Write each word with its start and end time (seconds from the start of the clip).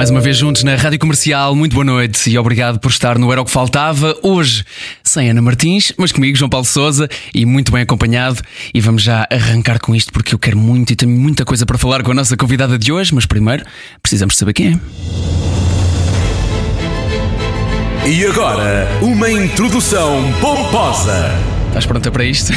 Mais 0.00 0.08
uma 0.08 0.20
vez 0.22 0.38
juntos 0.38 0.64
na 0.64 0.76
Rádio 0.76 0.98
Comercial, 0.98 1.54
muito 1.54 1.74
boa 1.74 1.84
noite 1.84 2.30
e 2.30 2.38
obrigado 2.38 2.80
por 2.80 2.90
estar 2.90 3.18
no 3.18 3.30
Era 3.30 3.42
o 3.42 3.44
que 3.44 3.50
Faltava. 3.50 4.16
Hoje, 4.22 4.64
sem 5.04 5.28
Ana 5.28 5.42
Martins, 5.42 5.92
mas 5.98 6.10
comigo, 6.10 6.34
João 6.38 6.48
Paulo 6.48 6.64
Souza, 6.64 7.06
e 7.34 7.44
muito 7.44 7.70
bem 7.70 7.82
acompanhado. 7.82 8.40
E 8.72 8.80
vamos 8.80 9.02
já 9.02 9.28
arrancar 9.30 9.78
com 9.78 9.94
isto 9.94 10.10
porque 10.10 10.34
eu 10.34 10.38
quero 10.38 10.56
muito 10.56 10.90
e 10.90 10.96
tenho 10.96 11.12
muita 11.12 11.44
coisa 11.44 11.66
para 11.66 11.76
falar 11.76 12.02
com 12.02 12.12
a 12.12 12.14
nossa 12.14 12.34
convidada 12.34 12.78
de 12.78 12.90
hoje, 12.90 13.14
mas 13.14 13.26
primeiro 13.26 13.62
precisamos 14.00 14.38
saber 14.38 14.54
quem 14.54 14.68
é. 14.68 14.80
E 18.08 18.24
agora, 18.24 18.88
uma 19.02 19.30
introdução 19.30 20.32
pomposa. 20.40 21.59
Estás 21.70 21.86
pronta 21.86 22.10
para 22.10 22.24
isto? 22.24 22.52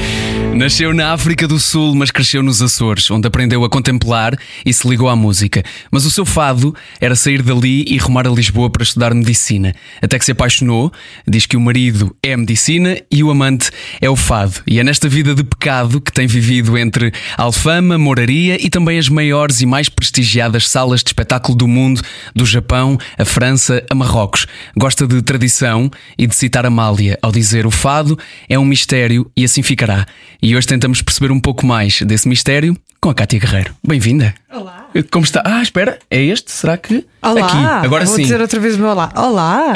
Nasceu 0.56 0.94
na 0.94 1.12
África 1.12 1.46
do 1.46 1.60
Sul, 1.60 1.94
mas 1.94 2.10
cresceu 2.10 2.42
nos 2.42 2.62
Açores, 2.62 3.10
onde 3.10 3.28
aprendeu 3.28 3.62
a 3.62 3.68
contemplar 3.68 4.34
e 4.64 4.72
se 4.72 4.88
ligou 4.88 5.06
à 5.06 5.14
música. 5.14 5.62
Mas 5.90 6.06
o 6.06 6.10
seu 6.10 6.24
fado 6.24 6.74
era 6.98 7.14
sair 7.14 7.42
dali 7.42 7.84
e 7.86 7.98
rumar 7.98 8.26
a 8.26 8.30
Lisboa 8.30 8.70
para 8.70 8.82
estudar 8.82 9.12
medicina. 9.12 9.74
Até 10.00 10.18
que 10.18 10.24
se 10.24 10.32
apaixonou, 10.32 10.90
diz 11.28 11.44
que 11.44 11.58
o 11.58 11.60
marido 11.60 12.16
é 12.22 12.34
medicina 12.34 12.96
e 13.10 13.22
o 13.22 13.30
amante 13.30 13.70
é 14.00 14.08
o 14.08 14.16
fado. 14.16 14.62
E 14.66 14.80
é 14.80 14.84
nesta 14.84 15.10
vida 15.10 15.34
de 15.34 15.44
pecado 15.44 16.00
que 16.00 16.12
tem 16.12 16.26
vivido 16.26 16.78
entre 16.78 17.12
Alfama, 17.36 17.98
Moraria 17.98 18.56
e 18.58 18.70
também 18.70 18.98
as 18.98 19.10
maiores 19.10 19.60
e 19.60 19.66
mais 19.66 19.90
prestigiadas 19.90 20.70
salas 20.70 21.02
de 21.02 21.10
espetáculo 21.10 21.56
do 21.56 21.68
mundo, 21.68 22.00
do 22.34 22.46
Japão, 22.46 22.96
a 23.18 23.26
França, 23.26 23.84
a 23.90 23.94
Marrocos. 23.94 24.46
Gosta 24.74 25.06
de 25.06 25.20
tradição 25.20 25.90
e 26.16 26.26
de 26.26 26.34
citar 26.34 26.64
Amália 26.64 27.18
ao 27.20 27.30
dizer 27.30 27.66
o 27.66 27.70
fado 27.70 28.18
é 28.53 28.53
um 28.58 28.64
mistério 28.64 29.30
e 29.36 29.44
assim 29.44 29.62
ficará. 29.62 30.06
E 30.42 30.56
hoje 30.56 30.66
tentamos 30.66 31.02
perceber 31.02 31.32
um 31.32 31.40
pouco 31.40 31.66
mais 31.66 32.02
desse 32.02 32.28
mistério 32.28 32.76
com 33.00 33.10
a 33.10 33.14
Cátia 33.14 33.38
Guerreiro. 33.38 33.74
Bem-vinda. 33.86 34.34
Olá. 34.52 34.88
Como 35.10 35.24
está? 35.24 35.42
Ah, 35.44 35.62
espera, 35.62 35.98
é 36.10 36.22
este? 36.22 36.52
Será 36.52 36.76
que. 36.76 37.04
Olá. 37.24 37.46
Aqui, 37.46 37.86
agora 37.86 38.04
Vou 38.04 38.16
sim. 38.16 38.22
dizer 38.22 38.40
outra 38.40 38.60
vez 38.60 38.76
o 38.76 38.78
meu 38.78 38.90
olá. 38.90 39.10
Olá. 39.16 39.72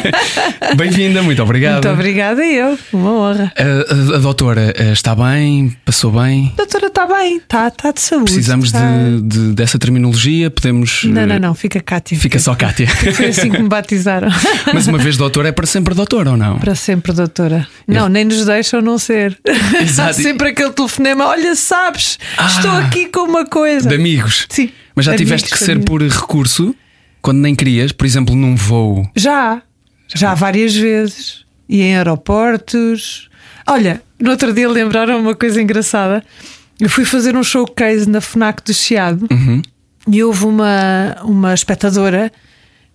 Bem-vinda, 0.76 1.22
muito 1.22 1.42
obrigado. 1.42 1.74
Muito 1.84 1.88
obrigada 1.90 2.44
eu. 2.44 2.78
Uma 2.92 3.12
honra. 3.12 3.52
A, 3.56 4.14
a- 4.14 4.16
a 4.16 4.18
doutora 4.18 4.72
eh, 4.76 4.92
está 4.92 5.14
bem? 5.14 5.76
Passou 5.84 6.10
bem? 6.12 6.52
Doutora, 6.56 6.86
está 6.86 7.06
bem. 7.06 7.36
Está 7.36 7.70
tá 7.70 7.92
de 7.92 8.00
saúde. 8.00 8.24
Precisamos 8.32 8.72
Tá- 8.72 8.78
de, 8.80 9.20
de- 9.22 9.52
dessa 9.54 9.78
terminologia? 9.78 10.50
Podemos. 10.50 11.04
Não, 11.04 11.22
eh, 11.22 11.26
não, 11.26 11.38
não. 11.38 11.54
Fica 11.54 11.80
Cátia. 11.80 12.18
Fica 12.18 12.38
só 12.38 12.54
Cátia. 12.54 12.86
Foi 13.14 13.26
assim 13.26 13.50
que 13.50 13.60
me 13.62 13.68
batizaram. 13.68 14.28
Mas 14.72 14.86
uma 14.86 14.98
vez 14.98 15.16
doutora 15.16 15.48
é 15.48 15.52
para 15.52 15.66
sempre 15.66 15.94
doutora 15.94 16.30
ou 16.32 16.36
não? 16.36 16.58
Para 16.58 16.74
sempre, 16.74 17.12
doutora. 17.12 17.66
Não, 17.86 18.08
nem 18.08 18.24
nos 18.24 18.44
deixam 18.46 18.80
não 18.80 18.98
ser. 18.98 19.38
Exato. 19.80 20.10
Há 20.10 20.12
sempre 20.12 20.48
aquele 20.50 20.70
telefonema. 20.72 21.26
Olha, 21.26 21.54
sabes, 21.54 22.18
estou 22.48 22.70
Ah. 22.70 22.80
aqui 22.80 23.06
com 23.06 23.20
uma 23.20 23.44
coisa. 23.46 23.88
De 23.88 23.94
amigos. 23.94 24.46
Sim. 24.48 24.70
Mas 24.98 25.06
já 25.06 25.16
tiveste 25.16 25.50
que 25.50 25.58
ser 25.58 25.84
por 25.84 26.02
recurso 26.02 26.74
quando 27.22 27.38
nem 27.38 27.54
querias, 27.54 27.92
por 27.92 28.06
exemplo, 28.06 28.34
num 28.34 28.54
voo. 28.54 29.08
Já, 29.16 29.62
já 30.14 30.34
várias 30.34 30.74
vezes. 30.74 31.44
E 31.68 31.80
em 31.82 31.96
aeroportos. 31.96 33.28
Olha, 33.66 34.02
no 34.20 34.30
outro 34.30 34.52
dia 34.52 34.68
lembraram 34.68 35.20
uma 35.20 35.34
coisa 35.34 35.60
engraçada. 35.60 36.24
Eu 36.80 36.88
fui 36.88 37.04
fazer 37.04 37.36
um 37.36 37.42
showcase 37.42 38.08
na 38.08 38.20
FNAC 38.20 38.62
do 38.64 38.72
Chiado 38.72 39.26
e 40.10 40.22
houve 40.22 40.44
uma, 40.44 41.16
uma 41.24 41.52
espectadora 41.54 42.32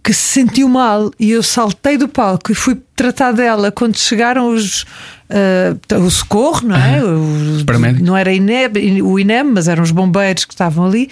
que 0.03 0.13
se 0.13 0.21
sentiu 0.41 0.67
mal 0.67 1.11
e 1.19 1.31
eu 1.31 1.41
saltei 1.43 1.97
do 1.97 2.07
palco 2.09 2.51
e 2.51 2.55
fui 2.55 2.77
tratar 2.95 3.31
dela 3.31 3.71
quando 3.71 3.97
chegaram 3.97 4.49
os 4.53 4.85
ah, 5.29 5.95
o 5.97 6.09
socorro, 6.09 6.67
não 6.67 6.75
é? 6.75 7.03
Os- 7.03 7.63
paramédicos. 7.63 8.05
não 8.07 8.15
era 8.17 8.33
INEB, 8.33 9.01
o 9.01 9.19
INEM, 9.19 9.43
mas 9.45 9.67
eram 9.67 9.83
os 9.83 9.91
bombeiros 9.91 10.45
que 10.45 10.53
estavam 10.53 10.85
ali. 10.85 11.09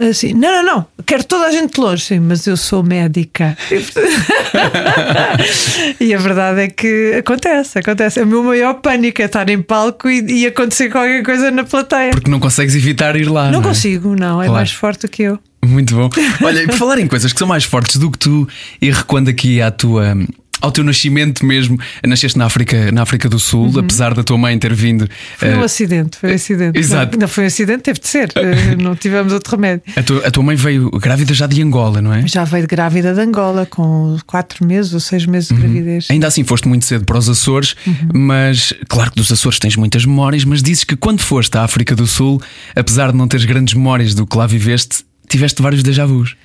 Assim, 0.00 0.32
não, 0.32 0.62
não, 0.62 0.76
não, 0.76 0.86
quero 1.04 1.24
toda 1.24 1.46
a 1.46 1.50
gente 1.50 1.74
de 1.74 1.80
longe, 1.80 2.04
sim, 2.04 2.20
mas 2.20 2.46
eu 2.46 2.56
sou 2.56 2.84
médica. 2.84 3.56
e 6.00 6.14
a 6.14 6.18
verdade 6.18 6.60
é 6.60 6.68
que 6.68 7.14
acontece, 7.18 7.78
acontece. 7.80 8.20
É 8.20 8.22
o 8.22 8.26
meu 8.26 8.42
maior 8.44 8.74
pânico 8.74 9.20
é 9.20 9.24
estar 9.24 9.48
em 9.48 9.60
palco 9.60 10.08
e, 10.08 10.42
e 10.42 10.46
acontecer 10.46 10.88
qualquer 10.90 11.22
coisa 11.24 11.50
na 11.50 11.64
plateia. 11.64 12.10
Porque 12.12 12.30
não 12.30 12.38
consegues 12.40 12.74
evitar 12.76 13.16
ir 13.16 13.28
lá. 13.28 13.50
não 13.50 13.60
é? 13.60 13.62
consigo, 13.62 14.14
não, 14.14 14.40
é 14.40 14.46
Claro. 14.46 14.52
mais 14.52 14.70
forte 14.70 15.06
do 15.06 15.10
que 15.10 15.22
eu. 15.24 15.38
Muito 15.64 15.94
bom. 15.96 16.08
Olha, 16.44 16.62
e 16.62 16.66
por 16.66 16.76
falar 16.76 16.98
em 17.00 17.06
coisas 17.08 17.32
que 17.32 17.38
são 17.38 17.48
mais 17.48 17.64
fortes 17.64 17.96
do 17.96 18.08
que 18.10 18.18
tu, 18.18 18.48
e 18.80 18.90
recuando 18.90 19.28
aqui 19.28 19.60
à 19.60 19.70
tua. 19.72 20.16
Ao 20.60 20.72
teu 20.72 20.82
nascimento 20.82 21.44
mesmo, 21.44 21.78
nasceste 22.06 22.36
na 22.38 22.46
África, 22.46 22.90
na 22.92 23.02
África 23.02 23.28
do 23.28 23.38
Sul, 23.38 23.78
apesar 23.78 24.14
da 24.14 24.22
tua 24.24 24.36
mãe 24.36 24.58
ter 24.58 24.74
vindo. 24.74 25.02
Uhum. 25.02 25.08
Foi 25.36 25.54
um 25.54 25.60
eh, 25.60 25.64
acidente, 25.64 26.18
foi 26.18 26.32
um 26.32 26.34
acidente. 26.34 26.78
exato. 26.78 27.12
Não, 27.12 27.20
não 27.20 27.28
foi 27.28 27.44
um 27.44 27.46
acidente, 27.46 27.82
teve 27.82 28.00
de 28.00 28.08
ser. 28.08 28.32
eh, 28.36 28.76
não 28.76 28.96
tivemos 28.96 29.32
outro 29.32 29.56
remédio. 29.56 29.82
a, 29.96 30.02
tua, 30.02 30.26
a 30.26 30.30
tua 30.30 30.42
mãe 30.42 30.56
veio 30.56 30.90
grávida 30.90 31.32
já 31.32 31.46
de 31.46 31.62
Angola, 31.62 32.02
não 32.02 32.12
é? 32.12 32.26
Já 32.26 32.44
veio 32.44 32.62
de 32.62 32.68
grávida 32.68 33.14
de 33.14 33.20
Angola, 33.20 33.66
com 33.66 34.16
4 34.26 34.66
meses 34.66 34.92
ou 34.92 35.00
6 35.00 35.26
meses 35.26 35.48
de 35.48 35.54
gravidez. 35.54 36.08
Ainda 36.10 36.26
assim 36.26 36.44
foste 36.44 36.66
muito 36.68 36.84
cedo 36.84 37.04
para 37.04 37.18
os 37.18 37.28
Açores, 37.28 37.76
mas 38.12 38.72
claro 38.88 39.10
que 39.10 39.16
dos 39.16 39.30
Açores 39.30 39.58
tens 39.58 39.76
muitas 39.76 40.04
memórias, 40.04 40.44
mas 40.44 40.62
dizes 40.62 40.84
que 40.84 40.96
quando 40.96 41.20
foste 41.20 41.56
à 41.56 41.62
África 41.62 41.94
do 41.94 42.06
Sul, 42.06 42.40
apesar 42.74 43.12
de 43.12 43.18
não 43.18 43.28
teres 43.28 43.44
grandes 43.44 43.74
memórias 43.74 44.14
do 44.14 44.26
que 44.26 44.36
lá 44.36 44.46
viveste, 44.46 45.04
tiveste 45.28 45.62
vários 45.62 45.82
déjà 45.82 46.06
vus. 46.06 46.36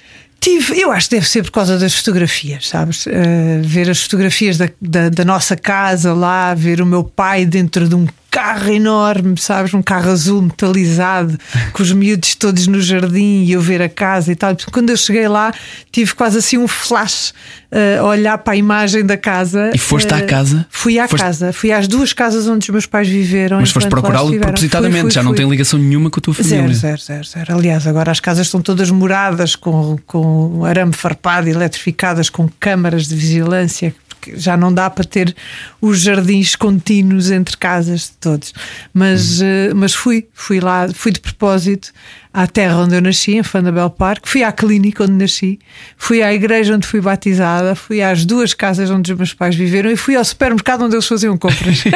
Tive, 0.44 0.78
eu 0.78 0.92
acho 0.92 1.08
que 1.08 1.16
deve 1.16 1.30
ser 1.30 1.42
por 1.42 1.52
causa 1.52 1.80
das 1.80 1.96
fotografias, 1.96 2.68
sabes? 2.68 3.08
Eh, 3.08 3.62
ver 3.64 3.90
as 3.90 4.04
fotografias 4.04 4.58
da, 4.58 4.68
da, 4.82 5.08
da 5.08 5.24
nossa 5.24 5.56
casa 5.56 6.14
lá, 6.14 6.54
ver 6.54 6.82
o 6.82 6.86
meu 6.86 7.02
pai 7.02 7.46
dentro 7.46 7.88
de 7.88 7.96
um 7.96 8.06
carro 8.34 8.72
enorme, 8.72 9.36
sabes? 9.38 9.74
Um 9.76 9.82
carro 9.84 10.10
azul 10.10 10.42
metalizado, 10.42 11.38
com 11.72 11.84
os 11.84 11.92
miúdos 11.92 12.34
todos 12.34 12.66
no 12.66 12.82
jardim 12.82 13.44
e 13.44 13.52
eu 13.52 13.62
ver 13.62 13.80
a 13.80 13.88
casa 13.88 14.32
e 14.32 14.36
tal. 14.36 14.58
Quando 14.72 14.90
eu 14.90 14.98
cheguei 14.98 15.28
lá, 15.28 15.54
tive 15.92 16.16
quase 16.16 16.40
assim 16.40 16.58
um 16.58 16.68
flash 16.68 17.32
eh, 17.72 17.98
a 18.00 18.04
olhar 18.04 18.38
para 18.40 18.54
a 18.54 18.56
imagem 18.56 19.06
da 19.06 19.16
casa. 19.18 19.70
E 19.74 19.78
foste 19.78 20.12
à 20.12 20.18
Eh, 20.18 20.22
casa? 20.24 20.66
Fui 20.72 20.98
à 20.98 21.08
Foste- 21.08 21.24
casa, 21.24 21.54
fui 21.54 21.72
às 21.72 21.88
duas 21.88 22.12
casas 22.12 22.48
onde 22.48 22.64
os 22.66 22.70
meus 22.70 22.86
pais 22.88 23.08
viveram. 23.08 23.60
Mas 23.60 23.70
foste 23.70 23.88
procurá-lo 23.88 24.36
propositadamente, 24.40 25.02
Fui, 25.02 25.10
fui, 25.10 25.12
já 25.12 25.22
não 25.22 25.30
fui. 25.32 25.38
tem 25.38 25.48
ligação 25.50 25.78
nenhuma 25.78 26.10
com 26.10 26.20
a 26.20 26.22
tua 26.24 26.34
família. 26.34 26.58
Zero, 26.74 26.74
zero, 26.74 27.02
zero, 27.02 27.24
zero. 27.28 27.54
Aliás, 27.56 27.86
agora 27.86 28.12
as 28.12 28.20
casas 28.20 28.48
estão 28.48 28.62
todas 28.62 28.90
moradas 28.90 29.56
com, 29.56 29.98
com 30.08 30.66
arame 30.66 30.94
farpado, 30.94 31.48
eletrificadas, 31.48 32.30
com 32.32 32.50
câmaras 32.60 33.08
de 33.08 33.16
vigilância, 33.16 33.94
porque 34.24 34.38
já 34.38 34.56
não 34.56 34.74
dá 34.74 34.90
para 34.90 35.04
ter 35.04 35.36
os 35.82 36.02
jardins 36.02 36.56
contínuos 36.56 37.30
entre 37.30 37.58
casas 37.58 38.04
de 38.04 38.12
todos. 38.20 38.54
Mas, 38.94 39.42
eh, 39.42 39.74
mas 39.76 39.94
fui, 39.94 40.28
fui 40.34 40.60
lá, 40.60 40.88
fui 40.94 41.12
de 41.12 41.20
propósito 41.20 41.92
à 42.34 42.48
terra 42.48 42.78
onde 42.78 42.96
eu 42.96 43.02
nasci, 43.02 43.34
em 43.34 43.44
Fandabel 43.44 43.90
Park, 43.90 44.26
fui 44.26 44.44
à 44.44 44.52
clínica 44.52 45.04
onde 45.04 45.14
nasci, 45.14 45.60
fui 45.98 46.24
à 46.24 46.34
igreja 46.34 46.74
onde 46.76 46.88
fui 46.88 47.02
batizada, 47.02 47.76
fui 47.76 48.02
às 48.02 48.26
duas 48.26 48.54
casas 48.54 48.90
onde 48.90 49.12
os 49.12 49.18
meus 49.18 49.34
pais 49.34 49.56
viveram 49.56 49.92
e 49.92 49.96
fui 49.96 50.16
ao 50.16 50.24
supermercado 50.24 50.86
onde 50.86 50.96
eles 50.96 51.08
faziam 51.08 51.38
compras. 51.38 51.84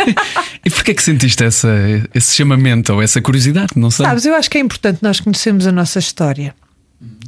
E 0.66 0.70
porquê 0.70 0.92
é 0.92 0.94
que 0.94 1.04
sentiste 1.04 1.46
essa, 1.46 1.70
esse 2.14 2.36
chamamento 2.36 2.92
ou 2.92 3.02
essa 3.02 3.22
curiosidade? 3.22 3.70
Não 3.78 3.90
sei. 3.90 4.06
Sabes, 4.06 4.26
eu 4.26 4.36
acho 4.36 4.50
que 4.50 4.58
é 4.58 4.62
importante 4.62 5.00
nós 5.02 5.22
conhecermos 5.22 5.66
a 5.66 5.72
nossa 5.72 5.98
história. 5.98 6.54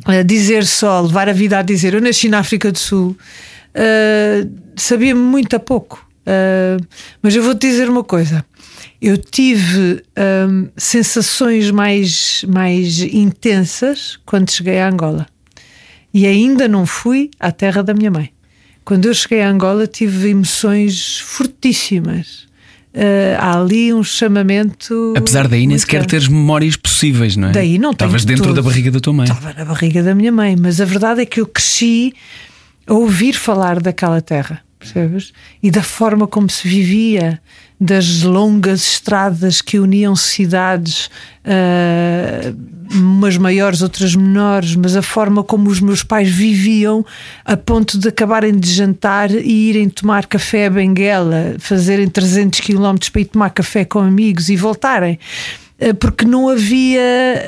Uh, 0.06 0.24
dizer 0.26 0.66
só, 0.66 1.00
levar 1.00 1.30
a 1.30 1.34
vida 1.34 1.58
a 1.58 1.62
dizer, 1.62 1.94
eu 1.94 2.02
nasci 2.02 2.28
na 2.28 2.40
África 2.40 2.70
do 2.70 2.78
Sul, 2.78 3.16
uh, 3.76 4.52
sabia-me 4.76 5.22
muito 5.22 5.56
a 5.56 5.60
pouco. 5.60 6.06
Uh, 6.22 6.86
mas 7.22 7.36
eu 7.36 7.44
vou-te 7.44 7.68
dizer 7.68 7.90
uma 7.90 8.04
coisa. 8.04 8.46
Eu 9.02 9.18
tive 9.18 10.04
um, 10.48 10.68
sensações 10.76 11.72
mais, 11.72 12.44
mais 12.48 13.00
intensas 13.02 14.20
quando 14.26 14.52
cheguei 14.52 14.80
a 14.80 14.90
Angola. 14.90 15.26
E 16.14 16.26
ainda 16.28 16.68
não 16.68 16.86
fui 16.86 17.32
à 17.40 17.52
terra 17.52 17.82
da 17.82 17.94
minha 17.94 18.12
mãe. 18.12 18.32
Quando 18.84 19.06
eu 19.06 19.14
cheguei 19.14 19.42
a 19.42 19.50
Angola, 19.50 19.88
tive 19.88 20.30
emoções 20.30 21.20
fortíssimas. 21.20 22.48
Uh, 22.94 23.38
há 23.38 23.60
ali 23.60 23.94
um 23.94 24.04
chamamento. 24.04 25.14
Apesar 25.16 25.48
daí 25.48 25.68
nem 25.68 25.78
sequer 25.78 26.06
teres 26.06 26.28
memórias 26.28 26.76
possíveis, 26.76 27.36
não 27.38 27.50
é? 27.50 27.52
Daí 27.52 27.78
não 27.78 27.92
Estavas 27.92 28.26
dentro 28.26 28.46
tudo. 28.46 28.56
da 28.56 28.62
barriga 28.64 28.92
da 28.92 29.00
tua 29.00 29.14
mãe. 29.14 29.28
Estava 29.28 29.54
na 29.54 29.64
barriga 29.64 30.02
da 30.02 30.16
minha 30.16 30.32
mãe, 30.32 30.56
mas 30.60 30.82
a 30.82 30.86
verdade 30.86 31.22
é 31.22 31.26
que 31.26 31.40
eu 31.40 31.46
cresci 31.46 32.14
a 32.90 32.94
ouvir 32.94 33.34
falar 33.34 33.80
daquela 33.80 34.22
terra, 34.22 34.62
percebes? 34.80 35.32
E 35.62 35.70
da 35.70 35.84
forma 35.84 36.28
como 36.28 36.50
se 36.50 36.68
vivia. 36.68 37.40
das 37.82 38.24
longas 38.24 38.82
estradas 38.82 39.62
que 39.62 39.80
uniam 39.80 40.14
cidades, 40.14 41.10
uh, 41.46 42.54
umas 42.94 43.38
maiores, 43.38 43.82
outras 43.82 44.14
menores, 44.16 44.76
mas 44.76 44.98
a 44.98 45.02
forma 45.02 45.46
como 45.46 45.70
os 45.70 45.80
meus 45.80 46.04
pais 46.04 46.30
viviam 46.30 47.06
a 47.46 47.56
ponto 47.56 47.98
de 47.98 48.10
acabarem 48.10 48.54
de 48.54 48.70
jantar 48.70 49.32
e 49.32 49.70
irem 49.70 49.88
tomar 49.88 50.26
café 50.26 50.66
a 50.66 50.70
Benguela, 50.70 51.56
fazerem 51.58 52.10
300 52.10 52.60
km 52.60 52.98
para 53.14 53.22
ir 53.22 53.26
tomar 53.26 53.52
café 53.52 53.86
com 53.86 54.00
amigos 54.00 54.50
e 54.50 54.58
voltarem 54.58 55.18
porque 56.00 56.26
não 56.26 56.50
havia 56.50 57.02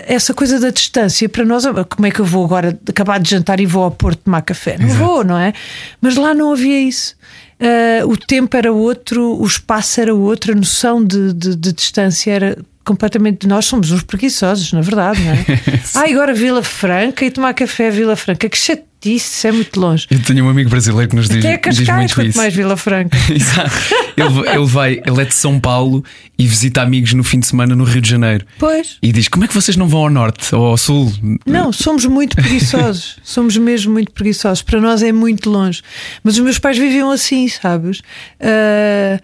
essa 0.08 0.34
coisa 0.34 0.60
da 0.60 0.70
distância. 0.70 1.28
Para 1.28 1.44
nós, 1.46 1.66
como 1.90 2.08
é 2.08 2.12
que 2.12 2.20
eu 2.20 2.26
vou 2.26 2.46
agora 2.46 2.80
acabar 2.88 3.20
de 3.20 3.30
jantar 3.30 3.60
e 3.60 3.66
vou 3.66 3.84
ao 3.84 3.92
Porto 3.92 4.20
tomar 4.24 4.42
café? 4.42 4.78
Não 4.78 4.88
Exato. 4.88 5.04
vou, 5.04 5.24
não 5.24 5.38
é? 5.38 5.54
Mas 6.00 6.16
lá 6.16 6.34
não 6.34 6.54
havia 6.54 6.82
isso. 6.82 7.16
Uh, 7.60 8.08
o 8.08 8.18
tempo 8.18 8.58
era 8.58 8.72
outro, 8.72 9.40
o 9.40 9.46
espaço 9.46 10.02
era 10.02 10.16
outro, 10.16 10.54
a 10.54 10.56
noção 10.56 11.04
de, 11.04 11.32
de, 11.34 11.56
de 11.56 11.72
distância 11.72 12.32
era 12.32 12.58
completamente. 12.86 13.48
Nós 13.48 13.66
somos 13.66 13.92
uns 13.92 14.04
preguiçosos, 14.04 14.72
na 14.74 14.82
verdade, 14.82 15.22
não 15.22 15.32
é? 15.32 15.46
ah, 15.96 16.10
agora 16.10 16.34
Vila 16.34 16.64
Franca 16.64 17.26
e 17.26 17.32
tomar 17.32 17.54
café 17.54 17.90
Vila 17.90 18.16
Franca, 18.16 18.50
que 18.50 18.58
chato 18.58 18.92
isso 19.04 19.48
é 19.48 19.52
muito 19.52 19.80
longe. 19.80 20.06
Eu 20.12 20.22
tenho 20.22 20.46
um 20.46 20.50
amigo 20.50 20.70
brasileiro 20.70 21.10
que 21.10 21.16
nos 21.16 21.28
diz, 21.28 21.44
Até 21.44 21.58
Cascais, 21.58 21.88
diz 21.88 22.16
muito 22.16 22.30
isso. 22.30 22.38
mais 22.38 22.54
Vila 22.54 22.78
Franca. 22.78 23.18
Exato. 23.34 23.72
Ele, 24.16 24.50
ele, 24.50 24.66
vai, 24.66 25.02
ele 25.04 25.22
é 25.22 25.26
de 25.26 25.34
São 25.34 25.60
Paulo 25.60 26.06
e 26.38 26.46
visita 26.46 26.84
amigos 26.84 27.14
no 27.14 27.24
fim 27.24 27.40
de 27.40 27.48
semana 27.48 27.76
no 27.76 27.84
Rio 27.84 28.00
de 28.00 28.10
Janeiro. 28.10 28.46
Pois. 28.60 28.98
E 29.02 29.12
diz: 29.12 29.28
Como 29.28 29.44
é 29.44 29.48
que 29.48 29.56
vocês 29.56 29.76
não 29.76 29.88
vão 29.88 30.02
ao 30.02 30.10
norte 30.10 30.54
ou 30.54 30.68
ao 30.68 30.78
sul? 30.78 31.12
Não, 31.48 31.74
somos 31.74 32.06
muito 32.06 32.36
preguiçosos. 32.36 33.18
somos 33.24 33.58
mesmo 33.58 33.92
muito 33.92 34.12
preguiçosos. 34.12 34.62
Para 34.62 34.80
nós 34.80 35.02
é 35.02 35.12
muito 35.12 35.50
longe. 35.50 35.82
Mas 36.24 36.36
os 36.36 36.44
meus 36.44 36.60
pais 36.60 36.78
viviam 36.78 37.10
assim, 37.10 37.48
sabes? 37.48 38.02
Uh, 38.40 39.20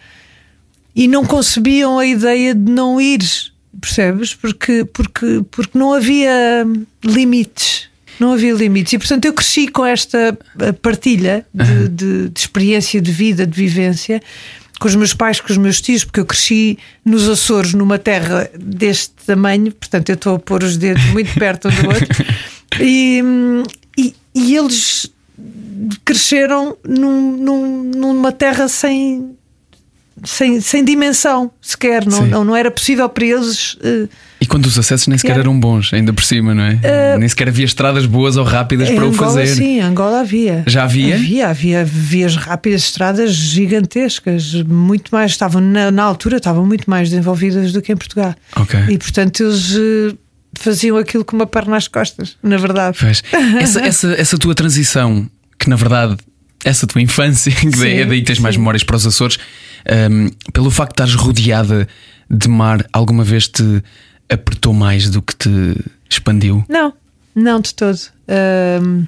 e 0.97 1.07
não 1.07 1.23
concebiam 1.23 1.99
a 1.99 2.05
ideia 2.07 2.55
de 2.55 2.71
não 2.71 2.99
ir, 2.99 3.21
percebes? 3.79 4.33
Porque, 4.33 4.83
porque, 4.83 5.45
porque 5.51 5.77
não 5.77 5.93
havia 5.93 6.65
limites 7.05 7.87
não 8.19 8.33
havia 8.33 8.51
limites. 8.51 8.93
E 8.93 8.97
portanto 8.97 9.25
eu 9.25 9.33
cresci 9.33 9.67
com 9.67 9.85
esta 9.85 10.35
eh, 10.59 10.71
partilha 10.71 11.45
de, 11.53 11.87
de, 11.87 12.29
de, 12.29 12.39
experiência 12.39 12.99
de 12.99 13.11
vida, 13.11 13.45
de 13.45 13.55
vivência, 13.55 14.19
com 14.79 14.87
os 14.87 14.95
meus 14.95 15.13
pais, 15.13 15.39
com 15.39 15.51
os 15.51 15.57
meus 15.57 15.79
tios, 15.79 16.03
porque 16.03 16.19
eu 16.19 16.25
cresci 16.25 16.79
nos 17.05 17.29
Açores, 17.29 17.75
numa 17.75 17.99
terra 17.99 18.49
deste 18.57 19.13
tamanho, 19.23 19.71
portanto 19.71 20.09
eu 20.09 20.15
estou 20.15 20.35
a 20.35 20.39
pôr 20.39 20.63
os 20.63 20.77
dedos 20.77 21.03
muito 21.13 21.31
perto 21.37 21.67
um 21.67 21.71
do 21.71 21.87
outro, 21.89 22.25
e, 22.81 23.21
e, 23.95 24.15
e 24.33 24.55
eles 24.55 25.11
cresceram 26.03 26.75
num, 26.83 27.37
num, 27.37 27.83
numa 27.83 28.31
terra 28.31 28.67
sem 28.67 29.36
sem, 30.23 30.59
sem 30.61 30.83
dimensão 30.83 31.51
sequer, 31.61 32.05
não, 32.05 32.25
não, 32.25 32.43
não, 32.43 32.55
era 32.55 32.71
possível 32.71 33.07
para 33.07 33.25
eles. 33.25 33.73
Uh, 33.75 34.09
e 34.39 34.45
quando 34.45 34.65
os 34.65 34.77
acessos 34.77 35.07
nem 35.07 35.17
sequer 35.17 35.33
era... 35.33 35.41
eram 35.41 35.59
bons, 35.59 35.93
ainda 35.93 36.13
por 36.13 36.23
cima, 36.23 36.53
não 36.53 36.63
é? 36.63 36.73
Uh, 36.73 37.19
nem 37.19 37.27
sequer 37.27 37.47
havia 37.47 37.65
estradas 37.65 38.05
boas 38.05 38.37
ou 38.37 38.43
rápidas 38.43 38.89
para 38.89 39.05
Angola, 39.05 39.11
o 39.11 39.13
fazer. 39.13 39.47
Sim, 39.47 39.79
Angola 39.79 40.21
havia. 40.21 40.63
Já 40.67 40.83
havia? 40.83 41.15
Havia, 41.15 41.49
havia 41.49 41.85
vias 41.85 42.35
rápidas, 42.35 42.81
estradas 42.81 43.33
gigantescas, 43.33 44.53
muito 44.63 45.09
mais, 45.11 45.31
estavam 45.31 45.61
na, 45.61 45.91
na 45.91 46.03
altura, 46.03 46.37
estavam 46.37 46.65
muito 46.65 46.89
mais 46.89 47.09
desenvolvidas 47.09 47.71
do 47.71 47.81
que 47.81 47.91
em 47.91 47.97
Portugal. 47.97 48.35
Ok. 48.55 48.79
E 48.89 48.97
portanto 48.97 49.43
eles. 49.43 49.75
Uh, 49.75 50.17
faziam 50.59 50.97
aquilo 50.97 51.23
com 51.23 51.35
uma 51.35 51.45
perna 51.45 51.71
nas 51.71 51.87
costas, 51.87 52.35
na 52.41 52.57
verdade. 52.57 52.97
Essa, 53.59 53.79
essa, 53.81 54.07
essa 54.13 54.37
tua 54.39 54.55
transição, 54.55 55.29
que 55.59 55.69
na 55.69 55.75
verdade 55.75 56.17
essa 56.63 56.87
tua 56.87 57.01
infância, 57.01 57.51
que 57.53 57.77
sim, 57.77 58.05
daí 58.05 58.23
tens 58.23 58.37
sim. 58.37 58.41
mais 58.41 58.57
memórias 58.57 58.83
para 58.83 58.95
os 58.95 59.05
Açores, 59.05 59.37
um, 60.11 60.29
pelo 60.51 60.71
facto 60.71 60.95
de 60.95 61.03
estares 61.03 61.15
rodeada 61.15 61.87
de 62.29 62.47
mar, 62.47 62.85
alguma 62.91 63.23
vez 63.23 63.47
te 63.47 63.83
apertou 64.29 64.73
mais 64.73 65.09
do 65.09 65.21
que 65.21 65.35
te 65.35 65.75
expandiu? 66.09 66.65
Não, 66.67 66.93
não 67.33 67.61
de 67.61 67.73
todo. 67.73 67.99
Um, 68.81 69.05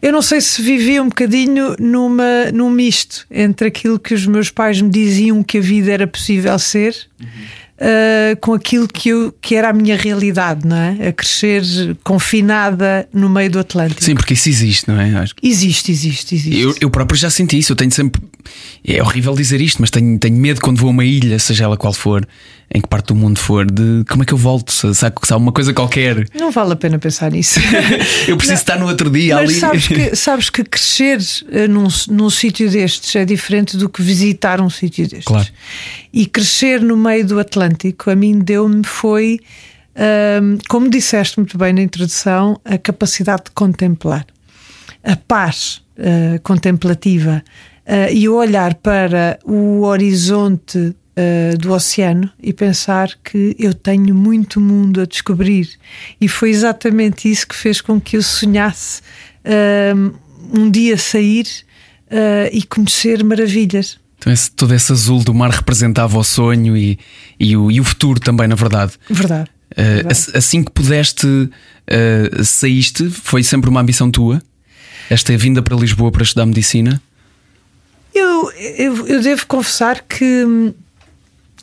eu 0.00 0.12
não 0.12 0.22
sei 0.22 0.40
se 0.40 0.60
vivia 0.62 1.02
um 1.02 1.08
bocadinho 1.08 1.74
numa, 1.80 2.52
num 2.52 2.70
misto 2.70 3.26
entre 3.30 3.68
aquilo 3.68 3.98
que 3.98 4.14
os 4.14 4.26
meus 4.26 4.50
pais 4.50 4.80
me 4.80 4.90
diziam 4.90 5.42
que 5.42 5.58
a 5.58 5.60
vida 5.60 5.90
era 5.90 6.06
possível 6.06 6.56
ser. 6.58 6.94
Uhum 7.20 7.63
uh, 7.78 8.36
com 8.40 8.52
aquilo 8.52 8.86
que, 8.86 9.08
eu, 9.08 9.34
que 9.40 9.54
era 9.54 9.70
a 9.70 9.72
minha 9.72 9.96
realidade, 9.96 10.66
não 10.66 10.76
é? 10.76 11.08
A 11.08 11.12
crescer 11.12 11.62
confinada 12.02 13.08
no 13.12 13.28
meio 13.28 13.50
do 13.50 13.58
Atlântico. 13.58 14.02
Sim, 14.02 14.14
porque 14.14 14.34
isso 14.34 14.48
existe, 14.48 14.88
não 14.88 15.00
é? 15.00 15.14
Acho... 15.16 15.34
Existe, 15.42 15.90
existe, 15.90 16.34
existe. 16.34 16.60
Eu, 16.60 16.74
eu 16.80 16.90
próprio 16.90 17.18
já 17.18 17.30
senti 17.30 17.58
isso. 17.58 17.72
Eu 17.72 17.76
tenho 17.76 17.90
sempre. 17.90 18.22
É 18.86 19.02
horrível 19.02 19.34
dizer 19.34 19.60
isto, 19.60 19.80
mas 19.80 19.90
tenho, 19.90 20.18
tenho 20.18 20.36
medo 20.36 20.60
quando 20.60 20.78
vou 20.78 20.88
a 20.88 20.90
uma 20.90 21.04
ilha, 21.04 21.38
seja 21.38 21.64
ela 21.64 21.76
qual 21.76 21.92
for, 21.92 22.26
em 22.72 22.80
que 22.80 22.88
parte 22.88 23.08
do 23.08 23.14
mundo 23.14 23.38
for, 23.38 23.64
de 23.64 24.04
como 24.08 24.22
é 24.22 24.26
que 24.26 24.32
eu 24.32 24.38
volto? 24.38 24.72
Se, 24.72 24.94
se 24.94 25.04
há 25.04 25.36
uma 25.36 25.52
coisa 25.52 25.72
qualquer. 25.72 26.28
Não 26.34 26.50
vale 26.50 26.72
a 26.72 26.76
pena 26.76 26.98
pensar 26.98 27.30
nisso. 27.30 27.60
eu 28.28 28.36
preciso 28.36 28.52
não, 28.52 28.60
estar 28.60 28.78
no 28.78 28.86
outro 28.86 29.10
dia 29.10 29.36
mas 29.36 29.50
ali. 29.50 29.60
Sabes 29.60 29.88
que, 29.88 30.16
sabes 30.16 30.50
que 30.50 30.64
crescer 30.64 31.18
uh, 31.18 31.68
num, 31.68 31.88
num 32.08 32.30
sítio 32.30 32.70
destes 32.70 33.14
é 33.16 33.24
diferente 33.24 33.76
do 33.76 33.88
que 33.88 34.02
visitar 34.02 34.60
um 34.60 34.70
sítio 34.70 35.06
destes. 35.06 35.26
Claro. 35.26 35.48
E 36.12 36.26
crescer 36.26 36.80
no 36.80 36.96
meio 36.96 37.26
do 37.26 37.38
Atlântico, 37.38 38.10
a 38.10 38.16
mim 38.16 38.38
deu-me 38.38 38.84
foi, 38.84 39.40
um, 40.42 40.58
como 40.68 40.90
disseste 40.90 41.38
muito 41.38 41.56
bem 41.56 41.72
na 41.72 41.82
introdução, 41.82 42.60
a 42.64 42.76
capacidade 42.76 43.44
de 43.44 43.50
contemplar, 43.52 44.26
a 45.02 45.16
paz 45.16 45.82
uh, 45.98 46.40
contemplativa 46.42 47.42
uh, 47.86 48.12
e 48.12 48.28
olhar 48.28 48.74
para 48.74 49.38
o 49.44 49.82
horizonte 49.82 50.78
uh, 50.78 51.58
do 51.58 51.72
oceano 51.72 52.30
e 52.42 52.52
pensar 52.52 53.10
que 53.22 53.54
eu 53.58 53.74
tenho 53.74 54.14
muito 54.14 54.60
mundo 54.60 55.00
a 55.00 55.06
descobrir. 55.06 55.68
E 56.20 56.28
foi 56.28 56.50
exatamente 56.50 57.30
isso 57.30 57.46
que 57.46 57.54
fez 57.54 57.80
com 57.80 58.00
que 58.00 58.16
eu 58.16 58.22
sonhasse 58.22 59.02
um 60.54 60.70
dia 60.70 60.96
sair 60.96 61.46
e 62.50 62.62
conhecer 62.62 63.22
maravilhas. 63.22 63.98
Então, 64.16 64.32
esse, 64.32 64.50
todo 64.50 64.74
esse 64.74 64.90
azul 64.90 65.22
do 65.22 65.34
mar 65.34 65.50
representava 65.50 66.18
o 66.18 66.24
sonho 66.24 66.74
e, 66.74 66.98
e, 67.38 67.54
o, 67.54 67.70
e 67.70 67.78
o 67.78 67.84
futuro 67.84 68.18
também, 68.18 68.48
na 68.48 68.54
verdade. 68.54 68.92
Verdade. 69.10 69.50
Uh, 69.72 70.36
assim 70.38 70.62
que 70.62 70.70
pudeste, 70.70 71.26
uh, 71.26 72.44
saíste, 72.44 73.10
foi 73.10 73.42
sempre 73.42 73.68
uma 73.68 73.80
ambição 73.80 74.10
tua? 74.10 74.40
Esta 75.10 75.36
vinda 75.36 75.60
para 75.60 75.76
Lisboa 75.76 76.10
para 76.10 76.22
estudar 76.22 76.46
medicina? 76.46 77.02
Eu, 78.14 78.50
eu, 78.52 79.06
eu 79.08 79.20
devo 79.20 79.46
confessar 79.46 80.02
que 80.02 80.44
hum, 80.44 80.72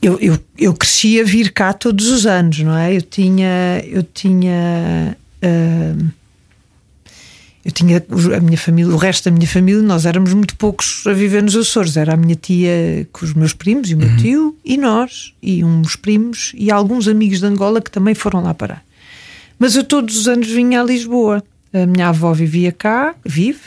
eu, 0.01 0.19
eu, 0.19 0.37
eu 0.57 0.73
cresci 0.73 1.19
a 1.19 1.23
vir 1.23 1.51
cá 1.51 1.73
todos 1.73 2.07
os 2.07 2.25
anos, 2.25 2.59
não 2.59 2.77
é? 2.77 2.95
Eu 2.95 3.01
tinha. 3.01 3.83
Eu 3.85 4.03
tinha 4.03 5.15
uh, 5.43 6.11
eu 7.63 7.71
tinha 7.71 8.03
a 8.35 8.39
minha 8.39 8.57
família, 8.57 8.91
o 8.91 8.97
resto 8.97 9.25
da 9.29 9.31
minha 9.31 9.47
família, 9.47 9.83
nós 9.83 10.07
éramos 10.07 10.33
muito 10.33 10.55
poucos 10.55 11.03
a 11.05 11.13
viver 11.13 11.43
nos 11.43 11.55
Açores. 11.55 11.95
Era 11.95 12.15
a 12.15 12.17
minha 12.17 12.35
tia 12.35 13.07
com 13.11 13.23
os 13.23 13.35
meus 13.35 13.53
primos 13.53 13.89
e 13.91 13.93
o 13.93 13.97
meu 13.97 14.09
uhum. 14.09 14.17
tio, 14.17 14.57
e 14.65 14.77
nós, 14.77 15.33
e 15.43 15.63
uns 15.63 15.95
primos, 15.95 16.53
e 16.55 16.71
alguns 16.71 17.07
amigos 17.07 17.39
de 17.39 17.45
Angola 17.45 17.79
que 17.79 17.91
também 17.91 18.15
foram 18.15 18.41
lá 18.41 18.53
parar. 18.53 18.83
Mas 19.59 19.75
eu 19.75 19.83
todos 19.83 20.17
os 20.17 20.27
anos 20.27 20.49
vinha 20.49 20.81
a 20.81 20.83
Lisboa. 20.83 21.43
A 21.71 21.85
minha 21.85 22.09
avó 22.09 22.33
vivia 22.33 22.71
cá, 22.71 23.13
vive, 23.23 23.59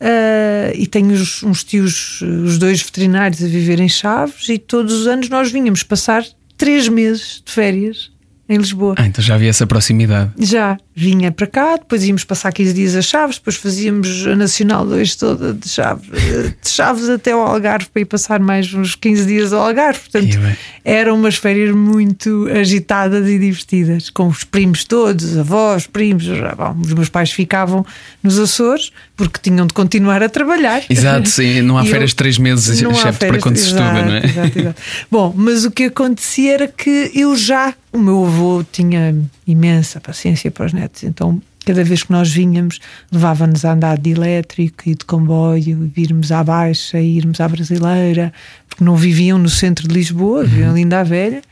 uh, 0.00 0.72
e 0.74 0.86
tenho 0.86 1.12
uns, 1.12 1.42
uns 1.42 1.64
tios, 1.64 2.20
os 2.20 2.58
dois 2.58 2.82
veterinários, 2.82 3.42
a 3.42 3.46
viver 3.46 3.80
em 3.80 3.88
Chaves, 3.88 4.48
e 4.48 4.58
todos 4.58 4.92
os 4.92 5.06
anos 5.06 5.28
nós 5.28 5.50
vinhamos 5.50 5.82
passar 5.82 6.24
três 6.56 6.88
meses 6.88 7.42
de 7.44 7.52
férias 7.52 8.10
em 8.48 8.58
Lisboa. 8.58 8.94
Ah, 8.96 9.06
então 9.06 9.22
já 9.22 9.34
havia 9.34 9.50
essa 9.50 9.66
proximidade. 9.66 10.32
Já, 10.38 10.78
vinha 10.98 11.30
para 11.30 11.46
cá, 11.46 11.76
depois 11.76 12.02
íamos 12.04 12.24
passar 12.24 12.50
15 12.50 12.72
dias 12.72 12.96
a 12.96 13.02
Chaves, 13.02 13.36
depois 13.36 13.56
fazíamos 13.56 14.26
a 14.26 14.34
Nacional 14.34 14.86
2 14.86 15.16
toda 15.16 15.52
de 15.52 15.68
Chaves, 15.68 16.08
de 16.08 16.70
Chaves 16.70 17.10
até 17.10 17.32
ao 17.32 17.42
Algarve 17.42 17.86
para 17.92 18.00
ir 18.00 18.06
passar 18.06 18.40
mais 18.40 18.72
uns 18.72 18.94
15 18.94 19.26
dias 19.26 19.52
ao 19.52 19.66
Algarve. 19.66 20.00
Portanto, 20.00 20.38
eram 20.82 21.16
umas 21.16 21.36
férias 21.36 21.74
muito 21.76 22.48
agitadas 22.50 23.28
e 23.28 23.38
divertidas, 23.38 24.08
com 24.08 24.28
os 24.28 24.42
primos 24.42 24.84
todos, 24.84 25.36
avós, 25.36 25.86
primos. 25.86 26.24
Bom, 26.56 26.76
os 26.80 26.94
meus 26.94 27.10
pais 27.10 27.30
ficavam 27.30 27.84
nos 28.22 28.38
Açores 28.38 28.90
porque 29.14 29.38
tinham 29.42 29.66
de 29.66 29.74
continuar 29.74 30.22
a 30.22 30.30
trabalhar. 30.30 30.82
Exato, 30.88 31.28
sim, 31.28 31.60
não 31.60 31.76
há 31.76 31.84
férias 31.86 32.10
de 32.10 32.16
três 32.16 32.38
meses, 32.38 32.80
excepto 32.80 33.26
para 33.26 33.38
quando 33.38 33.58
se 33.58 33.66
estuda, 33.66 34.02
não 34.02 34.14
é? 34.14 34.24
Exato, 34.24 34.58
exato. 34.58 34.82
Bom, 35.10 35.34
mas 35.36 35.66
o 35.66 35.70
que 35.70 35.84
acontecia 35.84 36.54
era 36.54 36.68
que 36.68 37.10
eu 37.14 37.36
já, 37.36 37.74
o 37.92 37.98
meu 37.98 38.24
avô 38.24 38.64
tinha 38.72 39.14
imensa 39.46 40.00
paciência 40.00 40.50
para 40.50 40.66
os 40.66 40.72
netos, 40.72 41.04
então 41.04 41.40
cada 41.64 41.82
vez 41.82 42.04
que 42.04 42.12
nós 42.12 42.30
vinhamos, 42.30 42.78
levava-nos 43.10 43.64
a 43.64 43.72
andar 43.72 43.98
de 43.98 44.10
elétrico 44.10 44.84
e 44.88 44.94
de 44.94 45.04
comboio, 45.04 45.90
virmos 45.92 46.30
à 46.30 46.44
Baixa, 46.44 47.00
irmos 47.00 47.40
à 47.40 47.48
Brasileira, 47.48 48.32
porque 48.68 48.84
não 48.84 48.94
viviam 48.94 49.36
no 49.36 49.48
centro 49.48 49.88
de 49.88 49.92
Lisboa, 49.92 50.44
viviam 50.44 50.70
ali 50.70 50.82
ainda 50.82 51.00
à 51.00 51.02
velha. 51.02 51.42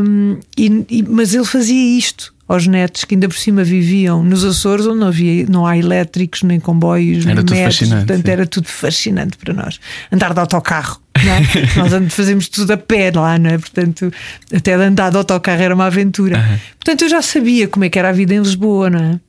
Um, 0.00 0.38
e, 0.56 0.86
e, 0.88 1.02
mas 1.02 1.34
ele 1.34 1.44
fazia 1.44 1.98
isto 1.98 2.35
aos 2.48 2.66
netos 2.66 3.04
que 3.04 3.14
ainda 3.14 3.28
por 3.28 3.36
cima 3.36 3.64
viviam 3.64 4.22
nos 4.22 4.44
Açores, 4.44 4.86
onde 4.86 5.00
não, 5.00 5.08
havia, 5.08 5.46
não 5.46 5.66
há 5.66 5.76
elétricos, 5.76 6.42
nem 6.42 6.60
comboios, 6.60 7.24
era 7.26 7.34
nem 7.34 7.44
tudo 7.44 7.54
metros, 7.54 7.78
fascinante, 7.78 8.06
portanto 8.06 8.26
sim. 8.26 8.32
era 8.32 8.46
tudo 8.46 8.68
fascinante 8.68 9.36
para 9.36 9.54
nós. 9.54 9.80
Andar 10.12 10.32
de 10.32 10.40
autocarro 10.40 11.00
é? 11.16 11.78
Nós 11.78 12.14
fazemos 12.14 12.48
tudo 12.48 12.72
a 12.72 12.76
pé 12.76 13.10
lá, 13.14 13.38
não 13.38 13.50
é? 13.50 13.58
Portanto, 13.58 14.12
até 14.54 14.74
andar 14.74 15.10
de 15.10 15.16
autocarro 15.16 15.62
era 15.62 15.74
uma 15.74 15.86
aventura. 15.86 16.38
Uhum. 16.38 16.58
Portanto, 16.78 17.02
eu 17.02 17.08
já 17.08 17.22
sabia 17.22 17.68
como 17.68 17.84
é 17.84 17.88
que 17.88 17.98
era 17.98 18.10
a 18.10 18.12
vida 18.12 18.34
em 18.34 18.38
Lisboa, 18.38 18.90
não 18.90 19.00
é? 19.00 19.20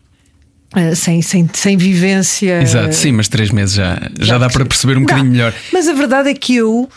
Uh, 0.75 0.95
sem, 0.95 1.21
sem, 1.21 1.50
sem 1.53 1.77
vivência. 1.77 2.62
Exato, 2.62 2.93
sim, 2.93 3.13
mas 3.13 3.29
três 3.29 3.51
meses 3.51 3.75
já, 3.75 3.95
já, 4.19 4.25
já 4.25 4.38
dá 4.38 4.50
para 4.50 4.65
perceber 4.65 4.97
um 4.97 5.01
dá. 5.01 5.13
bocadinho 5.13 5.31
melhor. 5.31 5.53
Mas 5.71 5.88
a 5.88 5.93
verdade 5.93 6.29
é 6.29 6.33
que 6.33 6.55
eu, 6.55 6.89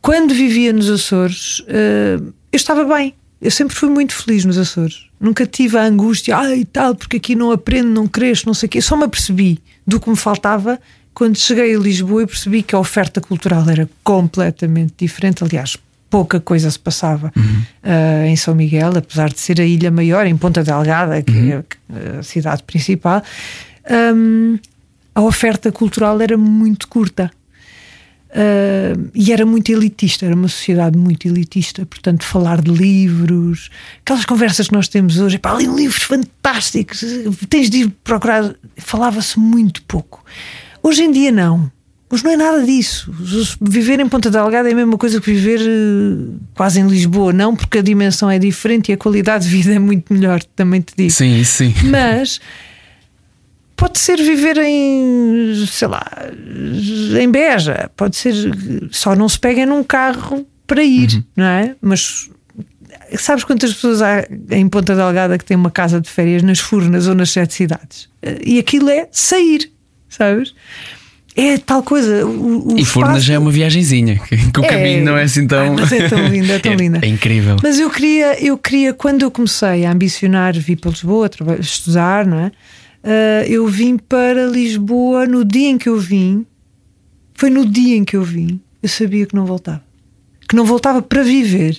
quando 0.00 0.32
vivia 0.32 0.72
nos 0.72 0.88
Açores, 0.88 1.60
uh, 1.60 2.32
eu 2.50 2.56
estava 2.56 2.84
bem. 2.84 3.14
Eu 3.42 3.50
sempre 3.50 3.74
fui 3.74 3.90
muito 3.90 4.14
feliz 4.14 4.44
nos 4.44 4.56
Açores. 4.56 5.06
Nunca 5.18 5.44
tive 5.44 5.76
a 5.76 5.82
angústia, 5.82 6.36
ai 6.36 6.64
tal, 6.64 6.94
porque 6.94 7.16
aqui 7.16 7.34
não 7.34 7.50
aprendo, 7.50 7.88
não 7.88 8.06
cresço, 8.06 8.46
não 8.46 8.54
sei 8.54 8.68
o 8.68 8.70
quê. 8.70 8.78
Eu 8.78 8.82
só 8.82 8.96
me 8.96 9.02
apercebi 9.02 9.58
do 9.84 9.98
que 9.98 10.08
me 10.08 10.16
faltava 10.16 10.78
quando 11.12 11.36
cheguei 11.36 11.74
a 11.74 11.78
Lisboa 11.78 12.22
e 12.22 12.26
percebi 12.26 12.62
que 12.62 12.72
a 12.72 12.78
oferta 12.78 13.20
cultural 13.20 13.68
era 13.68 13.90
completamente 14.04 14.94
diferente. 14.96 15.42
Aliás, 15.42 15.76
pouca 16.08 16.38
coisa 16.38 16.70
se 16.70 16.78
passava 16.78 17.32
uhum. 17.36 17.62
uh, 17.82 18.26
em 18.26 18.36
São 18.36 18.54
Miguel, 18.54 18.92
apesar 18.96 19.28
de 19.28 19.40
ser 19.40 19.60
a 19.60 19.64
ilha 19.64 19.90
maior, 19.90 20.24
em 20.24 20.36
Ponta 20.36 20.62
Delgada, 20.62 21.20
que 21.20 21.32
uhum. 21.32 21.64
é 21.94 22.18
a 22.20 22.22
cidade 22.22 22.62
principal. 22.62 23.24
Um, 24.14 24.56
a 25.12 25.20
oferta 25.20 25.72
cultural 25.72 26.20
era 26.20 26.38
muito 26.38 26.86
curta. 26.86 27.28
Uh, 28.32 29.10
e 29.14 29.30
era 29.30 29.44
muito 29.44 29.70
elitista, 29.70 30.24
era 30.24 30.34
uma 30.34 30.48
sociedade 30.48 30.96
muito 30.96 31.28
elitista, 31.28 31.84
portanto, 31.84 32.24
falar 32.24 32.62
de 32.62 32.70
livros, 32.70 33.68
aquelas 34.00 34.24
conversas 34.24 34.68
que 34.68 34.72
nós 34.72 34.88
temos 34.88 35.20
hoje, 35.20 35.38
pá, 35.38 35.52
li 35.52 35.66
livros 35.66 36.04
fantásticos, 36.04 37.04
tens 37.50 37.68
de 37.68 37.78
ir 37.82 37.92
procurar, 38.02 38.54
falava-se 38.78 39.38
muito 39.38 39.82
pouco. 39.82 40.24
Hoje 40.82 41.02
em 41.02 41.12
dia, 41.12 41.30
não. 41.30 41.70
Hoje 42.10 42.24
não 42.24 42.30
é 42.30 42.36
nada 42.36 42.64
disso. 42.64 43.10
Viver 43.60 44.00
em 44.00 44.08
Ponta 44.08 44.30
Delgada 44.30 44.68
é 44.68 44.72
a 44.72 44.76
mesma 44.76 44.96
coisa 44.96 45.20
que 45.20 45.30
viver 45.30 45.60
uh, 45.60 46.40
quase 46.54 46.80
em 46.80 46.86
Lisboa, 46.86 47.34
não, 47.34 47.54
porque 47.54 47.78
a 47.78 47.82
dimensão 47.82 48.30
é 48.30 48.38
diferente 48.38 48.90
e 48.90 48.94
a 48.94 48.96
qualidade 48.96 49.44
de 49.44 49.50
vida 49.50 49.74
é 49.74 49.78
muito 49.78 50.12
melhor, 50.12 50.42
também 50.56 50.80
te 50.80 50.94
digo. 50.96 51.10
Sim, 51.10 51.44
sim. 51.44 51.74
Mas 51.84 52.40
pode 53.82 53.98
ser 53.98 54.16
viver 54.16 54.58
em, 54.58 55.66
sei 55.66 55.88
lá, 55.88 56.06
em 57.20 57.28
Beja, 57.28 57.90
pode 57.96 58.14
ser, 58.14 58.32
só 58.92 59.16
não 59.16 59.28
se 59.28 59.36
pega 59.38 59.66
num 59.66 59.82
carro 59.82 60.46
para 60.68 60.84
ir, 60.84 61.14
uhum. 61.14 61.24
não 61.36 61.44
é? 61.44 61.74
Mas 61.82 62.30
sabes 63.18 63.42
quantas 63.42 63.74
pessoas 63.74 64.00
há 64.00 64.24
em 64.52 64.68
Ponta 64.68 64.94
Delgada 64.94 65.36
que 65.36 65.44
têm 65.44 65.56
uma 65.56 65.70
casa 65.70 66.00
de 66.00 66.08
férias 66.08 66.44
nas 66.44 66.60
Furnas 66.60 67.08
ou 67.08 67.14
nas 67.16 67.30
sete 67.30 67.54
cidades? 67.54 68.08
E 68.44 68.60
aquilo 68.60 68.88
é 68.88 69.08
sair, 69.10 69.68
sabes? 70.08 70.54
É 71.34 71.58
tal 71.58 71.82
coisa. 71.82 72.24
O, 72.24 72.74
o 72.74 72.78
e 72.78 72.84
Furnas 72.84 73.24
já 73.24 73.34
é 73.34 73.38
uma 73.38 73.50
viagenzinha, 73.50 74.16
que, 74.16 74.36
que 74.36 74.60
o 74.60 74.64
é, 74.64 74.68
caminho 74.68 75.04
não 75.04 75.16
é 75.16 75.24
assim 75.24 75.44
tão. 75.44 75.74
mas 75.74 75.90
é 75.90 76.08
tão 76.08 76.24
linda, 76.28 76.52
é 76.52 76.58
tão 76.60 76.72
é, 76.72 76.76
linda. 76.76 77.00
É 77.02 77.08
incrível. 77.08 77.56
Mas 77.60 77.80
eu 77.80 77.90
queria, 77.90 78.40
eu 78.44 78.56
queria, 78.56 78.94
quando 78.94 79.22
eu 79.22 79.30
comecei 79.30 79.84
a 79.84 79.90
ambicionar 79.90 80.52
vir 80.52 80.76
para 80.76 80.92
Lisboa, 80.92 81.28
estudar, 81.58 82.24
não 82.24 82.38
é? 82.38 82.52
Uh, 83.02 83.44
eu 83.48 83.66
vim 83.66 83.96
para 83.96 84.46
Lisboa 84.46 85.26
no 85.26 85.44
dia 85.44 85.68
em 85.68 85.78
que 85.78 85.88
eu 85.88 85.98
vim. 85.98 86.46
Foi 87.34 87.50
no 87.50 87.66
dia 87.66 87.96
em 87.96 88.04
que 88.04 88.16
eu 88.16 88.22
vim. 88.22 88.60
Eu 88.82 88.88
sabia 88.88 89.26
que 89.26 89.34
não 89.34 89.44
voltava. 89.44 89.82
Que 90.48 90.54
não 90.54 90.64
voltava 90.64 91.02
para 91.02 91.22
viver. 91.22 91.78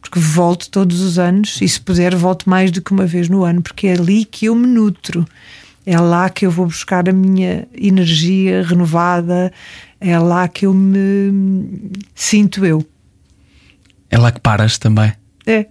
Porque 0.00 0.18
volto 0.18 0.70
todos 0.70 1.00
os 1.00 1.18
anos 1.18 1.60
e, 1.60 1.68
se 1.68 1.80
puder, 1.80 2.14
volto 2.14 2.48
mais 2.48 2.70
do 2.70 2.82
que 2.82 2.92
uma 2.92 3.06
vez 3.06 3.28
no 3.28 3.42
ano, 3.42 3.62
porque 3.62 3.86
é 3.86 3.94
ali 3.94 4.24
que 4.24 4.46
eu 4.46 4.54
me 4.54 4.66
nutro. 4.66 5.26
É 5.84 5.98
lá 5.98 6.30
que 6.30 6.46
eu 6.46 6.50
vou 6.50 6.66
buscar 6.66 7.08
a 7.08 7.12
minha 7.12 7.66
energia 7.74 8.62
renovada. 8.62 9.52
É 10.00 10.18
lá 10.18 10.46
que 10.46 10.66
eu 10.66 10.74
me 10.74 11.90
sinto 12.14 12.64
eu. 12.64 12.86
É 14.10 14.18
lá 14.18 14.30
que 14.30 14.40
paras 14.40 14.78
também. 14.78 15.12
É. 15.46 15.66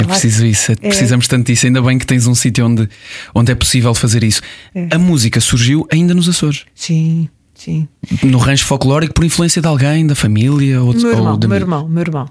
É 0.00 0.04
preciso 0.04 0.46
isso, 0.46 0.72
é, 0.72 0.74
é. 0.74 0.88
precisamos 0.88 1.26
tanto 1.26 1.46
disso. 1.46 1.66
Ainda 1.66 1.82
bem 1.82 1.98
que 1.98 2.06
tens 2.06 2.26
um 2.26 2.34
sítio 2.34 2.66
onde, 2.66 2.88
onde 3.34 3.52
é 3.52 3.54
possível 3.54 3.94
fazer 3.94 4.22
isso. 4.22 4.40
É. 4.74 4.88
A 4.92 4.98
música 4.98 5.40
surgiu 5.40 5.86
ainda 5.90 6.14
nos 6.14 6.28
Açores. 6.28 6.64
Sim, 6.74 7.28
sim. 7.54 7.88
No 8.22 8.38
rancho 8.38 8.64
folclórico, 8.64 9.14
por 9.14 9.24
influência 9.24 9.60
de 9.60 9.68
alguém, 9.68 10.06
da 10.06 10.14
família 10.14 10.80
ou, 10.82 10.94
meu 10.94 11.10
irmão, 11.10 11.32
ou 11.32 11.36
da 11.36 11.48
meu 11.48 11.56
irmão, 11.56 11.88
meu 11.88 12.02
irmão. 12.02 12.28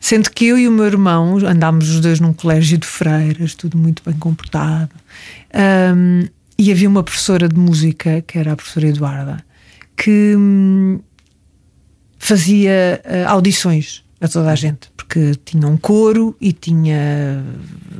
Sendo 0.00 0.30
que 0.30 0.46
eu 0.46 0.58
e 0.58 0.68
o 0.68 0.72
meu 0.72 0.86
irmão 0.86 1.38
andámos 1.38 1.88
os 1.90 2.00
dois 2.00 2.20
num 2.20 2.32
colégio 2.32 2.78
de 2.78 2.86
freiras, 2.86 3.54
tudo 3.54 3.76
muito 3.76 4.02
bem 4.04 4.14
comportado. 4.14 4.90
Um, 5.94 6.24
e 6.56 6.72
havia 6.72 6.88
uma 6.88 7.02
professora 7.02 7.48
de 7.48 7.56
música, 7.56 8.22
que 8.22 8.38
era 8.38 8.52
a 8.52 8.56
professora 8.56 8.88
Eduarda, 8.88 9.44
que 9.96 10.34
hum, 10.36 11.00
fazia 12.18 13.00
uh, 13.04 13.28
audições 13.28 14.04
a 14.20 14.26
toda 14.26 14.50
a 14.50 14.54
gente, 14.54 14.90
porque 14.96 15.34
tinha 15.44 15.66
um 15.66 15.76
coro 15.76 16.36
e 16.40 16.52
tinha 16.52 17.42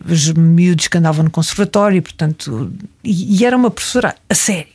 os 0.08 0.32
miúdos 0.32 0.88
que 0.88 0.98
andavam 0.98 1.24
no 1.24 1.30
conservatório, 1.30 2.02
portanto, 2.02 2.72
e, 3.04 3.38
e 3.40 3.44
era 3.44 3.56
uma 3.56 3.70
professora 3.70 4.14
a 4.28 4.34
sério. 4.34 4.72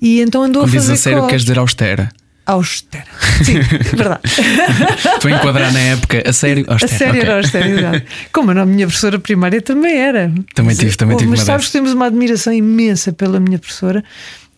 E 0.00 0.20
então 0.20 0.42
andou 0.42 0.62
Quando 0.62 0.70
a 0.70 0.80
fazer. 0.80 0.92
Diz 0.92 1.00
a 1.00 1.02
sério, 1.02 1.26
queres 1.26 1.42
dizer 1.42 1.58
austera? 1.58 2.10
Austera. 2.44 3.04
Sim, 3.44 3.60
verdade. 3.96 4.20
Estou 5.14 5.30
a 5.30 5.36
enquadrar 5.36 5.72
na 5.72 5.78
época, 5.78 6.22
a 6.26 6.32
sério, 6.32 6.64
austera. 6.68 6.94
A 6.94 6.98
sério 6.98 7.14
okay. 7.14 7.22
era 7.22 7.36
austera, 7.36 8.04
Como 8.32 8.50
a 8.50 8.66
minha 8.66 8.86
professora 8.86 9.18
primária 9.18 9.62
também 9.62 9.96
era. 9.96 10.32
Também 10.54 10.74
tive, 10.74 10.96
também 10.96 11.16
tive. 11.16 11.30
Mas 11.30 11.40
sabes 11.40 11.66
que 11.66 11.72
temos 11.72 11.92
uma 11.92 12.06
admiração 12.06 12.52
imensa 12.52 13.12
pela 13.12 13.38
minha 13.38 13.58
professora, 13.58 14.02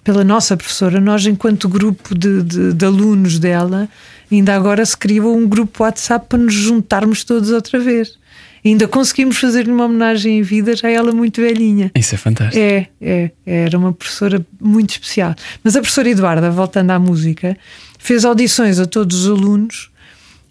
pela 0.02 0.24
nossa 0.24 0.56
professora. 0.56 0.98
Nós, 0.98 1.26
enquanto 1.26 1.68
grupo 1.68 2.18
de, 2.18 2.42
de, 2.42 2.72
de 2.72 2.84
alunos 2.86 3.38
dela, 3.38 3.86
ainda 4.30 4.54
agora 4.54 4.84
se 4.84 4.96
criou 4.96 5.36
um 5.36 5.48
grupo 5.48 5.82
WhatsApp 5.82 6.26
para 6.28 6.38
nos 6.38 6.54
juntarmos 6.54 7.24
todos 7.24 7.50
outra 7.50 7.78
vez. 7.78 8.18
ainda 8.64 8.88
conseguimos 8.88 9.36
fazer-lhe 9.36 9.70
uma 9.70 9.84
homenagem 9.84 10.38
em 10.38 10.42
vida, 10.42 10.74
já 10.74 10.88
ela 10.88 11.12
muito 11.12 11.40
velhinha. 11.40 11.90
Isso 11.94 12.14
é 12.14 12.18
fantástico. 12.18 12.58
É, 12.58 12.88
é, 13.00 13.30
era 13.46 13.76
uma 13.76 13.92
professora 13.92 14.44
muito 14.60 14.90
especial. 14.90 15.34
Mas 15.62 15.76
a 15.76 15.80
professora 15.80 16.08
Eduarda, 16.08 16.50
voltando 16.50 16.90
à 16.90 16.98
música, 16.98 17.56
fez 17.98 18.24
audições 18.24 18.78
a 18.78 18.86
todos 18.86 19.24
os 19.24 19.30
alunos. 19.30 19.90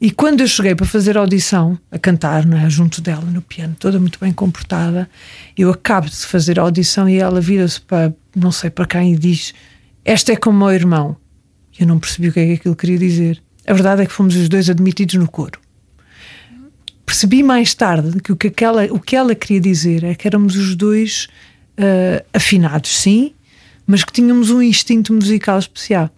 E 0.02 0.12
quando 0.12 0.42
eu 0.42 0.48
cheguei 0.48 0.76
para 0.76 0.86
fazer 0.86 1.18
audição, 1.18 1.80
a 1.90 1.98
cantar, 1.98 2.46
é? 2.52 2.70
junto 2.70 3.00
dela 3.00 3.24
no 3.24 3.42
piano, 3.42 3.74
toda 3.80 3.98
muito 4.00 4.20
bem 4.20 4.34
comportada, 4.34 5.10
eu 5.58 5.72
acabo 5.72 6.10
de 6.10 6.16
fazer 6.18 6.60
a 6.60 6.64
audição 6.64 7.08
e 7.08 7.20
ela 7.20 7.40
vira-se 7.40 7.80
para 7.80 8.14
não 8.36 8.52
sei 8.52 8.70
para 8.70 8.86
quem 8.86 9.14
e 9.14 9.18
diz: 9.18 9.54
Esta 10.04 10.34
é 10.34 10.36
como 10.36 10.58
o 10.58 10.60
meu 10.60 10.76
irmão. 10.76 11.16
Eu 11.80 11.88
não 11.88 12.00
percebi 12.00 12.28
o 12.28 12.34
que 12.34 12.40
é 12.42 12.46
que 12.48 12.54
aquilo 12.54 12.76
queria 12.76 12.98
dizer. 12.98 13.42
A 13.66 13.74
verdade 13.74 14.02
é 14.02 14.06
que 14.06 14.12
fomos 14.12 14.36
os 14.36 14.50
dois 14.50 14.70
admitidos 14.70 15.16
no 15.16 15.28
coro. 15.28 15.60
Percebi 17.06 17.44
mais 17.44 17.74
tarde 17.74 18.20
que 18.22 18.32
o 18.32 18.36
que, 18.36 18.48
aquela, 18.48 18.86
o 18.86 19.00
que 19.00 19.16
ela 19.16 19.36
queria 19.36 19.62
dizer 19.62 20.04
é 20.04 20.16
que 20.16 20.28
éramos 20.28 20.56
os 20.56 20.76
dois 20.76 21.28
uh, 21.78 22.26
afinados, 22.34 22.96
sim, 22.96 23.34
mas 23.86 24.04
que 24.04 24.12
tínhamos 24.12 24.50
um 24.50 24.62
instinto 24.62 25.14
musical 25.14 25.60
especial. 25.60 26.10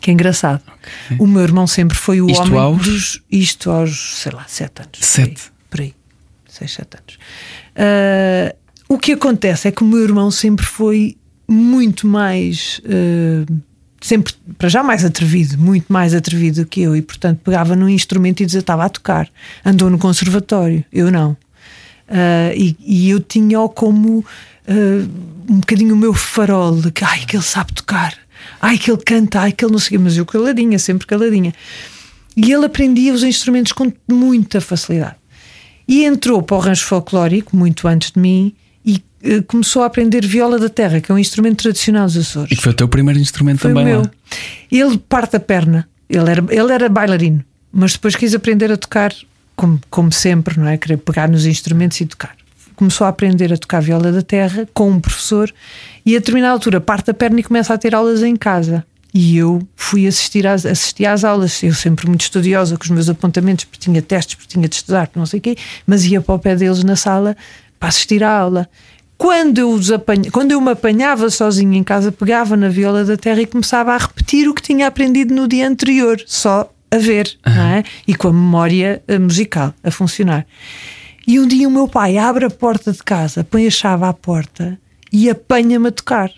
Que 0.00 0.10
é 0.10 0.14
engraçado. 0.14 0.62
Okay. 1.06 1.16
O 1.18 1.26
meu 1.26 1.42
irmão 1.42 1.66
sempre 1.66 1.96
foi 1.96 2.20
o 2.20 2.30
isto 2.30 2.42
homem 2.42 2.58
aos... 2.58 2.82
dos. 2.82 3.22
Isto 3.30 3.70
aos, 3.70 4.20
sei 4.20 4.32
lá, 4.32 4.44
sete 4.46 4.80
anos. 4.80 4.98
Sete? 5.00 5.52
Por 5.68 5.80
aí. 5.80 5.94
Seis, 6.48 6.72
sete 6.72 6.96
anos. 6.96 7.18
Uh, 7.76 8.56
o 8.88 8.98
que 8.98 9.12
acontece 9.12 9.68
é 9.68 9.72
que 9.72 9.82
o 9.82 9.86
meu 9.86 10.02
irmão 10.02 10.30
sempre 10.30 10.64
foi 10.64 11.16
muito 11.48 12.06
mais. 12.06 12.80
Uh, 12.84 13.60
sempre, 14.00 14.34
para 14.56 14.68
já, 14.68 14.82
mais 14.82 15.04
atrevido, 15.04 15.58
muito 15.58 15.92
mais 15.92 16.14
atrevido 16.14 16.66
que 16.66 16.82
eu, 16.82 16.96
e 16.96 17.02
portanto 17.02 17.40
pegava 17.44 17.74
num 17.74 17.88
instrumento 17.88 18.42
e 18.42 18.46
dizia 18.46 18.60
estava 18.60 18.84
a 18.84 18.88
tocar. 18.88 19.28
Andou 19.64 19.90
no 19.90 19.98
conservatório, 19.98 20.84
eu 20.92 21.10
não. 21.10 21.32
Uh, 22.08 22.54
e, 22.56 22.76
e, 22.80 23.10
eu 23.10 23.20
tinha-o 23.20 23.68
como 23.68 24.20
uh, 24.20 25.10
um 25.48 25.60
bocadinho 25.60 25.94
o 25.94 25.98
meu 25.98 26.14
farol 26.14 26.80
de 26.80 26.90
que, 26.90 27.04
ai, 27.04 27.26
que 27.26 27.36
ele 27.36 27.44
sabe 27.44 27.74
tocar, 27.74 28.14
ai, 28.62 28.78
que 28.78 28.90
ele 28.90 29.02
canta, 29.04 29.40
ai, 29.40 29.52
que 29.52 29.62
ele 29.62 29.72
não 29.72 29.78
sei, 29.78 29.98
mas 29.98 30.16
eu 30.16 30.24
caladinha, 30.24 30.78
sempre 30.78 31.06
caladinha. 31.06 31.52
E 32.34 32.50
ele 32.52 32.64
aprendia 32.64 33.12
os 33.12 33.22
instrumentos 33.22 33.72
com 33.72 33.92
muita 34.08 34.60
facilidade. 34.60 35.16
E 35.86 36.04
entrou 36.04 36.42
para 36.42 36.56
o 36.56 36.60
rancho 36.60 36.86
folclórico 36.86 37.56
muito 37.56 37.86
antes 37.88 38.10
de 38.10 38.20
mim 38.20 38.54
começou 39.46 39.82
a 39.82 39.86
aprender 39.86 40.24
viola 40.26 40.58
da 40.58 40.68
terra, 40.68 41.00
que 41.00 41.10
é 41.10 41.14
um 41.14 41.18
instrumento 41.18 41.62
tradicional 41.62 42.06
dos 42.06 42.16
Açores. 42.16 42.52
E 42.52 42.56
que 42.56 42.62
foi 42.62 42.72
o 42.72 42.74
teu 42.74 42.88
primeiro 42.88 43.18
instrumento 43.18 43.60
foi 43.60 43.70
também. 43.70 43.84
O 43.84 43.86
meu. 43.86 44.00
Lá. 44.02 44.10
Ele 44.70 44.98
parte 44.98 45.36
a 45.36 45.40
perna, 45.40 45.88
ele 46.08 46.30
era, 46.30 46.44
ele 46.50 46.72
era 46.72 46.88
bailarino, 46.88 47.44
mas 47.72 47.92
depois 47.92 48.14
quis 48.14 48.34
aprender 48.34 48.70
a 48.70 48.76
tocar, 48.76 49.12
como, 49.56 49.80
como 49.90 50.12
sempre, 50.12 50.58
não 50.58 50.68
é? 50.68 50.76
Querer 50.76 50.98
pegar 50.98 51.28
nos 51.28 51.46
instrumentos 51.46 52.00
e 52.00 52.06
tocar. 52.06 52.36
Começou 52.76 53.06
a 53.06 53.10
aprender 53.10 53.52
a 53.52 53.56
tocar 53.56 53.80
viola 53.80 54.12
da 54.12 54.22
terra 54.22 54.68
com 54.72 54.88
um 54.88 55.00
professor 55.00 55.52
e 56.06 56.14
a 56.14 56.18
determinada 56.20 56.52
altura 56.52 56.80
parte 56.80 57.10
a 57.10 57.14
perna 57.14 57.40
e 57.40 57.42
começa 57.42 57.74
a 57.74 57.78
ter 57.78 57.94
aulas 57.94 58.22
em 58.22 58.36
casa. 58.36 58.84
E 59.12 59.36
eu 59.36 59.66
fui 59.74 60.06
assistir 60.06 60.46
às, 60.46 60.64
assistir 60.64 61.06
às 61.06 61.24
aulas, 61.24 61.60
eu 61.62 61.74
sempre 61.74 62.06
muito 62.06 62.20
estudiosa 62.20 62.76
com 62.76 62.84
os 62.84 62.90
meus 62.90 63.08
apontamentos, 63.08 63.64
porque 63.64 63.80
tinha 63.80 64.00
testes, 64.00 64.36
porque 64.36 64.52
tinha 64.52 64.68
de 64.68 64.76
estudar, 64.76 65.10
não 65.16 65.26
sei 65.26 65.40
o 65.40 65.42
quê, 65.42 65.56
mas 65.86 66.04
ia 66.04 66.20
para 66.20 66.34
o 66.34 66.38
pé 66.38 66.54
deles 66.54 66.84
na 66.84 66.94
sala 66.94 67.36
para 67.80 67.88
assistir 67.88 68.22
à 68.22 68.30
aula 68.30 68.68
quando 69.18 69.58
eu, 69.58 69.70
os 69.70 69.90
apanha, 69.90 70.30
quando 70.30 70.52
eu 70.52 70.60
me 70.60 70.70
apanhava 70.70 71.28
sozinha 71.28 71.76
em 71.76 71.82
casa, 71.82 72.12
pegava 72.12 72.56
na 72.56 72.68
viola 72.68 73.04
da 73.04 73.16
terra 73.16 73.42
e 73.42 73.46
começava 73.46 73.92
a 73.92 73.98
repetir 73.98 74.48
o 74.48 74.54
que 74.54 74.62
tinha 74.62 74.86
aprendido 74.86 75.34
no 75.34 75.48
dia 75.48 75.68
anterior, 75.68 76.22
só 76.24 76.72
a 76.88 76.96
ver, 76.96 77.36
não 77.44 77.62
é? 77.62 77.84
E 78.06 78.14
com 78.14 78.28
a 78.28 78.32
memória 78.32 79.02
eh, 79.08 79.18
musical 79.18 79.74
a 79.82 79.90
funcionar. 79.90 80.46
E 81.26 81.38
um 81.40 81.48
dia 81.48 81.68
o 81.68 81.70
meu 81.70 81.88
pai 81.88 82.16
abre 82.16 82.46
a 82.46 82.50
porta 82.50 82.92
de 82.92 83.02
casa, 83.02 83.42
põe 83.42 83.66
a 83.66 83.70
chave 83.70 84.04
à 84.04 84.12
porta 84.12 84.78
e 85.12 85.28
apanha-me 85.28 85.88
a 85.88 85.92
tocar. 85.92 86.30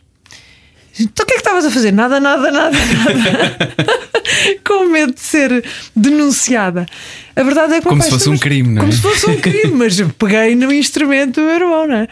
Então 1.00 1.24
o 1.24 1.26
que 1.26 1.32
é 1.32 1.36
que 1.36 1.40
estavas 1.40 1.64
a 1.64 1.70
fazer? 1.70 1.92
Nada, 1.92 2.20
nada, 2.20 2.50
nada, 2.50 2.70
nada. 2.78 3.74
Com 4.66 4.86
medo 4.86 5.12
de 5.14 5.20
ser 5.20 5.64
denunciada. 5.94 6.86
A 7.34 7.42
verdade 7.42 7.74
é 7.74 7.80
que 7.80 7.88
Como 7.88 8.02
se 8.02 8.10
fosse 8.10 8.28
um 8.28 8.32
"Mas- 8.32 8.40
crime, 8.40 8.68
não 8.68 8.76
é?" 8.76 8.80
Como 8.80 8.92
se 8.92 9.00
fosse 9.00 9.30
um 9.30 9.36
crime, 9.40 9.72
mas 9.74 10.00
peguei 10.18 10.54
no 10.54 10.72
instrumento 10.72 11.40
do 11.40 11.46
meu 11.46 11.54
irmão, 11.54 11.86
não 11.86 11.94
é? 11.96 12.08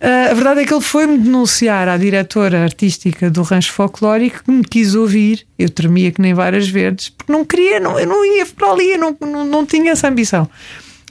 Ah, 0.00 0.30
a 0.30 0.34
verdade 0.34 0.60
é 0.60 0.64
que 0.64 0.72
ele 0.74 0.80
foi-me 0.80 1.18
denunciar 1.18 1.88
à 1.88 1.96
diretora 1.96 2.62
artística 2.64 3.30
do 3.30 3.42
Rancho 3.42 3.72
Folclórico 3.72 4.42
que 4.44 4.50
me 4.50 4.64
quis 4.64 4.94
ouvir. 4.94 5.46
Eu 5.58 5.68
tremia 5.70 6.10
que 6.10 6.20
nem 6.20 6.34
várias 6.34 6.68
verdes, 6.68 7.10
porque 7.10 7.32
não 7.32 7.44
queria, 7.44 7.78
não, 7.78 7.98
eu 8.00 8.06
não 8.06 8.24
ia 8.24 8.46
para 8.46 8.70
ali, 8.72 8.92
eu 8.92 8.98
não, 8.98 9.16
não, 9.20 9.44
não 9.44 9.66
tinha 9.66 9.92
essa 9.92 10.08
ambição. 10.08 10.48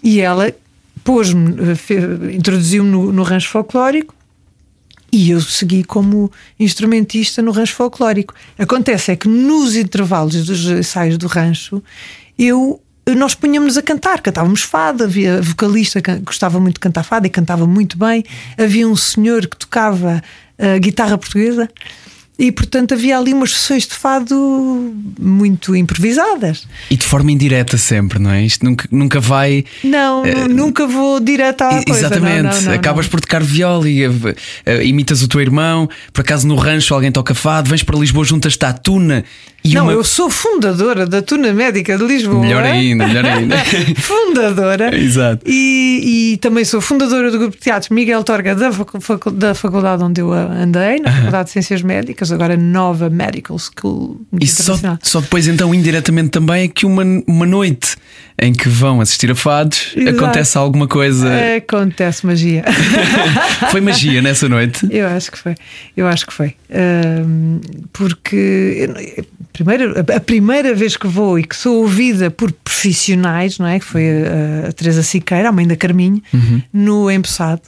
E 0.04 0.20
ela 0.20 0.52
pôs-me, 1.04 1.56
introduziu-me 2.36 2.90
no, 2.90 3.14
no 3.14 3.24
Rancho 3.24 3.50
Folclórico. 3.50 4.14
E 5.12 5.32
eu 5.32 5.42
segui 5.42 5.84
como 5.84 6.32
instrumentista 6.60 7.42
no 7.42 7.52
rancho 7.52 7.76
folclórico. 7.76 8.34
Acontece 8.58 9.12
é 9.12 9.16
que 9.16 9.28
nos 9.28 9.76
intervalos 9.76 10.46
dos 10.46 10.66
ensaios 10.66 11.18
do 11.18 11.28
rancho, 11.28 11.84
eu 12.38 12.82
nós 13.16 13.34
punhamos 13.34 13.78
a 13.78 13.82
cantar, 13.82 14.22
cantávamos 14.22 14.62
fado, 14.62 15.04
havia 15.04 15.42
vocalista 15.42 16.02
que 16.02 16.16
gostava 16.20 16.60
muito 16.60 16.76
de 16.76 16.80
cantar 16.80 17.04
fado 17.04 17.26
e 17.26 17.30
cantava 17.30 17.66
muito 17.66 17.98
bem, 17.98 18.24
havia 18.58 18.88
um 18.88 18.96
senhor 18.96 19.48
que 19.48 19.58
tocava 19.58 20.22
a 20.58 20.78
guitarra 20.78 21.18
portuguesa 21.18 21.68
e 22.44 22.52
portanto 22.52 22.94
havia 22.96 23.18
ali 23.18 23.34
umas 23.34 23.52
sessões 23.54 23.86
de 23.88 23.94
fado 23.94 24.92
muito 25.20 25.76
improvisadas. 25.76 26.68
E 26.90 26.98
de 26.98 27.06
forma 27.06 27.32
indireta 27.32 27.78
sempre, 27.78 28.18
não 28.18 28.32
é? 28.32 28.44
Isto 28.44 28.66
nunca, 28.66 28.88
nunca 28.92 29.20
vai. 29.20 29.64
Não, 29.84 30.24
nu- 30.26 30.48
nunca 30.50 30.88
vou 30.88 31.20
direto 31.20 31.62
à 31.62 31.70
coisa. 31.84 31.92
Exatamente, 32.08 32.42
não, 32.44 32.52
não, 32.52 32.62
não, 32.64 32.74
acabas 32.74 33.08
por 33.08 33.22
tocar 33.22 33.44
viola 33.44 33.88
e 33.88 34.08
uh, 34.08 34.12
uh, 34.12 34.82
imitas 34.84 35.22
o 35.22 35.28
teu 35.28 35.40
irmão. 35.40 35.88
Por 36.12 36.22
acaso 36.22 36.48
no 36.48 36.56
rancho 36.56 36.94
alguém 36.96 37.12
toca 37.12 37.36
fado, 37.36 37.70
vens 37.70 37.84
para 37.84 37.98
Lisboa, 37.98 38.26
juntas-te 38.26 38.66
à 38.66 38.74
tuna 38.74 39.24
e 39.64 39.76
Não, 39.76 39.84
uma. 39.84 39.92
eu 39.92 40.04
sou 40.04 40.28
fundadora 40.28 41.06
da 41.06 41.22
Tuna 41.22 41.54
Médica 41.54 41.96
de 41.96 42.04
Lisboa. 42.04 42.42
Melhor 42.42 42.64
ainda, 42.64 43.06
melhor 43.08 43.24
ainda. 43.26 43.56
fundadora. 44.02 44.98
Exato. 44.98 45.44
E, 45.46 46.32
e 46.34 46.38
também 46.38 46.66
sou 46.66 46.82
fundadora 46.82 47.30
do 47.30 47.38
grupo 47.38 47.56
de 47.56 47.62
teatro 47.62 47.94
Miguel 47.94 48.24
Torga 48.24 48.56
da, 48.56 48.72
facu- 48.72 49.30
da 49.30 49.54
faculdade 49.54 50.04
onde 50.04 50.20
eu 50.22 50.34
andei, 50.34 51.00
na 51.00 51.12
Faculdade 51.12 51.46
de 51.46 51.52
Ciências 51.52 51.82
Médicas, 51.84 52.31
agora 52.32 52.56
nova 52.58 53.10
Medical 53.10 53.58
School 53.60 54.22
E 54.40 54.48
só, 54.48 54.78
só 55.02 55.20
depois, 55.22 55.48
então, 55.48 55.74
indiretamente 55.74 56.30
também, 56.30 56.64
é 56.64 56.68
que 56.68 56.86
uma, 56.86 57.04
uma 57.28 57.46
noite 57.46 57.96
em 58.42 58.54
que 58.54 58.68
vão 58.70 59.02
assistir 59.02 59.30
a 59.32 59.36
fados 59.36 59.94
Exato. 59.96 60.16
acontece 60.18 60.58
alguma 60.58 60.88
coisa. 60.88 61.30
Acontece 61.58 62.26
magia. 62.26 62.64
Foi 63.72 63.82
magia 63.82 64.22
nessa 64.22 64.50
noite. 64.50 64.88
Eu 64.90 65.08
acho 65.08 65.32
que 65.32 65.38
foi. 65.38 65.56
Eu 65.96 66.08
acho 66.08 66.26
que 66.26 66.34
foi. 66.34 66.56
Ahm, 66.74 67.60
porque 67.94 68.90
primeiro, 69.54 69.94
a- 70.00 70.20
primeira 70.20 70.74
vez 70.74 70.98
que 70.98 71.08
vou 71.08 71.38
e 71.38 71.44
que 71.44 71.56
sou 71.56 71.82
ouvida 71.82 72.32
por 72.32 72.52
profissionais, 72.52 73.60
não 73.60 73.68
é? 73.68 73.80
Que 73.80 73.86
foi 73.86 74.04
a, 74.10 74.70
a 74.70 74.72
Teresa 74.72 75.04
Siqueira, 75.04 75.50
a 75.50 75.52
mãe 75.52 75.68
da 75.68 75.76
Carminho, 75.76 76.22
no 76.74 77.12
Empossado. 77.12 77.62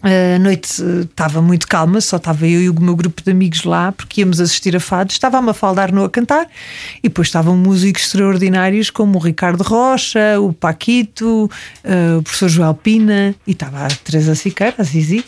A 0.00 0.38
noite 0.38 0.80
estava 1.02 1.42
muito 1.42 1.66
calma, 1.66 2.00
só 2.00 2.18
estava 2.18 2.46
eu 2.46 2.62
e 2.62 2.68
o 2.68 2.80
meu 2.80 2.94
grupo 2.94 3.20
de 3.20 3.32
amigos 3.32 3.64
lá, 3.64 3.90
porque 3.90 4.20
íamos 4.20 4.40
assistir 4.40 4.76
a 4.76 4.80
fados. 4.80 5.14
Estava 5.14 5.38
a 5.38 5.42
Mafalda 5.42 5.88
no 5.88 6.04
a 6.04 6.10
cantar 6.10 6.46
e 6.98 7.08
depois 7.08 7.28
estavam 7.28 7.56
músicos 7.56 8.04
extraordinários 8.04 8.90
como 8.90 9.18
o 9.18 9.20
Ricardo 9.20 9.62
Rocha, 9.62 10.40
o 10.40 10.52
Paquito, 10.52 11.50
eh, 11.82 12.16
o 12.16 12.22
professor 12.22 12.48
Joel 12.48 12.74
Pina 12.74 13.34
e 13.46 13.52
estava 13.52 13.86
a 13.86 13.88
Teresa 13.88 14.34
Siqueira, 14.36 14.76
a 14.78 14.82
Zizi. 14.84 15.24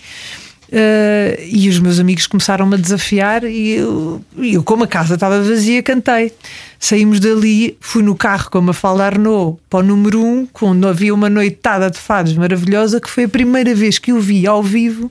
Eh, 0.72 1.48
e 1.50 1.68
os 1.68 1.80
meus 1.80 1.98
amigos 1.98 2.28
começaram-me 2.28 2.76
a 2.76 2.78
desafiar 2.78 3.42
e 3.42 3.72
eu, 3.72 4.24
eu, 4.38 4.62
como 4.62 4.84
a 4.84 4.86
casa 4.86 5.14
estava 5.14 5.42
vazia, 5.42 5.82
cantei. 5.82 6.32
Saímos 6.78 7.18
dali, 7.18 7.76
fui 7.80 8.04
no 8.04 8.14
carro 8.14 8.48
com 8.50 8.58
a 8.58 8.62
Mafalda 8.62 9.04
Arnaud 9.04 9.58
para 9.68 9.80
o 9.80 9.82
número 9.82 10.22
1, 10.22 10.24
um, 10.24 10.46
quando 10.46 10.86
havia 10.86 11.12
uma 11.12 11.28
noitada 11.28 11.90
de 11.90 11.98
fados 11.98 12.34
maravilhosa, 12.34 13.00
que 13.00 13.10
foi 13.10 13.24
a 13.24 13.28
primeira 13.28 13.74
vez 13.74 13.98
que 13.98 14.12
eu 14.12 14.20
vi 14.20 14.46
ao 14.46 14.62
vivo 14.62 15.10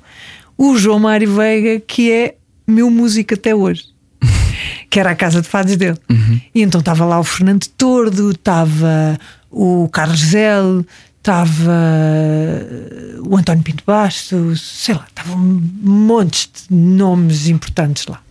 o 0.58 0.78
João 0.78 1.00
Mário 1.00 1.34
Veiga, 1.36 1.82
que 1.86 2.10
é 2.10 2.36
meu 2.66 2.90
músico 2.90 3.34
até 3.34 3.54
hoje. 3.54 3.84
que 4.90 5.00
era 5.00 5.12
a 5.12 5.16
casa 5.16 5.42
de 5.42 5.48
fados 5.48 5.76
dele. 5.76 5.98
E 6.56 6.62
então 6.62 6.80
estava 6.80 7.04
lá 7.04 7.20
o 7.20 7.24
Fernando 7.24 7.66
Tordo, 7.78 8.32
estava 8.32 9.20
o 9.52 9.90
Carlos 9.90 10.20
Zell, 10.20 10.86
estava 11.30 11.80
o 13.22 13.38
António 13.38 13.64
Pinto 13.64 13.84
Bastos, 13.86 14.62
sei 14.62 14.96
lá, 14.96 15.06
estavam 15.08 15.38
montes 15.38 16.50
de 16.70 16.76
nomes 16.76 17.48
importantes 17.48 18.08
lá. 18.08 18.22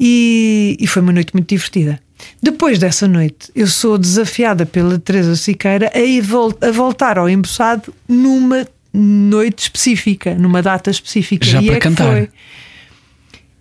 E, 0.00 0.76
e 0.80 0.86
foi 0.86 1.02
uma 1.02 1.12
noite 1.12 1.32
muito 1.34 1.48
divertida. 1.48 2.00
Depois 2.42 2.78
dessa 2.78 3.06
noite, 3.06 3.50
eu 3.54 3.66
sou 3.66 3.98
desafiada 3.98 4.64
pela 4.64 4.98
Teresa 4.98 5.36
Siqueira 5.36 5.90
a, 5.94 6.22
vol- 6.22 6.56
a 6.62 6.70
voltar 6.70 7.18
ao 7.18 7.28
emboçado 7.28 7.94
numa 8.08 8.66
noite 8.92 9.60
específica, 9.64 10.34
numa 10.34 10.62
data 10.62 10.90
específica. 10.90 11.44
Já 11.44 11.60
e 11.60 11.66
para 11.66 11.74
é 11.76 11.78
que 11.78 11.82
cantar. 11.88 12.10
foi. 12.12 12.30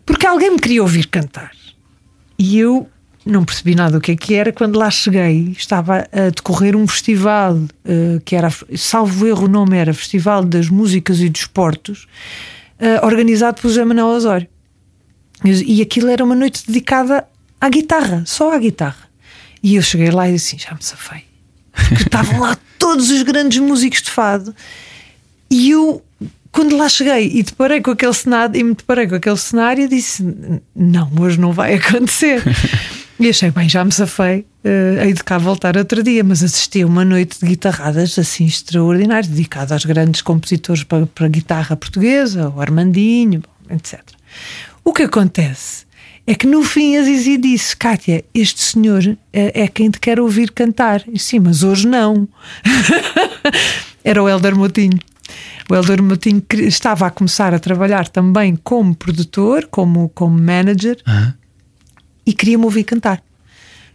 Porque 0.05 0.25
alguém 0.25 0.51
me 0.51 0.59
queria 0.59 0.81
ouvir 0.81 1.07
cantar. 1.07 1.51
E 2.39 2.57
eu 2.57 2.89
não 3.25 3.43
percebi 3.43 3.73
nada 3.73 3.93
do 3.93 4.01
que 4.01 4.11
é 4.11 4.15
que 4.15 4.35
era. 4.35 4.53
Quando 4.53 4.77
lá 4.77 4.89
cheguei, 4.91 5.53
estava 5.57 6.07
a 6.11 6.29
decorrer 6.29 6.75
um 6.75 6.87
festival 6.87 7.59
eh, 7.83 8.21
que 8.23 8.35
era, 8.35 8.49
salvo 8.77 9.25
erro, 9.25 9.45
o 9.45 9.47
nome 9.47 9.77
era 9.77 9.93
Festival 9.93 10.43
das 10.43 10.69
Músicas 10.69 11.19
e 11.19 11.29
dos 11.29 11.45
Portos, 11.45 12.07
eh, 12.79 12.99
organizado 13.03 13.59
pelo 13.59 13.73
José 13.73 13.83
Manuel 13.83 14.07
Osório. 14.07 14.47
E 15.43 15.79
e 15.79 15.81
aquilo 15.81 16.09
era 16.09 16.23
uma 16.23 16.35
noite 16.35 16.65
dedicada 16.67 17.25
à 17.59 17.67
guitarra, 17.67 18.23
só 18.25 18.53
à 18.53 18.59
guitarra. 18.59 19.09
E 19.61 19.75
eu 19.75 19.81
cheguei 19.81 20.11
lá 20.11 20.29
e 20.29 20.33
disse 20.33 20.55
assim: 20.55 20.65
já 20.67 20.75
me 20.75 20.83
safei. 20.83 21.23
Porque 21.73 22.03
estavam 22.03 22.39
lá 22.39 22.55
todos 22.77 23.09
os 23.09 23.23
grandes 23.23 23.57
músicos 23.57 24.03
de 24.03 24.11
fado. 24.11 24.55
E 25.49 25.71
eu, 25.71 26.03
quando 26.51 26.77
lá 26.77 26.87
cheguei 26.87 27.31
e 27.33 27.41
deparei 27.41 27.81
com 27.81 27.91
aquele 27.91 28.13
cenário, 28.13 28.55
e 28.55 28.63
me 28.63 28.75
deparei 28.75 29.07
com 29.07 29.15
aquele 29.15 29.37
cenário, 29.37 29.89
disse: 29.89 30.23
Não, 30.75 31.11
hoje 31.19 31.39
não 31.39 31.51
vai 31.51 31.73
acontecer. 31.81 32.43
E 33.17 33.29
achei, 33.29 33.49
bem, 33.49 33.69
já 33.69 33.83
me 33.83 33.93
safei, 33.93 34.45
hei 35.01 35.13
de 35.13 35.23
cá 35.23 35.37
voltar 35.37 35.77
outro 35.77 36.03
dia, 36.03 36.21
mas 36.21 36.43
assisti 36.43 36.81
a 36.81 36.85
uma 36.85 37.05
noite 37.05 37.39
de 37.39 37.45
guitarradas 37.45 38.19
assim 38.19 38.45
extraordinárias, 38.45 39.27
dedicada 39.27 39.73
aos 39.73 39.85
grandes 39.85 40.21
compositores 40.21 40.83
para, 40.83 41.05
para 41.05 41.27
guitarra 41.29 41.77
portuguesa, 41.77 42.49
o 42.49 42.59
Armandinho, 42.59 43.41
etc. 43.69 44.01
O 44.83 44.91
que 44.91 45.03
acontece 45.03 45.85
é 46.27 46.35
que 46.35 46.45
no 46.45 46.63
fim 46.63 46.97
a 46.97 47.03
Zizi 47.03 47.37
disse: 47.37 47.75
Kátia, 47.77 48.25
este 48.33 48.61
senhor 48.61 49.17
é, 49.31 49.61
é 49.63 49.67
quem 49.67 49.89
te 49.89 49.99
quer 49.99 50.19
ouvir 50.19 50.51
cantar. 50.51 51.03
E 51.07 51.19
sim, 51.19 51.39
mas 51.39 51.63
hoje 51.63 51.87
não. 51.87 52.27
Era 54.03 54.21
o 54.21 54.27
Helder 54.27 54.55
Motinho. 54.55 54.99
O 55.69 55.75
Helder 55.75 56.03
Motinho 56.03 56.43
estava 56.53 57.07
a 57.07 57.09
começar 57.09 57.53
a 57.53 57.59
trabalhar 57.59 58.07
também 58.07 58.55
como 58.55 58.95
produtor, 58.95 59.67
como, 59.71 60.09
como 60.09 60.37
manager, 60.37 60.97
e 62.25 62.33
queria-me 62.33 62.63
ouvir 62.65 62.83
cantar. 62.83 63.21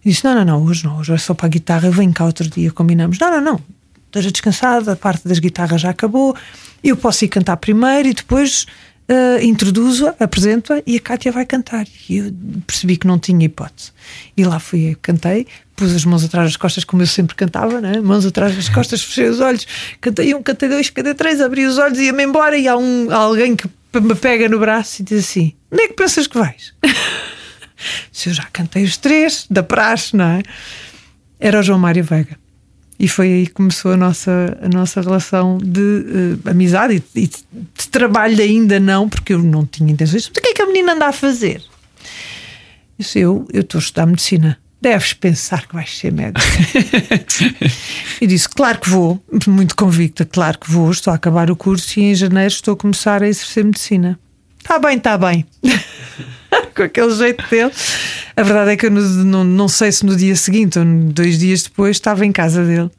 E 0.05 0.11
disse: 0.11 0.25
Não, 0.25 0.35
não, 0.35 0.45
não, 0.45 0.65
hoje 0.65 0.85
não, 0.85 0.99
hoje 0.99 1.13
é 1.13 1.19
só 1.19 1.35
para 1.35 1.47
a 1.47 1.49
guitarra, 1.51 1.89
eu 1.89 1.93
venho 1.93 2.13
cá 2.13 2.25
outro 2.25 2.49
dia, 2.49 2.71
combinamos. 2.71 3.19
Não, 3.19 3.31
não, 3.31 3.41
não, 3.41 3.61
esteja 4.07 4.31
descansada, 4.31 4.93
a 4.93 4.97
parte 4.97 5.27
das 5.27 5.39
guitarras 5.39 5.81
já 5.81 5.91
acabou, 5.91 6.37
eu 6.83 6.97
posso 6.97 7.25
ir 7.25 7.29
cantar 7.29 7.57
primeiro 7.57 8.09
e 8.09 8.15
depois 8.15 8.67
uh, 9.09 9.43
introduzo-a, 9.43 10.15
apresento-a 10.19 10.83
e 10.87 10.97
a 10.97 11.01
Kátia 11.01 11.33
vai 11.33 11.47
cantar. 11.47 11.87
E 12.09 12.19
eu 12.19 12.33
percebi 12.67 12.97
que 12.97 13.07
não 13.07 13.19
tinha 13.19 13.45
hipótese. 13.45 13.93
E 14.37 14.45
lá 14.45 14.59
fui, 14.59 14.97
cantei, 15.01 15.47
pus 15.77 15.95
as 15.95 16.05
mãos 16.05 16.25
atrás 16.25 16.49
das 16.49 16.57
costas, 16.57 16.85
como 16.85 17.03
eu 17.03 17.07
sempre 17.07 17.35
cantava, 17.35 17.81
né? 17.81 18.01
mãos 18.01 18.27
atrás 18.27 18.55
das 18.55 18.69
costas, 18.69 19.03
fechei 19.03 19.29
os 19.29 19.41
olhos, 19.41 19.67
cantei 20.01 20.35
um, 20.35 20.43
cantei 20.43 20.69
dois, 20.69 20.91
cantei 20.91 21.15
três, 21.15 21.41
abri 21.41 21.67
os 21.67 21.79
olhos 21.79 21.99
e 21.99 22.05
ia-me 22.05 22.25
embora. 22.25 22.57
E 22.57 22.69
há 22.69 22.77
um, 22.77 23.09
há 23.11 23.17
alguém 23.17 23.57
que 23.57 23.69
me 24.01 24.15
pega 24.15 24.49
no 24.49 24.59
braço 24.59 25.03
e 25.03 25.05
diz 25.05 25.25
assim: 25.25 25.55
Onde 25.71 25.83
é 25.83 25.89
que 25.89 25.95
pensas 25.95 26.27
que 26.27 26.39
vais? 26.39 26.75
Se 28.13 28.31
eu 28.31 28.35
já 28.35 28.45
cantei 28.53 28.85
os 28.85 28.97
três, 28.97 29.47
da 29.51 29.63
praxe, 29.63 30.17
não 30.17 30.25
é? 30.25 30.43
Era 31.39 31.61
o 31.61 31.63
João 31.63 31.79
Mário 31.79 32.05
Veiga. 32.05 32.39
E 32.99 33.09
foi 33.09 33.33
aí 33.33 33.47
que 33.47 33.55
começou 33.55 33.93
a 33.93 33.97
nossa, 33.97 34.59
a 34.61 34.69
nossa 34.69 35.01
relação 35.01 35.57
de 35.57 36.37
eh, 36.45 36.51
amizade 36.51 37.03
e, 37.15 37.21
e 37.21 37.27
de, 37.29 37.37
de 37.51 37.89
trabalho 37.89 38.43
ainda 38.43 38.79
não, 38.79 39.09
porque 39.09 39.33
eu 39.33 39.39
não 39.39 39.65
tinha 39.65 39.91
intenções. 39.91 40.29
Mas 40.29 40.37
o 40.37 40.43
que 40.43 40.49
é 40.49 40.53
que 40.53 40.61
a 40.61 40.67
menina 40.67 40.93
anda 40.93 41.07
a 41.07 41.13
fazer? 41.13 41.63
Eu 41.63 41.63
disse, 42.99 43.19
eu 43.19 43.49
eu 43.55 43.63
estou 43.63 43.79
a 43.79 43.83
estudar 43.83 44.05
medicina. 44.05 44.59
Deves 44.83 45.15
pensar 45.15 45.67
que 45.67 45.75
vais 45.75 45.97
ser 45.97 46.13
médico. 46.13 46.41
e 48.21 48.27
disse: 48.27 48.49
Claro 48.49 48.79
que 48.79 48.91
vou, 48.91 49.23
muito 49.47 49.77
convicta, 49.77 50.27
claro 50.27 50.59
que 50.59 50.71
vou. 50.71 50.91
Estou 50.91 51.13
a 51.13 51.17
acabar 51.17 51.51
o 51.51 51.57
curso 51.57 52.01
e 52.01 52.05
em 52.05 52.15
janeiro 52.15 52.53
estou 52.53 52.75
a 52.75 52.77
começar 52.77 53.23
a 53.23 53.29
exercer 53.29 53.65
medicina. 53.65 54.19
Está 54.59 54.79
bem, 54.79 54.99
está 54.99 55.17
bem. 55.17 55.47
Com 56.75 56.83
aquele 56.83 57.15
jeito 57.15 57.45
dele. 57.49 57.73
A 58.37 58.43
verdade 58.43 58.71
é 58.73 58.77
que 58.77 58.87
eu 58.87 58.91
não, 58.91 59.03
não, 59.03 59.45
não 59.45 59.69
sei 59.69 59.93
se 59.93 60.05
no 60.05 60.17
dia 60.17 60.35
seguinte 60.37 60.79
ou 60.79 60.85
dois 60.85 61.39
dias 61.39 61.63
depois 61.63 61.97
estava 61.97 62.25
em 62.25 62.33
casa 62.33 62.65
dele 62.65 62.91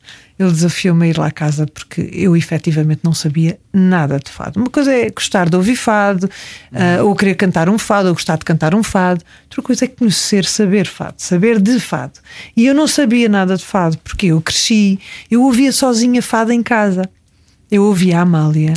ele 0.43 0.51
desafiou-me 0.51 1.05
a 1.05 1.09
ir 1.09 1.17
lá 1.17 1.27
à 1.27 1.31
casa 1.31 1.65
porque 1.67 2.09
eu 2.13 2.35
efetivamente 2.35 3.01
não 3.03 3.13
sabia 3.13 3.59
nada 3.71 4.19
de 4.19 4.31
fado. 4.31 4.59
Uma 4.59 4.69
coisa 4.69 4.91
é 4.91 5.09
gostar 5.09 5.49
de 5.49 5.55
ouvir 5.55 5.75
fado, 5.75 6.29
uh, 6.71 7.05
ou 7.05 7.15
querer 7.15 7.35
cantar 7.35 7.69
um 7.69 7.77
fado, 7.77 8.09
ou 8.09 8.13
gostar 8.13 8.37
de 8.37 8.45
cantar 8.45 8.73
um 8.73 8.83
fado. 8.83 9.23
Outra 9.43 9.61
coisa 9.61 9.85
é 9.85 9.87
conhecer, 9.87 10.45
saber 10.45 10.87
fado, 10.87 11.15
saber 11.17 11.61
de 11.61 11.79
fado. 11.79 12.19
E 12.55 12.65
eu 12.65 12.73
não 12.73 12.87
sabia 12.87 13.29
nada 13.29 13.55
de 13.55 13.63
fado 13.63 13.97
porque 13.99 14.27
eu 14.27 14.41
cresci, 14.41 14.99
eu 15.29 15.43
ouvia 15.43 15.71
sozinha 15.71 16.21
fado 16.21 16.51
em 16.51 16.63
casa. 16.63 17.03
Eu 17.69 17.83
ouvia 17.83 18.19
a 18.19 18.21
Amália 18.21 18.73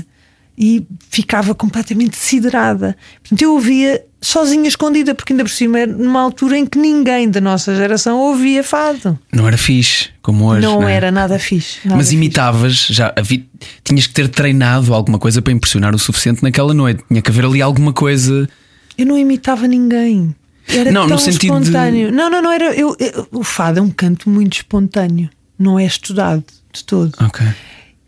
e 0.57 0.87
ficava 1.11 1.55
completamente 1.55 2.17
siderada. 2.17 2.97
Portanto, 3.23 3.43
eu 3.43 3.53
ouvia 3.55 4.05
sozinha, 4.21 4.69
escondida, 4.69 5.15
porque 5.15 5.33
ainda 5.33 5.43
por 5.45 5.51
cima 5.51 5.81
era 5.81 5.93
numa 5.93 6.21
altura 6.21 6.57
em 6.57 6.65
que 6.65 6.79
ninguém 6.79 7.29
da 7.29 7.41
nossa 7.41 7.75
geração 7.77 8.19
ouvia 8.19 8.63
fado. 8.65 9.19
Não 9.33 9.47
era 9.47 9.59
fixe, 9.59 10.11
como 10.23 10.47
hoje. 10.47 10.63
Não, 10.63 10.81
não 10.81 10.89
é? 10.89 10.95
era 10.95 11.11
nada 11.11 11.39
fixe. 11.39 11.81
Nada 11.85 11.97
Mas 11.97 12.07
fixe. 12.07 12.17
imitavas, 12.17 12.87
já 12.89 13.13
havia, 13.17 13.45
tinhas 13.83 14.07
que 14.07 14.15
ter 14.15 14.29
treinado 14.29 14.95
alguma 14.95 15.19
coisa 15.19 15.43
para 15.43 15.53
impressionar 15.53 15.95
o 15.95 15.99
suficiente 15.99 16.43
naquela 16.43 16.73
noite. 16.73 17.03
Tinha 17.09 17.21
que 17.21 17.31
haver 17.31 17.45
ali 17.45 17.61
alguma 17.61 17.93
coisa. 17.93 18.49
Eu 18.97 19.05
não 19.07 19.19
imitava 19.19 19.67
ninguém. 19.67 20.35
Era 20.69 20.91
Não, 20.91 21.03
no 21.03 21.09
tão 21.11 21.19
sentido 21.19 21.41
de- 21.41 21.47
espontâneo. 21.67 22.11
Não, 22.11 22.31
não, 22.31 22.41
não 22.41 22.51
era. 22.51 22.73
Eu, 22.75 22.97
eu- 22.99 23.29
o 23.33 23.45
fado 23.45 23.79
é 23.81 23.83
um 23.83 23.91
canto 23.91 24.31
muito 24.31 24.55
espontâneo. 24.55 25.29
Não 25.59 25.79
é 25.79 25.85
estudado 25.85 26.43
de 26.73 26.83
todo. 26.85 27.13
Ok. 27.21 27.45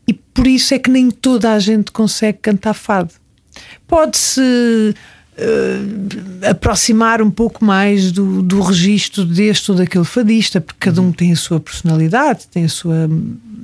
E 0.07 0.12
por 0.12 0.47
isso 0.47 0.75
é 0.75 0.79
que 0.79 0.90
nem 0.90 1.11
toda 1.11 1.53
a 1.53 1.59
gente 1.59 1.90
consegue 1.90 2.38
cantar 2.38 2.75
fado. 2.75 3.12
Pode-se 3.87 4.95
eh, 5.38 6.49
aproximar 6.49 7.21
um 7.21 7.31
pouco 7.31 7.64
mais 7.64 8.11
do, 8.11 8.42
do 8.42 8.61
registro 8.61 9.25
deste 9.25 9.71
ou 9.71 9.77
daquele 9.77 10.05
fadista, 10.05 10.61
porque 10.61 10.79
cada 10.81 11.03
um 11.03 11.12
tem 11.12 11.33
a 11.33 11.37
sua 11.37 11.61
personalidade, 11.61 12.47
tem 12.51 12.64
a 12.64 12.69
sua 12.69 13.09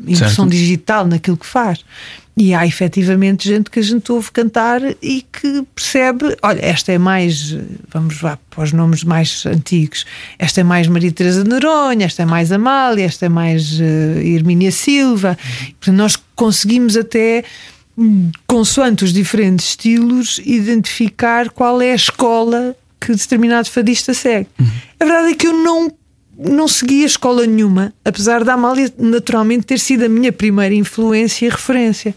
impressão 0.07 0.45
Certo. 0.45 0.51
digital 0.51 1.07
naquilo 1.07 1.37
que 1.37 1.47
faz. 1.47 1.85
E 2.35 2.55
há 2.55 2.67
efetivamente 2.67 3.47
gente 3.47 3.71
que 3.71 3.79
a 3.79 3.83
gente 3.83 4.11
ouve 4.11 4.31
cantar 4.31 4.81
e 5.03 5.23
que 5.31 5.63
percebe: 5.75 6.35
olha, 6.43 6.65
esta 6.65 6.91
é 6.91 6.97
mais, 6.97 7.55
vamos 7.89 8.23
lá 8.23 8.39
para 8.49 8.65
os 8.65 8.73
nomes 8.73 9.05
mais 9.05 9.45
antigos, 9.45 10.07
esta 10.39 10.63
é 10.63 10.65
mais 10.65 10.89
Maria 10.89 11.13
Teresa 11.13 11.45
de 11.45 11.51
Noronha, 11.51 12.07
esta 12.07 12.23
é 12.23 12.27
mais 12.27 12.51
Amália, 12.51 13.05
esta 13.05 13.27
é 13.27 13.29
mais 13.29 13.79
eh, 13.79 14.23
Hermínia 14.25 14.73
Silva. 14.73 15.37
Nós 15.89 16.17
conseguimos 16.35 16.97
até, 16.97 17.45
hum, 17.99 18.31
consoante 18.47 19.05
os 19.05 19.13
diferentes 19.13 19.69
estilos, 19.69 20.41
identificar 20.43 21.51
qual 21.51 21.83
é 21.83 21.93
a 21.93 21.97
escola 21.97 22.75
que 22.99 23.13
determinado 23.13 23.69
fadista 23.69 24.15
segue. 24.15 24.49
A 24.99 25.05
verdade 25.05 25.33
é 25.33 25.35
que 25.35 25.49
eu 25.49 25.53
não 25.53 25.93
não 26.45 26.69
seguia 26.69 27.07
escola 27.07 27.47
nenhuma, 27.47 27.93
apesar 28.05 28.45
da 28.45 28.55
Amália 28.55 28.93
naturalmente 28.99 29.67
ter 29.67 29.79
sido 29.79 30.05
a 30.05 30.09
minha 30.09 30.33
primeira 30.33 30.75
influência 30.75 31.47
e 31.47 31.49
referência. 31.49 32.15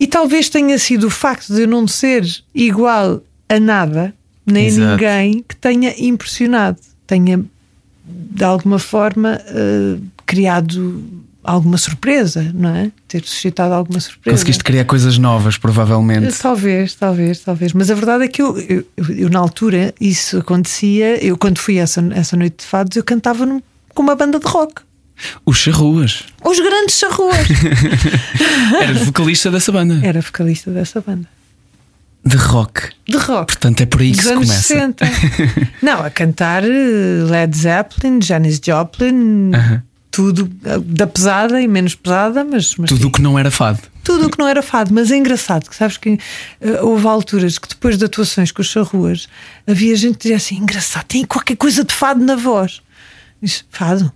E 0.00 0.06
talvez 0.06 0.48
tenha 0.48 0.78
sido 0.78 1.08
o 1.08 1.10
facto 1.10 1.52
de 1.52 1.62
eu 1.62 1.68
não 1.68 1.86
ser 1.88 2.24
igual 2.54 3.22
a 3.48 3.58
nada, 3.58 4.14
nem 4.46 4.64
a 4.64 4.68
Exato. 4.68 4.90
ninguém, 4.90 5.44
que 5.46 5.56
tenha 5.56 5.94
impressionado, 5.98 6.78
tenha 7.06 7.44
de 8.04 8.44
alguma 8.44 8.78
forma 8.78 9.40
eh, 9.46 9.98
criado 10.24 11.02
alguma 11.50 11.78
surpresa, 11.78 12.50
não 12.54 12.74
é? 12.74 12.90
Ter 13.06 13.22
suscitado 13.24 13.72
alguma 13.74 13.98
surpresa. 14.00 14.36
Conseguiste 14.36 14.62
criar 14.64 14.84
coisas 14.84 15.16
novas, 15.18 15.56
provavelmente. 15.56 16.36
Talvez, 16.38 16.94
talvez, 16.94 17.38
talvez. 17.40 17.72
Mas 17.72 17.90
a 17.90 17.94
verdade 17.94 18.24
é 18.24 18.28
que 18.28 18.42
eu, 18.42 18.58
eu, 18.58 18.84
eu- 19.08 19.28
na 19.30 19.38
altura, 19.38 19.94
isso 20.00 20.38
acontecia. 20.38 21.22
Eu, 21.24 21.36
quando 21.38 21.58
fui 21.58 21.78
essa, 21.78 22.06
essa 22.14 22.36
noite 22.36 22.56
de 22.58 22.64
fados, 22.66 22.96
eu 22.96 23.02
cantava 23.04 23.46
num- 23.46 23.62
com 23.94 24.02
uma 24.02 24.14
banda 24.14 24.38
de 24.38 24.46
rock. 24.46 24.82
Os 25.44 25.56
charruas. 25.58 26.22
Os 26.44 26.60
grandes 26.60 26.96
charruas. 26.98 27.36
Eras 28.80 28.98
vocalista 29.04 29.50
dessa 29.50 29.72
banda. 29.72 29.98
Era 30.06 30.20
vocalista 30.20 30.70
dessa 30.70 31.00
banda. 31.00 31.26
De 32.24 32.36
rock. 32.36 32.82
De 33.08 33.16
rock. 33.16 33.46
Portanto, 33.54 33.80
é 33.80 33.86
por 33.86 34.00
aí 34.00 34.10
que 34.10 34.16
Dos 34.18 34.26
se 34.26 34.32
anos 34.32 34.46
começa. 34.48 34.62
60. 34.62 35.06
Não, 35.82 36.04
a 36.04 36.10
cantar 36.10 36.62
eh, 36.64 36.68
Led 37.28 37.56
Zeppelin, 37.56 38.20
Janis 38.20 38.60
Joplin, 38.64 39.52
Aham. 39.54 39.82
Tudo 40.18 40.50
eh, 40.64 40.78
da 40.80 41.06
pesada 41.06 41.62
e 41.62 41.68
menos 41.68 41.94
pesada, 41.94 42.44
mas, 42.44 42.74
mas 42.74 42.90
Tudo 42.90 43.06
o 43.06 43.12
que 43.12 43.22
não 43.22 43.38
era 43.38 43.52
fado. 43.52 43.78
tudo 44.02 44.26
o 44.26 44.30
que 44.30 44.36
não 44.36 44.48
era 44.48 44.60
fado, 44.62 44.92
mas 44.92 45.12
é 45.12 45.16
engraçado 45.16 45.70
que 45.70 45.76
sabes 45.76 45.96
que 45.96 46.18
eh, 46.60 46.82
houve 46.82 47.06
alturas 47.06 47.56
que 47.56 47.68
depois 47.68 47.96
de 47.96 48.04
atuações 48.04 48.50
com 48.50 48.60
os 48.60 48.66
charruas 48.68 49.28
havia 49.64 49.94
gente 49.94 50.14
que 50.18 50.22
dizia 50.24 50.36
assim: 50.36 50.56
engraçado, 50.56 51.04
tem 51.04 51.24
qualquer 51.24 51.56
coisa 51.56 51.84
de 51.84 51.94
fado 51.94 52.24
na 52.24 52.34
voz. 52.34 52.80
Disse, 53.40 53.62
fado? 53.70 54.12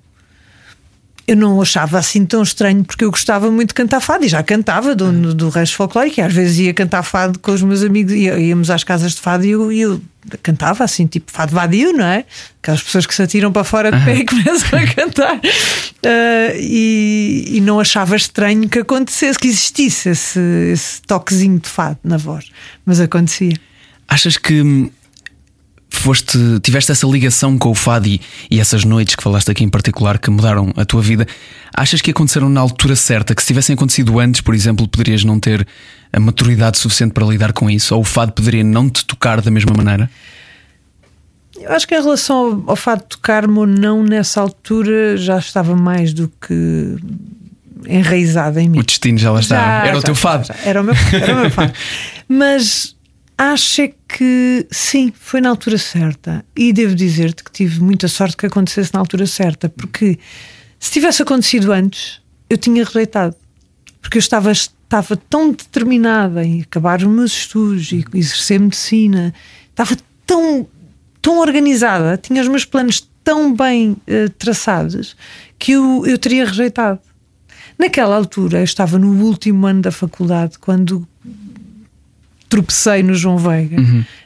Eu 1.27 1.37
não 1.37 1.63
achava 1.63 1.99
assim 1.99 2.27
tão 2.27 2.43
estranho 2.43 2.83
porque 2.85 3.05
eu 3.05 3.11
gostava 3.11 3.51
muito 3.51 3.69
de 3.69 3.75
cantar 3.75 4.01
fado 4.01 4.25
e 4.25 4.29
já 4.29 4.43
cantava 4.43 4.95
do, 4.95 5.33
do 5.35 5.49
resto 5.51 5.77
folclórico. 5.77 6.19
E 6.19 6.23
às 6.23 6.33
vezes 6.33 6.59
ia 6.59 6.75
cantar 6.75 7.03
fado 7.05 7.39
com 7.39 7.53
os 7.53 7.63
meus 7.63 7.83
amigos, 7.83 8.13
ia- 8.13 8.39
íamos 8.39 8.71
às 8.71 8.83
casas 8.83 9.13
de 9.15 9.21
fado 9.21 9.45
e 9.47 9.51
eu, 9.51 9.71
e 9.73 9.81
eu 9.83 10.03
cantava 10.43 10.83
assim, 10.85 11.07
tipo 11.07 11.31
fado 11.31 11.53
vadio, 11.55 11.93
não 11.93 12.05
é? 12.05 12.25
Aquelas 12.61 12.83
pessoas 12.83 13.07
que 13.07 13.15
se 13.15 13.23
atiram 13.23 13.53
para 13.53 13.63
fora 13.65 13.91
de 13.93 14.05
pé 14.05 14.17
e 14.19 14.25
começam 14.27 14.79
a 14.79 14.87
cantar. 14.95 15.41
Ah, 16.05 16.53
e, 16.57 17.45
e 17.53 17.61
não 17.61 17.79
achava 17.79 18.17
estranho 18.17 18.69
que 18.69 18.81
acontecesse, 18.81 19.39
que 19.39 19.47
existisse 19.49 20.09
esse, 20.11 20.41
esse 20.73 21.03
toquezinho 21.03 21.59
de 21.61 21.69
fado 21.69 21.99
na 22.03 22.17
voz, 22.17 22.47
mas 22.85 23.01
acontecia. 23.01 23.57
Achas 24.09 24.37
que 24.37 24.61
hum, 24.61 24.91
foste, 25.97 26.39
tiveste 26.61 26.93
essa 26.93 27.07
ligação 27.07 27.57
com 27.59 27.71
o 27.71 27.75
fado 27.75 28.09
e, 28.09 28.21
e 28.51 28.61
essas 28.61 28.85
noites 28.85 29.15
que 29.15 29.23
falaste 29.23 29.51
aqui 29.51 29.65
em 29.65 29.69
particular 29.69 30.19
que 30.19 30.31
mudaram 30.31 30.73
a 30.77 30.85
tua 30.85 31.03
vida? 31.03 31.27
Achas 31.75 32.01
que 32.01 32.11
aconteceram 32.11 32.49
na 32.49 32.61
altura 32.61 32.97
certa? 32.97 33.35
Que 33.35 33.43
se 33.43 33.49
tivessem 33.49 33.75
acontecido 33.75 34.19
antes, 34.19 34.41
por 34.41 34.55
exemplo, 34.55 34.87
poderias 34.89 35.25
não 35.25 35.39
ter 35.39 35.67
a 36.13 36.21
maturidade 36.21 36.79
suficiente 36.79 37.13
para 37.13 37.27
lidar 37.27 37.53
com 37.53 37.71
isso? 37.71 37.95
Ou 37.95 38.01
o 38.01 38.05
fado 38.05 38.33
poderia 38.33 38.65
não 38.65 38.89
te 38.89 39.05
tocar 39.05 39.41
da 39.41 39.51
mesma 39.51 39.75
maneira? 39.77 40.11
Eu 41.61 41.71
acho 41.73 41.87
que 41.87 41.95
em 41.95 42.03
relação 42.03 42.37
ao, 42.37 42.71
ao 42.71 42.77
fado 42.77 43.03
de 43.03 43.09
tocar-me 43.09 43.59
ou 43.59 43.67
não, 43.67 44.03
nessa 44.03 44.41
altura 44.41 45.17
já 45.17 45.39
estava 45.39 45.77
mais 45.77 46.13
do 46.13 46.29
que 46.29 46.97
enraizado 47.87 48.59
em 48.59 48.69
mim. 48.69 48.79
O 48.79 48.83
destino 48.83 49.19
já 49.19 49.31
lá 49.31 49.41
está. 49.41 49.57
Já, 49.57 49.87
era 49.87 49.97
o 49.97 50.01
já, 50.01 50.07
teu 50.07 50.15
já, 50.15 50.21
fado. 50.21 50.47
já. 50.47 50.55
Era 50.65 50.81
o 50.81 50.85
meu, 50.85 50.95
era 51.13 51.35
o 51.35 51.41
meu 51.41 51.51
fado. 51.51 51.73
Mas 52.29 52.97
acho 53.43 53.89
que 54.09 54.67
sim, 54.71 55.13
foi 55.19 55.41
na 55.41 55.49
altura 55.49 55.77
certa. 55.77 56.45
E 56.57 56.73
devo 56.73 56.95
dizer-te 56.95 57.43
que 57.43 57.51
tive 57.51 57.81
muita 57.81 58.07
sorte 58.07 58.37
que 58.37 58.47
acontecesse 58.47 58.95
na 58.95 59.01
altura 59.01 59.27
certa, 59.27 59.69
porque 59.69 60.19
se 60.79 60.93
tivesse 60.93 61.23
acontecido 61.23 61.73
antes, 61.73 62.21
eu 62.49 62.57
tinha 62.57 62.85
rejeitado. 62.85 63.35
Porque 64.01 64.19
eu 64.19 64.21
estava, 64.21 64.53
estava 64.53 65.17
tão 65.17 65.51
determinada 65.51 66.45
em 66.45 66.63
acabar 66.63 67.01
os 67.01 67.07
meus 67.07 67.33
estudos 67.33 67.91
e 67.91 68.05
exercer 68.15 68.61
medicina, 68.61 69.35
estava 69.71 69.97
tão, 70.25 70.67
tão 71.21 71.39
organizada, 71.41 72.17
tinha 72.17 72.43
os 72.43 72.49
meus 72.49 72.65
planos 72.65 73.09
tão 73.25 73.55
bem 73.55 73.97
eh, 74.07 74.29
traçados 74.39 75.17
que 75.59 75.73
eu, 75.73 76.05
eu 76.07 76.19
teria 76.19 76.45
rejeitado. 76.45 77.01
Naquela 77.79 78.17
altura, 78.17 78.59
eu 78.59 78.65
estava 78.65 78.99
no 78.99 79.25
último 79.25 79.67
ano 79.67 79.83
da 79.83 79.91
faculdade, 79.91 80.59
quando 80.59 81.07
tropecei 82.57 83.03
no 83.03 83.15
João 83.15 83.39
Veiga 83.39 83.77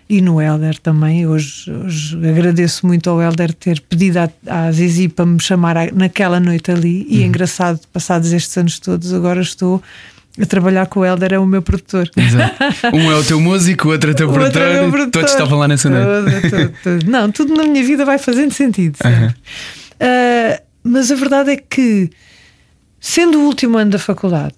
e 0.08 0.20
no 0.20 0.40
Helder 0.40 0.76
também. 0.80 1.26
Hoje, 1.28 1.70
hoje 1.70 2.16
agradeço 2.28 2.84
muito 2.86 3.08
ao 3.08 3.22
Helder 3.22 3.54
ter 3.54 3.80
pedido 3.80 4.18
à, 4.18 4.28
à 4.48 4.72
Zizi 4.72 5.08
para 5.08 5.24
me 5.24 5.40
chamar 5.40 5.76
à- 5.76 5.92
naquela 5.92 6.40
noite 6.40 6.70
ali. 6.72 7.06
E 7.08 7.22
é 7.22 7.26
engraçado, 7.26 7.78
passados 7.92 8.32
estes 8.32 8.56
anos 8.58 8.80
todos, 8.80 9.12
agora 9.14 9.40
estou 9.40 9.80
a 10.42 10.44
trabalhar 10.44 10.86
com 10.86 11.00
o 11.00 11.04
Helder, 11.04 11.34
é 11.34 11.38
o 11.38 11.46
meu 11.46 11.62
produtor. 11.62 12.10
Exato. 12.16 12.56
Um 12.92 13.10
é 13.12 13.14
o 13.14 13.22
teu 13.24 13.40
músico, 13.40 13.88
o 13.88 13.92
outro 13.92 14.10
é 14.10 14.12
o 14.12 14.16
teu 14.16 14.28
O 14.28 14.32
produtor. 14.32 14.62
é 14.62 14.68
o 14.68 14.72
meu 14.72 14.88
e 14.88 14.90
produtor. 14.90 15.12
Todos 15.22 15.30
estavam 15.32 15.58
lá 15.60 15.68
nessa 15.68 15.88
noite. 15.88 17.06
Não, 17.06 17.30
tudo 17.30 17.54
na 17.54 17.62
minha 17.64 17.84
vida 17.84 18.04
vai 18.04 18.18
fazendo 18.18 18.52
sentido. 18.52 18.96
sempre. 19.00 19.34
Ah, 20.00 20.60
mas 20.82 21.10
a 21.12 21.14
verdade 21.14 21.50
é 21.52 21.56
que, 21.56 22.10
sendo 23.00 23.38
o 23.40 23.44
último 23.46 23.78
ano 23.78 23.92
da 23.92 23.98
faculdade, 23.98 24.54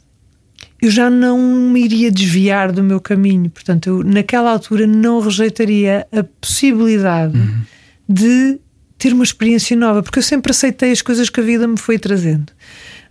eu 0.81 0.91
já 0.91 1.11
não 1.11 1.38
me 1.38 1.85
iria 1.85 2.11
desviar 2.11 2.71
do 2.73 2.83
meu 2.83 3.01
caminho. 3.01 3.51
Portanto, 3.51 3.87
eu 3.88 4.05
naquela 4.05 4.53
altura 4.53 4.87
não 4.87 5.21
rejeitaria 5.21 6.07
a 6.12 6.23
possibilidade 6.41 7.38
de 8.09 8.59
ter 8.97 9.12
uma 9.12 9.25
experiência 9.25 9.77
nova, 9.77 10.03
porque 10.03 10.19
eu 10.19 10.23
sempre 10.23 10.51
aceitei 10.51 10.91
as 10.91 11.03
coisas 11.03 11.31
que 11.31 11.41
a 11.41 11.43
vida 11.43 11.67
me 11.69 11.79
foi 11.79 11.99
trazendo. 11.99 12.53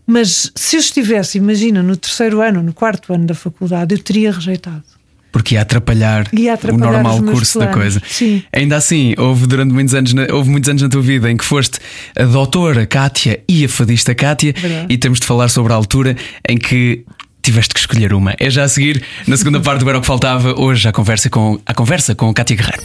Mas 0.06 0.52
se 0.56 0.76
eu 0.78 0.80
estivesse, 0.80 1.38
imagina, 1.38 1.84
no 1.84 1.96
terceiro 1.98 2.42
ano, 2.42 2.64
no 2.64 2.74
quarto 2.74 3.14
ano 3.14 3.26
da 3.26 3.36
faculdade, 3.36 3.94
eu 3.96 4.00
teria 4.00 4.32
rejeitado. 4.32 4.84
Porque 5.32 5.56
ia 5.56 5.62
atrapalhar, 5.62 6.28
Ia 6.34 6.54
atrapalhar 6.54 6.88
o 6.90 6.94
normal 6.94 7.22
curso 7.24 7.60
da 7.60 7.68
planos. 7.68 7.82
coisa. 8.00 8.02
Sim. 8.08 8.42
Ainda 8.52 8.78
assim, 8.78 9.14
houve 9.18 9.46
durante 9.46 9.72
muitos 9.74 9.94
anos, 9.94 10.14
na, 10.14 10.26
houve 10.34 10.50
muitos 10.50 10.70
anos 10.70 10.82
na 10.82 10.90
tua 10.90 11.02
vida 11.02 11.30
em 11.30 11.36
que 11.38 11.44
foste 11.46 11.80
a 12.18 12.24
doutora 12.24 12.86
Kátia 12.88 13.44
e 13.48 13.66
a 13.66 13.70
fadista 13.70 14.16
Kátia, 14.16 14.54
Verdade. 14.58 14.88
e 14.90 14.98
temos 14.98 15.20
de 15.20 15.28
falar 15.28 15.50
sobre 15.50 15.74
a 15.74 15.76
altura 15.76 16.16
em 16.48 16.58
que 16.58 17.04
tiveste 17.48 17.74
que 17.74 17.80
escolher 17.80 18.14
uma. 18.14 18.36
É 18.40 18.50
já 18.50 18.64
a 18.64 18.68
seguir, 18.68 19.02
na 19.26 19.38
segunda 19.38 19.62
parte 19.62 19.80
do 19.80 19.90
Era 19.90 19.98
o 19.98 20.02
que 20.02 20.08
Faltava, 20.08 20.54
hoje 20.60 20.88
a 20.88 20.92
conversa 20.92 21.30
com 21.30 21.58
a 21.66 21.74
conversa 21.74 22.14
com 22.14 22.34
Kátia 22.34 22.58
Guerreiro. 22.58 22.84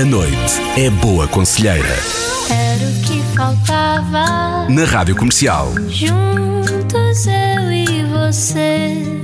A 0.00 0.04
noite 0.04 0.60
é 0.76 0.88
boa 0.90 1.26
conselheira. 1.26 1.98
Era 2.48 2.84
o 2.84 3.00
que 3.02 3.20
faltava. 3.36 4.68
Na 4.68 4.84
Rádio 4.84 5.16
Comercial. 5.16 5.74
Juntos 5.88 7.26
eu 7.26 7.72
e 7.72 8.04
você. 8.04 9.19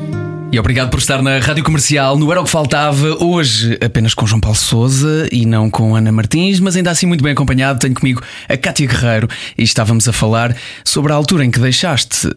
E 0.53 0.59
obrigado 0.59 0.91
por 0.91 0.99
estar 0.99 1.21
na 1.23 1.39
Rádio 1.39 1.65
Comercial 1.65 2.17
no 2.17 2.31
Era 2.31 2.41
o 2.41 2.45
que 2.45 2.51
Faltava, 2.51 3.23
hoje 3.23 3.77
apenas 3.85 4.15
com 4.15 4.27
João 4.27 4.41
Paulo 4.41 4.57
Souza 4.57 5.29
e 5.31 5.45
não 5.45 5.69
com 5.69 5.95
Ana 5.95 6.11
Martins, 6.13 6.61
mas 6.61 6.77
ainda 6.77 6.91
assim 6.91 7.05
muito 7.07 7.23
bem 7.23 7.33
acompanhado. 7.33 7.79
Tenho 7.79 7.95
comigo 7.95 8.23
a 8.49 8.57
Cátia 8.57 8.87
Guerreiro 8.87 9.29
e 9.59 9.63
estávamos 9.63 10.09
a 10.09 10.13
falar 10.13 10.57
sobre 10.85 11.13
a 11.13 11.15
altura 11.17 11.45
em 11.45 11.51
que 11.51 11.59
deixaste 11.59 12.29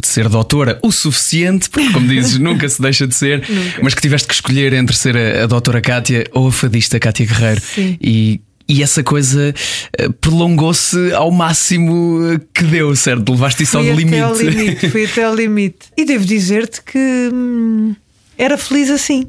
de 0.00 0.06
ser 0.06 0.28
doutora 0.28 0.78
o 0.82 0.92
suficiente, 0.92 1.70
porque, 1.70 1.90
como 1.90 2.06
dizes, 2.06 2.38
nunca 2.38 2.68
se 2.68 2.80
deixa 2.80 3.06
de 3.06 3.14
ser, 3.14 3.42
mas 3.82 3.94
que 3.94 4.02
tiveste 4.02 4.28
que 4.28 4.34
escolher 4.34 4.72
entre 4.74 4.94
ser 4.94 5.16
a, 5.16 5.44
a 5.44 5.46
doutora 5.46 5.80
Cátia 5.80 6.24
ou 6.32 6.48
a 6.48 6.52
fadista 6.52 7.00
Cátia 7.00 7.26
Guerreiro. 7.26 7.60
Sim. 7.60 7.96
E. 8.00 8.40
E 8.68 8.82
essa 8.82 9.02
coisa 9.02 9.54
eh, 9.98 10.08
prolongou-se 10.20 11.12
ao 11.12 11.30
máximo 11.30 12.20
eh, 12.32 12.40
que 12.54 12.64
deu, 12.64 12.96
certo? 12.96 13.32
Levaste 13.32 13.62
isso 13.62 13.76
ao 13.76 13.84
Fui 13.84 13.92
limite. 13.94 14.16
até 14.16 14.22
ao 14.24 14.34
limite. 14.36 14.90
Fui 14.90 15.04
até 15.04 15.24
ao 15.24 15.34
limite. 15.34 15.78
E 15.96 16.04
devo 16.04 16.24
dizer-te 16.24 16.80
que 16.82 17.30
hum, 17.32 17.94
era 18.38 18.56
feliz 18.56 18.90
assim. 18.90 19.26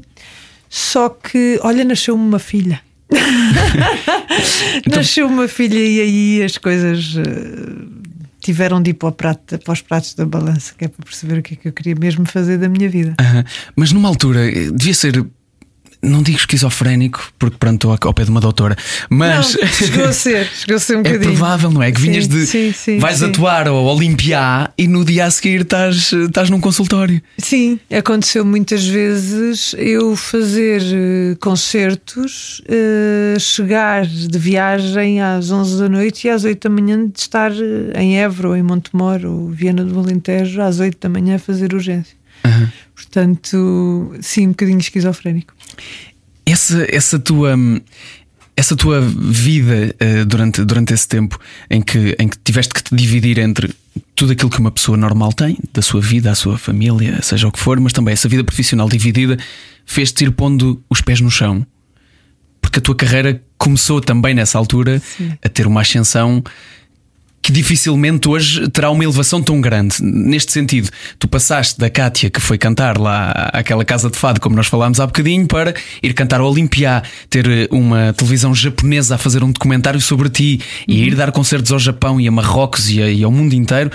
Só 0.70 1.08
que, 1.10 1.58
olha, 1.62 1.84
nasceu-me 1.84 2.22
uma 2.22 2.38
filha. 2.38 2.80
Então- 4.78 4.98
nasceu 4.98 5.26
uma 5.26 5.48
filha 5.48 5.78
e 5.78 6.00
aí 6.00 6.42
as 6.42 6.58
coisas 6.58 7.14
eh, 7.16 7.84
tiveram 8.40 8.82
de 8.82 8.90
ir 8.90 8.94
para, 8.94 9.12
prato, 9.12 9.58
para 9.58 9.72
os 9.72 9.80
pratos 9.80 10.14
da 10.14 10.24
balança, 10.24 10.74
que 10.76 10.84
é 10.84 10.88
para 10.88 11.04
perceber 11.04 11.38
o 11.38 11.42
que 11.42 11.54
é 11.54 11.56
que 11.56 11.68
eu 11.68 11.72
queria 11.72 11.94
mesmo 11.94 12.26
fazer 12.26 12.58
da 12.58 12.68
minha 12.68 12.88
vida. 12.88 13.14
Aham. 13.20 13.44
Mas 13.74 13.92
numa 13.92 14.08
altura 14.08 14.50
devia 14.72 14.94
ser. 14.94 15.24
Não 16.06 16.22
digo 16.22 16.38
esquizofrénico, 16.38 17.32
porque 17.38 17.56
pronto, 17.58 17.74
estou 17.74 18.08
ao 18.08 18.14
pé 18.14 18.24
de 18.24 18.30
uma 18.30 18.40
doutora, 18.40 18.76
mas 19.10 19.54
Não, 19.54 19.66
chegou 19.68 20.04
a 20.06 20.12
ser, 20.12 20.46
chegou 20.54 20.76
a 20.76 20.78
ser 20.80 20.96
um 20.96 21.00
é 21.00 21.02
bocadinho. 21.02 21.32
provável, 21.32 21.70
não 21.70 21.82
é? 21.82 21.90
Que 21.90 22.00
vinhas 22.00 22.24
Sim, 22.24 22.30
de. 22.30 22.46
sim, 22.46 22.72
sim, 22.72 22.98
vais 22.98 23.22
atuar 23.22 23.66
ao 23.68 23.84
Olimpiá 23.84 24.70
e 24.78 24.86
no 24.86 25.04
dia 25.04 25.24
a 25.26 25.30
seguir 25.30 25.62
estás, 25.62 26.12
estás 26.12 26.48
num 26.48 26.60
consultório. 26.60 27.20
Sim, 27.38 27.78
aconteceu 27.92 28.44
muitas 28.44 28.86
vezes 28.86 29.74
eu 29.78 30.14
fazer 30.16 30.80
eh, 30.82 31.36
concertos, 31.40 32.62
eh, 32.68 33.36
chegar 33.40 34.06
de 34.06 34.38
viagem 34.38 35.20
às 35.20 35.50
11 35.50 35.78
da 35.80 35.88
noite 35.88 36.26
e 36.26 36.30
às 36.30 36.44
8 36.44 36.68
da 36.68 36.70
manhã 36.74 37.06
de 37.06 37.18
estar 37.18 37.50
eh, 37.50 38.00
em 38.00 38.18
Évora 38.20 38.48
ou 38.50 38.56
em 38.56 38.62
Montemor 38.62 39.24
ou 39.24 39.48
Viana 39.50 39.84
do 39.84 39.98
Alentejo 39.98 40.60
às 40.62 40.78
8 40.78 40.98
da 41.00 41.08
manhã 41.08 41.36
a 41.36 41.38
fazer 41.38 41.74
urgência. 41.74 42.16
Portanto, 42.94 44.14
sim, 44.20 44.46
um 44.46 44.50
bocadinho 44.50 44.78
esquizofrénico. 44.78 45.54
Essa, 46.44 46.86
essa 46.88 47.18
tua. 47.18 47.56
hum, 47.56 47.80
Essa 48.58 48.74
tua 48.74 49.02
vida 49.02 49.94
eh, 50.00 50.24
durante, 50.24 50.64
durante 50.64 50.94
esse 50.94 51.06
tempo 51.06 51.38
em 51.68 51.82
que, 51.82 52.16
em 52.18 52.26
que 52.26 52.38
tiveste 52.42 52.72
que 52.72 52.82
te 52.82 52.96
dividir 52.96 53.38
entre 53.38 53.70
tudo 54.14 54.32
aquilo 54.32 54.48
que 54.48 54.58
uma 54.58 54.70
pessoa 54.70 54.96
normal 54.96 55.30
tem, 55.30 55.58
da 55.74 55.82
sua 55.82 56.00
vida, 56.00 56.30
a 56.30 56.34
sua 56.34 56.56
família, 56.56 57.20
seja 57.22 57.46
o 57.46 57.52
que 57.52 57.58
for, 57.58 57.78
mas 57.78 57.92
também 57.92 58.12
essa 58.14 58.28
vida 58.30 58.42
profissional 58.42 58.88
dividida, 58.88 59.36
fez-te 59.84 60.24
ir 60.24 60.30
pondo 60.30 60.82
os 60.88 61.02
pés 61.02 61.20
no 61.20 61.30
chão. 61.30 61.66
Porque 62.62 62.78
a 62.78 62.82
tua 62.82 62.94
carreira 62.94 63.42
começou 63.58 64.00
também 64.00 64.34
nessa 64.34 64.56
altura 64.56 65.02
a 65.44 65.48
ter 65.50 65.66
uma 65.66 65.82
ascensão 65.82 66.42
que 67.46 67.52
dificilmente 67.52 68.28
hoje 68.28 68.68
terá 68.70 68.90
uma 68.90 69.04
elevação 69.04 69.40
tão 69.40 69.60
grande. 69.60 70.02
Neste 70.02 70.50
sentido, 70.50 70.90
tu 71.16 71.28
passaste 71.28 71.78
da 71.78 71.88
Kátia, 71.88 72.28
que 72.28 72.40
foi 72.40 72.58
cantar 72.58 72.98
lá 72.98 73.30
àquela 73.52 73.84
casa 73.84 74.10
de 74.10 74.18
fado, 74.18 74.40
como 74.40 74.56
nós 74.56 74.66
falámos 74.66 74.98
há 74.98 75.06
bocadinho, 75.06 75.46
para 75.46 75.72
ir 76.02 76.12
cantar 76.12 76.40
ao 76.40 76.50
Olimpiá, 76.50 77.04
ter 77.30 77.48
eh, 77.48 77.68
uma 77.70 78.12
televisão 78.14 78.52
japonesa 78.52 79.14
a 79.14 79.18
fazer 79.18 79.44
um 79.44 79.52
documentário 79.52 80.00
sobre 80.00 80.28
ti 80.28 80.60
e 80.88 81.04
ir 81.04 81.14
dar 81.14 81.30
concertos 81.30 81.70
ao 81.70 81.78
Japão 81.78 82.20
e 82.20 82.26
a 82.26 82.32
Marrocos 82.32 82.90
e, 82.90 83.00
a- 83.00 83.08
e 83.12 83.22
ao 83.22 83.30
mundo 83.30 83.52
inteiro, 83.54 83.92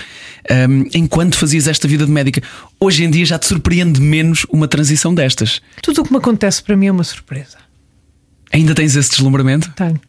hum, 0.68 0.86
enquanto 0.94 1.36
fazias 1.36 1.68
esta 1.68 1.86
vida 1.86 2.06
de 2.06 2.10
médica. 2.10 2.40
Hoje 2.80 3.04
em 3.04 3.10
dia 3.10 3.26
já 3.26 3.38
te 3.38 3.46
surpreende 3.46 4.00
menos 4.00 4.46
uma 4.50 4.66
transição 4.66 5.14
destas. 5.14 5.60
Tudo 5.82 6.00
o 6.00 6.04
que 6.04 6.10
me 6.10 6.16
acontece 6.16 6.62
para 6.62 6.74
mim 6.74 6.86
é 6.86 6.90
uma 6.92 7.04
surpresa. 7.04 7.58
Ainda 8.50 8.74
tens 8.74 8.96
esse 8.96 9.10
deslumbramento? 9.10 9.70
Tenho, 9.76 10.00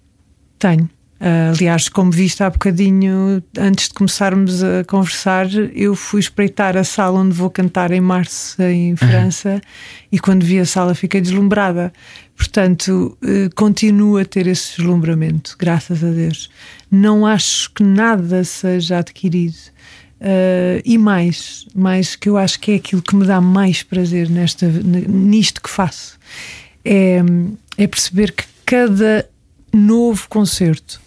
tenho. 0.57 0.89
Ah, 1.25 1.51
aliás, 1.55 1.87
como 1.87 2.11
viste 2.11 2.43
há 2.43 2.49
bocadinho, 2.49 3.41
antes 3.57 3.87
de 3.87 3.93
começarmos 3.93 4.61
a 4.61 4.83
conversar, 4.83 5.47
eu 5.73 5.95
fui 5.95 6.19
espreitar 6.19 6.75
a 6.75 6.83
sala 6.83 7.21
onde 7.21 7.33
vou 7.33 7.49
cantar 7.49 7.91
em 7.91 8.01
março, 8.01 8.61
em 8.61 8.93
França, 8.97 9.61
e 10.11 10.19
quando 10.19 10.43
vi 10.43 10.59
a 10.59 10.65
sala 10.65 10.93
fiquei 10.93 11.21
deslumbrada. 11.21 11.93
Portanto, 12.35 13.17
eh, 13.23 13.47
continuo 13.55 14.17
a 14.17 14.25
ter 14.25 14.47
esse 14.47 14.77
deslumbramento, 14.77 15.55
graças 15.57 16.03
a 16.03 16.09
Deus. 16.09 16.49
Não 16.91 17.25
acho 17.25 17.71
que 17.71 17.83
nada 17.83 18.43
seja 18.43 18.97
adquirido. 18.97 19.55
Ah, 20.19 20.81
e 20.83 20.97
mais, 20.97 21.65
mais 21.73 22.17
que 22.17 22.27
eu 22.27 22.35
acho 22.35 22.59
que 22.59 22.71
é 22.71 22.75
aquilo 22.75 23.01
que 23.01 23.15
me 23.15 23.25
dá 23.25 23.39
mais 23.39 23.81
prazer 23.81 24.29
nesta, 24.29 24.67
nisto 24.67 25.61
que 25.61 25.69
faço 25.69 26.19
é, 26.83 27.21
é 27.77 27.87
perceber 27.87 28.31
que 28.31 28.43
cada 28.65 29.27
novo 29.73 30.27
concerto, 30.29 31.01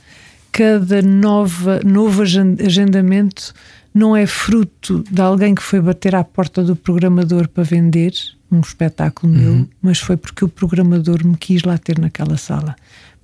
cada 0.56 1.02
nova, 1.02 1.80
novo 1.84 2.22
agen- 2.22 2.56
agendamento 2.64 3.52
não 3.92 4.14
é 4.16 4.26
fruto 4.26 5.02
de 5.10 5.20
alguém 5.20 5.54
que 5.54 5.62
foi 5.62 5.80
bater 5.80 6.14
à 6.14 6.22
porta 6.24 6.62
do 6.62 6.74
programador 6.76 7.48
para 7.48 7.64
vender 7.64 8.12
um 8.50 8.60
espetáculo 8.60 9.32
meu, 9.32 9.68
mas 9.82 9.98
foi 9.98 10.16
porque 10.16 10.44
o 10.44 10.48
programador 10.48 11.26
me 11.26 11.36
quis 11.36 11.62
lá 11.62 11.76
ter 11.78 11.98
naquela 11.98 12.36
sala. 12.36 12.76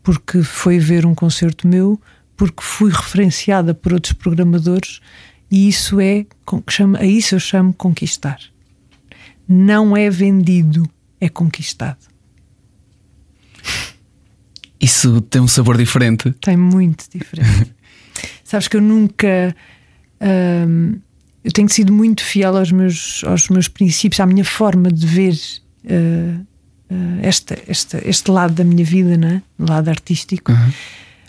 Porque 0.02 0.42
foi 0.42 0.78
ver 0.78 1.06
um 1.06 1.14
concerto 1.14 1.66
meu, 1.68 2.00
porque 2.36 2.62
fui 2.62 2.90
referenciada 2.90 3.72
por 3.74 3.92
outros 3.92 4.12
programadores 4.14 5.00
e 5.50 5.68
isso 5.68 6.00
é, 6.00 6.26
chama- 6.68 6.98
a 6.98 7.04
isso 7.06 7.34
eu 7.34 7.40
chamo 7.40 7.72
conquistar. 7.72 8.38
Não 9.46 9.96
é 9.96 10.08
vendido, 10.10 10.88
é 11.20 11.28
conquistado. 11.28 11.98
Isso 14.82 15.20
tem 15.20 15.40
um 15.40 15.46
sabor 15.46 15.76
diferente. 15.78 16.32
Tem 16.40 16.56
muito 16.56 17.04
diferente. 17.08 17.72
Sabes 18.42 18.66
que 18.66 18.76
eu 18.76 18.82
nunca. 18.82 19.54
hum, 20.20 20.98
eu 21.44 21.52
tenho 21.52 21.68
sido 21.68 21.92
muito 21.92 22.24
fiel 22.24 22.56
aos 22.56 22.72
meus, 22.72 23.22
aos 23.24 23.48
meus 23.48 23.68
princípios, 23.68 24.20
à 24.20 24.26
minha 24.26 24.44
forma 24.44 24.92
de 24.92 25.06
ver 25.06 25.34
uh, 25.84 26.40
uh, 26.90 27.18
esta, 27.20 27.58
esta, 27.66 28.00
este 28.08 28.30
lado 28.30 28.54
da 28.54 28.64
minha 28.64 28.84
vida, 28.84 29.16
né? 29.16 29.42
o 29.58 29.68
lado 29.68 29.88
artístico, 29.88 30.52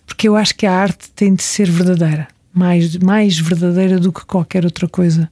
porque 0.05 0.27
eu 0.27 0.35
acho 0.35 0.55
que 0.55 0.67
a 0.67 0.71
arte 0.71 1.09
tem 1.11 1.33
de 1.33 1.41
ser 1.41 1.67
verdadeira, 1.69 2.27
mais, 2.53 2.95
mais 2.97 3.39
verdadeira 3.39 3.99
do 3.99 4.13
que 4.13 4.23
qualquer 4.23 4.65
outra 4.65 4.87
coisa, 4.87 5.31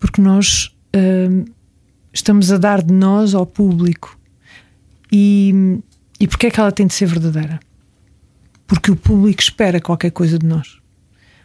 porque 0.00 0.22
nós 0.22 0.74
hum, 0.96 1.44
estamos 2.10 2.50
a 2.50 2.56
dar 2.56 2.82
de 2.82 2.92
nós 2.92 3.34
ao 3.34 3.44
público. 3.44 4.18
E, 5.12 5.78
e 6.22 6.28
porquê 6.28 6.46
é 6.46 6.50
que 6.52 6.60
ela 6.60 6.70
tem 6.70 6.86
de 6.86 6.94
ser 6.94 7.06
verdadeira? 7.06 7.58
Porque 8.64 8.92
o 8.92 8.96
público 8.96 9.42
espera 9.42 9.80
qualquer 9.80 10.12
coisa 10.12 10.38
de 10.38 10.46
nós. 10.46 10.78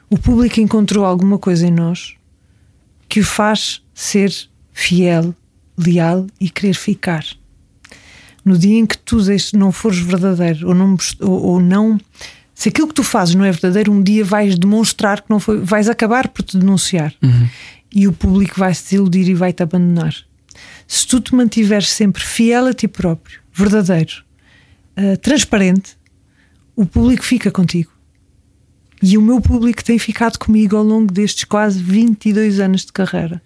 O 0.07 0.19
público 0.19 0.61
encontrou 0.61 1.03
alguma 1.03 1.39
coisa 1.39 1.65
em 1.65 1.71
nós 1.71 2.13
que 3.09 3.21
o 3.21 3.23
faz 3.23 3.81
ser 3.91 4.31
fiel, 4.71 5.33
leal 5.75 6.27
e 6.39 6.47
querer 6.47 6.75
ficar. 6.75 7.25
No 8.45 8.55
dia 8.55 8.77
em 8.77 8.85
que 8.85 8.95
tu 8.99 9.17
não 9.55 9.71
fores 9.71 9.97
verdadeiro 9.97 10.67
ou 10.67 10.75
não, 10.75 10.95
ou, 11.21 11.43
ou 11.45 11.59
não. 11.59 11.99
Se 12.53 12.69
aquilo 12.69 12.87
que 12.87 12.93
tu 12.93 13.03
fazes 13.03 13.33
não 13.33 13.45
é 13.45 13.51
verdadeiro, 13.51 13.91
um 13.91 14.03
dia 14.03 14.23
vais 14.23 14.59
demonstrar 14.59 15.21
que 15.21 15.29
não 15.31 15.39
foi. 15.39 15.59
vais 15.59 15.89
acabar 15.89 16.27
por 16.27 16.43
te 16.43 16.55
denunciar. 16.55 17.15
E 17.91 18.07
o 18.07 18.13
público 18.13 18.59
vai 18.59 18.75
se 18.75 18.83
desiludir 18.83 19.27
e 19.27 19.33
vai 19.33 19.51
te 19.51 19.63
abandonar. 19.63 20.13
Se 20.87 21.07
tu 21.07 21.19
te 21.19 21.33
mantiveres 21.33 21.89
sempre 21.89 22.21
fiel 22.21 22.67
a 22.67 22.73
ti 22.75 22.87
próprio, 22.87 23.39
verdadeiro, 23.51 24.26
uh, 24.97 25.17
transparente, 25.17 25.97
o 26.75 26.85
público 26.85 27.23
fica 27.23 27.51
contigo. 27.51 27.91
E 29.01 29.17
o 29.17 29.21
meu 29.21 29.39
público 29.39 29.83
tem 29.83 29.99
ficado 29.99 30.37
comigo 30.37 30.75
ao 30.75 30.83
longo 30.83 31.11
destes 31.11 31.43
quase 31.43 31.81
22 31.81 32.59
anos 32.59 32.85
de 32.85 32.91
carreira. 32.91 33.41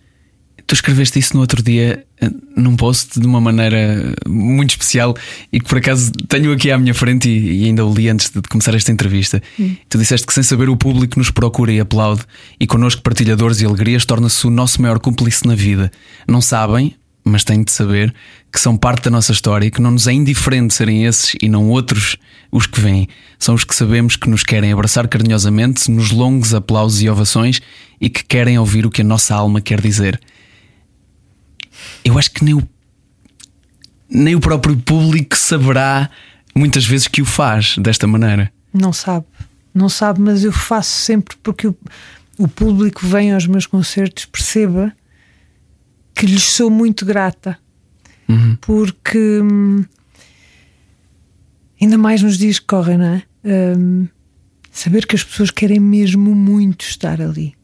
Tu 0.66 0.76
escreveste 0.76 1.20
isso 1.20 1.34
no 1.34 1.42
outro 1.42 1.62
dia 1.62 2.06
eh, 2.22 2.30
num 2.56 2.78
post 2.78 3.20
de 3.20 3.26
uma 3.26 3.42
maneira 3.42 4.14
muito 4.26 4.70
especial 4.70 5.14
e 5.52 5.60
que 5.60 5.68
por 5.68 5.80
acaso 5.80 6.12
tenho 6.30 6.54
aqui 6.54 6.72
à 6.72 6.78
minha 6.78 6.94
frente 6.94 7.28
e, 7.28 7.64
e 7.64 7.66
ainda 7.66 7.86
o 7.86 7.94
li 7.94 8.08
antes 8.08 8.30
de 8.30 8.42
começar 8.44 8.74
esta 8.74 8.92
entrevista. 8.92 9.42
Tu 9.90 9.98
disseste 9.98 10.26
que 10.26 10.34
sem 10.34 10.44
saber 10.44 10.70
o 10.70 10.78
público 10.78 11.18
nos 11.18 11.32
procura 11.32 11.74
e 11.74 11.80
aplaude 11.82 12.22
e 12.60 12.66
connosco 12.66 13.02
partilhadores 13.02 13.60
e 13.60 13.66
alegrias 13.66 14.06
torna-se 14.06 14.48
o 14.48 14.50
nosso 14.50 14.82
maior 14.82 15.00
cúmplice 15.00 15.46
na 15.46 15.56
vida. 15.56 15.92
Não 16.26 16.40
sabem, 16.40 16.96
mas 17.24 17.44
têm 17.44 17.64
de 17.64 17.72
saber 17.72 18.14
que 18.52 18.60
são 18.60 18.76
parte 18.76 19.06
da 19.06 19.12
nossa 19.12 19.32
história 19.32 19.68
e 19.68 19.72
que 19.72 19.82
não 19.82 19.92
nos 19.92 20.08
é 20.08 20.14
indiferente 20.14 20.74
serem 20.74 21.06
esses 21.06 21.36
e 21.42 21.48
não 21.48 21.70
outros 21.70 22.18
os 22.52 22.66
que 22.66 22.82
vêm. 22.82 23.08
São 23.40 23.56
os 23.56 23.64
que 23.64 23.76
sabemos 23.76 24.16
que 24.16 24.30
nos 24.30 24.44
querem 24.44 24.72
abraçar 24.72 25.08
carinhosamente 25.08 25.90
nos 25.90 26.12
longos 26.12 26.54
aplausos 26.54 27.02
e 27.02 27.10
ovações 27.10 27.62
e 28.00 28.10
que 28.10 28.24
querem 28.24 28.58
ouvir 28.58 28.86
o 28.86 28.90
que 28.90 29.02
a 29.02 29.06
nossa 29.06 29.36
alma 29.36 29.62
quer 29.62 29.80
dizer. 29.80 30.20
Eu 32.04 32.18
acho 32.18 32.32
que 32.32 32.44
nem 32.44 32.56
o, 32.56 32.68
nem 34.10 34.36
o 34.36 34.40
próprio 34.40 34.76
público 34.78 35.38
saberá 35.38 36.10
muitas 36.56 36.86
vezes 36.86 37.08
que 37.08 37.22
o 37.22 37.26
faz 37.26 37.78
desta 37.78 38.08
maneira. 38.08 38.52
Não 38.74 38.92
sabe, 38.92 39.26
não 39.74 39.88
sabe, 39.88 40.20
mas 40.20 40.44
eu 40.44 40.52
faço 40.52 40.92
sempre 40.92 41.38
porque 41.42 41.68
o, 41.68 41.78
o 42.38 42.48
público 42.48 43.06
vem 43.06 43.34
aos 43.34 43.46
meus 43.46 43.66
concertos, 43.66 44.26
perceba 44.26 44.94
que 46.14 46.26
lhes 46.26 46.44
sou 46.44 46.70
muito 46.70 47.06
grata. 47.06 47.58
Uhum. 48.28 48.56
Porque 48.62 49.42
hum, 49.42 49.84
ainda 51.82 51.98
mais 51.98 52.22
nos 52.22 52.38
dias 52.38 52.60
que 52.60 52.68
correm, 52.68 52.98
não 52.98 53.06
é? 53.06 53.24
Hum, 53.44 54.08
saber 54.72 55.06
que 55.06 55.16
as 55.16 55.24
pessoas 55.24 55.52
querem 55.52 55.80
mesmo 55.80 56.34
muito 56.34 56.84
estar 56.84 57.22
ali. 57.22 57.56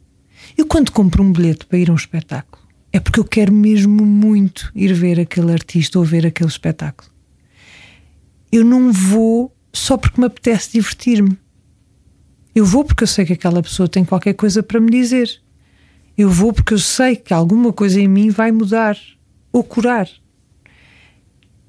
Eu, 0.57 0.65
quando 0.65 0.91
compro 0.91 1.23
um 1.23 1.31
bilhete 1.31 1.65
para 1.65 1.77
ir 1.77 1.89
a 1.89 1.93
um 1.93 1.95
espetáculo, 1.95 2.65
é 2.91 2.99
porque 2.99 3.19
eu 3.19 3.25
quero 3.25 3.53
mesmo 3.53 4.05
muito 4.05 4.71
ir 4.73 4.93
ver 4.93 5.19
aquele 5.19 5.51
artista 5.51 5.99
ou 5.99 6.05
ver 6.05 6.25
aquele 6.25 6.49
espetáculo. 6.49 7.09
Eu 8.51 8.63
não 8.63 8.91
vou 8.91 9.55
só 9.71 9.97
porque 9.97 10.19
me 10.19 10.27
apetece 10.27 10.71
divertir-me. 10.73 11.37
Eu 12.55 12.65
vou 12.65 12.83
porque 12.83 13.03
eu 13.03 13.07
sei 13.07 13.25
que 13.25 13.33
aquela 13.33 13.61
pessoa 13.61 13.87
tem 13.87 14.03
qualquer 14.03 14.33
coisa 14.33 14.63
para 14.63 14.79
me 14.79 14.89
dizer. 14.89 15.41
Eu 16.17 16.29
vou 16.29 16.51
porque 16.51 16.73
eu 16.73 16.79
sei 16.79 17.15
que 17.15 17.33
alguma 17.33 17.71
coisa 17.71 17.99
em 17.99 18.07
mim 18.07 18.29
vai 18.29 18.51
mudar 18.51 18.97
ou 19.51 19.63
curar. 19.63 20.09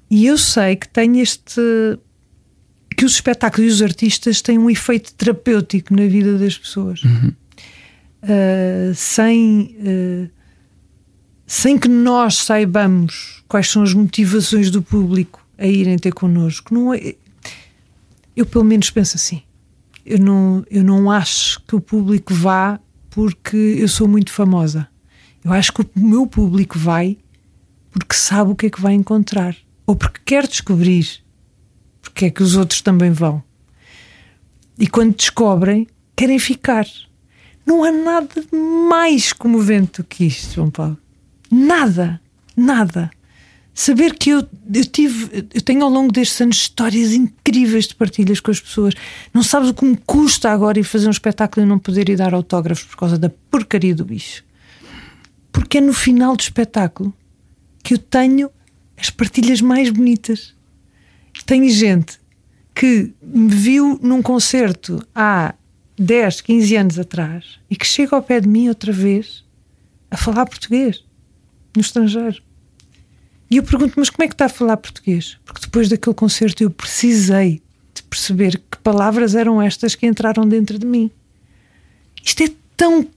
E 0.09 0.25
eu 0.25 0.37
sei 0.37 0.75
que 0.75 0.87
tem 0.87 1.19
este. 1.19 1.61
que 2.97 3.05
os 3.05 3.13
espetáculos 3.13 3.69
e 3.69 3.73
os 3.75 3.81
artistas 3.81 4.41
têm 4.41 4.57
um 4.57 4.69
efeito 4.69 5.13
terapêutico 5.13 5.95
na 5.95 6.07
vida 6.07 6.37
das 6.37 6.57
pessoas. 6.57 7.03
Uhum. 7.03 7.33
Uh, 8.23 8.93
sem. 8.95 9.75
Uh, 9.79 10.39
sem 11.45 11.79
que 11.79 11.87
nós 11.87 12.35
saibamos 12.35 13.43
quais 13.47 13.67
são 13.69 13.81
as 13.81 13.91
motivações 13.91 14.69
do 14.69 14.83
público 14.83 15.43
a 15.57 15.65
irem 15.65 15.97
ter 15.97 16.13
connosco. 16.13 16.71
Não 16.71 16.93
é, 16.93 17.15
eu, 18.35 18.45
pelo 18.45 18.63
menos, 18.63 18.89
penso 18.91 19.17
assim. 19.17 19.41
Eu 20.05 20.19
não, 20.19 20.63
eu 20.69 20.83
não 20.83 21.09
acho 21.09 21.59
que 21.63 21.75
o 21.75 21.81
público 21.81 22.33
vá 22.33 22.79
porque 23.09 23.57
eu 23.57 23.87
sou 23.87 24.07
muito 24.07 24.31
famosa. 24.31 24.87
Eu 25.43 25.53
acho 25.53 25.73
que 25.73 25.81
o 25.81 25.89
meu 25.95 26.27
público 26.27 26.77
vai 26.77 27.17
porque 27.91 28.13
sabe 28.13 28.51
o 28.51 28.55
que 28.55 28.67
é 28.67 28.69
que 28.69 28.81
vai 28.81 28.93
encontrar 28.93 29.55
ou 29.85 29.95
porque 29.95 30.19
quer 30.23 30.47
descobrir 30.47 31.23
porque 32.01 32.25
é 32.25 32.29
que 32.29 32.43
os 32.43 32.55
outros 32.55 32.81
também 32.81 33.11
vão. 33.11 33.43
E 34.77 34.87
quando 34.87 35.15
descobrem, 35.15 35.87
querem 36.15 36.39
ficar. 36.39 36.85
Não 37.65 37.83
há 37.83 37.91
nada 37.91 38.43
mais 38.51 39.33
comovente 39.33 40.01
do 40.01 40.07
que 40.07 40.25
isto, 40.25 40.55
João 40.55 40.71
Paulo. 40.71 40.97
Nada, 41.51 42.21
nada. 42.55 43.11
Saber 43.79 44.15
que 44.15 44.31
eu, 44.31 44.45
eu 44.73 44.83
tive, 44.83 45.47
eu 45.53 45.61
tenho 45.61 45.85
ao 45.85 45.89
longo 45.89 46.11
destes 46.11 46.41
anos 46.41 46.57
histórias 46.57 47.13
incríveis 47.13 47.87
de 47.87 47.95
partilhas 47.95 48.41
com 48.41 48.51
as 48.51 48.59
pessoas. 48.59 48.93
Não 49.33 49.41
sabes 49.41 49.69
o 49.69 49.73
que 49.73 49.85
me 49.85 49.95
custa 49.95 50.51
agora 50.51 50.77
ir 50.77 50.83
fazer 50.83 51.07
um 51.07 51.11
espetáculo 51.11 51.65
e 51.65 51.69
não 51.69 51.79
poder 51.79 52.09
ir 52.09 52.17
dar 52.17 52.33
autógrafos 52.33 52.83
por 52.83 52.97
causa 52.97 53.17
da 53.17 53.29
porcaria 53.29 53.95
do 53.95 54.03
bicho. 54.03 54.43
Porque 55.49 55.77
é 55.77 55.81
no 55.81 55.93
final 55.93 56.35
do 56.35 56.41
espetáculo 56.41 57.13
que 57.81 57.93
eu 57.93 57.97
tenho 57.97 58.51
as 58.97 59.09
partilhas 59.09 59.61
mais 59.61 59.89
bonitas. 59.89 60.53
Tenho 61.45 61.69
gente 61.69 62.19
que 62.75 63.13
me 63.23 63.55
viu 63.55 63.97
num 64.03 64.21
concerto 64.21 65.01
há 65.15 65.55
10, 65.97 66.41
15 66.41 66.75
anos 66.75 66.99
atrás 66.99 67.45
e 67.69 67.77
que 67.77 67.87
chega 67.87 68.13
ao 68.13 68.21
pé 68.21 68.41
de 68.41 68.49
mim 68.49 68.67
outra 68.67 68.91
vez 68.91 69.45
a 70.11 70.17
falar 70.17 70.45
português 70.47 71.01
no 71.73 71.81
estrangeiro. 71.81 72.48
E 73.49 73.57
eu 73.57 73.63
pergunto, 73.63 73.93
mas 73.97 74.09
como 74.09 74.23
é 74.23 74.27
que 74.27 74.33
está 74.33 74.45
a 74.45 74.49
falar 74.49 74.77
português? 74.77 75.37
Porque 75.43 75.61
depois 75.61 75.89
daquele 75.89 76.15
concerto 76.15 76.63
eu 76.63 76.69
precisei 76.69 77.61
de 77.93 78.03
perceber 78.03 78.61
que 78.69 78.77
palavras 78.83 79.33
eram 79.33 79.61
estas 79.61 79.95
que 79.95 80.05
entraram 80.05 80.47
dentro 80.47 80.77
de 80.77 80.85
mim. 80.85 81.09
Isto 82.23 82.43
é 82.43 82.51
tão 82.77 83.07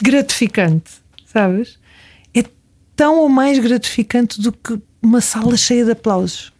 gratificante, 0.00 0.90
sabes? 1.26 1.78
É 2.34 2.44
tão 2.94 3.18
ou 3.18 3.28
mais 3.28 3.58
gratificante 3.58 4.40
do 4.40 4.52
que 4.52 4.78
uma 5.00 5.20
sala 5.20 5.56
cheia 5.56 5.84
de 5.84 5.92
aplausos. 5.92 6.52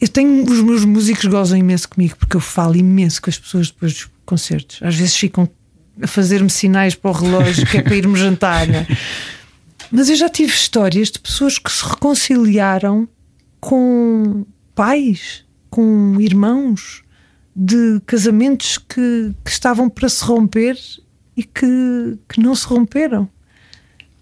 Eu 0.00 0.08
tenho 0.08 0.44
os 0.50 0.60
meus 0.62 0.84
músicos 0.84 1.26
gozam 1.26 1.58
imenso 1.58 1.88
comigo 1.88 2.16
porque 2.16 2.36
eu 2.36 2.40
falo 2.40 2.74
imenso 2.74 3.20
com 3.22 3.30
as 3.30 3.38
pessoas 3.38 3.70
depois 3.70 3.92
dos 3.92 4.10
concertos. 4.24 4.80
Às 4.82 4.96
vezes 4.96 5.16
ficam 5.16 5.48
a 6.00 6.06
fazer-me 6.06 6.50
sinais 6.50 6.94
para 6.94 7.10
o 7.10 7.14
relógio 7.14 7.66
que 7.66 7.76
é 7.76 7.82
para 7.82 7.94
irmos 7.94 8.18
jantar. 8.18 8.66
Né? 8.66 8.86
Mas 9.94 10.08
eu 10.08 10.16
já 10.16 10.30
tive 10.30 10.50
histórias 10.50 11.10
de 11.10 11.18
pessoas 11.18 11.58
que 11.58 11.70
se 11.70 11.84
reconciliaram 11.84 13.06
com 13.60 14.46
pais, 14.74 15.44
com 15.68 16.18
irmãos, 16.18 17.04
de 17.54 18.00
casamentos 18.06 18.78
que, 18.78 19.34
que 19.44 19.50
estavam 19.50 19.90
para 19.90 20.08
se 20.08 20.24
romper 20.24 20.78
e 21.36 21.44
que, 21.44 22.18
que 22.26 22.40
não 22.40 22.54
se 22.54 22.66
romperam. 22.66 23.28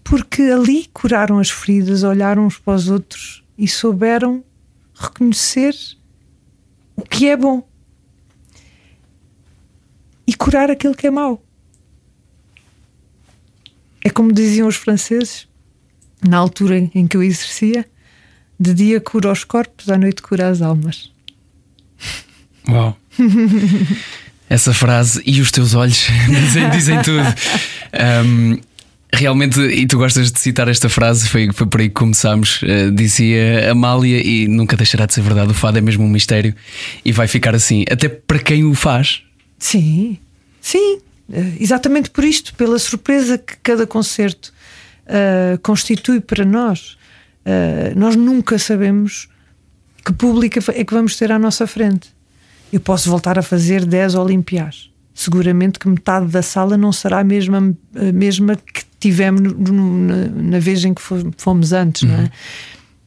Porque 0.03 0.41
ali 0.41 0.87
curaram 0.87 1.39
as 1.39 1.49
feridas, 1.49 2.03
olharam 2.03 2.47
uns 2.47 2.57
para 2.57 2.75
os 2.75 2.89
outros 2.89 3.41
e 3.57 3.65
souberam 3.65 4.43
reconhecer 4.93 5.73
o 6.97 7.03
que 7.03 7.29
é 7.29 7.37
bom 7.37 7.65
e 10.27 10.33
curar 10.33 10.69
aquilo 10.69 10.95
que 10.95 11.07
é 11.07 11.11
mau. 11.11 11.41
É 14.03 14.09
como 14.09 14.33
diziam 14.33 14.67
os 14.67 14.75
franceses: 14.75 15.47
na 16.27 16.37
altura 16.37 16.77
em 16.93 17.07
que 17.07 17.17
eu 17.17 17.23
exercia, 17.23 17.85
de 18.59 18.73
dia 18.73 19.01
cura 19.01 19.31
os 19.31 19.43
corpos, 19.43 19.89
à 19.89 19.97
noite 19.97 20.21
cura 20.21 20.49
as 20.49 20.61
almas. 20.61 21.11
Uau! 22.69 22.97
Essa 24.49 24.73
frase 24.73 25.21
e 25.25 25.39
os 25.39 25.49
teus 25.49 25.73
olhos 25.73 26.07
dizem, 26.27 26.69
dizem 26.69 27.01
tudo. 27.01 27.25
Um, 28.27 28.59
realmente, 29.13 29.59
e 29.61 29.87
tu 29.87 29.97
gostas 29.97 30.31
de 30.31 30.39
citar 30.39 30.67
esta 30.67 30.89
frase, 30.89 31.27
foi, 31.29 31.49
foi 31.53 31.67
por 31.67 31.79
aí 31.79 31.87
que 31.87 31.95
começámos. 31.95 32.61
Uh, 32.61 32.91
dizia 32.91 33.71
Amália, 33.71 34.21
e 34.21 34.47
nunca 34.47 34.75
deixará 34.75 35.05
de 35.05 35.13
ser 35.13 35.21
verdade: 35.21 35.51
o 35.51 35.53
fado 35.53 35.77
é 35.77 35.81
mesmo 35.81 36.03
um 36.03 36.09
mistério 36.09 36.53
e 37.03 37.11
vai 37.11 37.27
ficar 37.27 37.55
assim, 37.55 37.85
até 37.89 38.09
para 38.09 38.39
quem 38.39 38.65
o 38.65 38.75
faz. 38.75 39.21
Sim, 39.57 40.17
sim, 40.59 40.97
uh, 41.29 41.53
exatamente 41.59 42.09
por 42.09 42.23
isto, 42.25 42.53
pela 42.55 42.77
surpresa 42.77 43.37
que 43.37 43.55
cada 43.63 43.87
concerto 43.87 44.53
uh, 45.07 45.59
constitui 45.61 46.19
para 46.19 46.45
nós. 46.45 46.97
Uh, 47.45 47.97
nós 47.97 48.15
nunca 48.15 48.57
sabemos 48.59 49.27
que 50.05 50.13
público 50.13 50.59
é 50.71 50.83
que 50.83 50.93
vamos 50.93 51.15
ter 51.15 51.31
à 51.31 51.39
nossa 51.39 51.67
frente. 51.67 52.09
Eu 52.71 52.79
posso 52.79 53.09
voltar 53.09 53.37
a 53.37 53.41
fazer 53.41 53.85
10 53.85 54.15
Olimpiás. 54.15 54.89
Seguramente 55.13 55.77
que 55.77 55.87
metade 55.87 56.27
da 56.27 56.41
sala 56.41 56.77
não 56.77 56.91
será 56.91 57.19
a 57.19 57.23
mesma, 57.23 57.75
a 57.95 58.11
mesma 58.11 58.55
que 58.55 58.83
tivemos 58.99 59.41
no, 59.41 59.53
no, 59.53 59.97
na, 59.97 60.27
na, 60.27 60.59
vez 60.59 60.85
em 60.85 60.93
que 60.93 61.01
fomos 61.37 61.73
antes, 61.73 62.03
uhum. 62.03 62.09
não 62.09 62.15
é? 62.15 62.21
Uhum. 62.21 62.29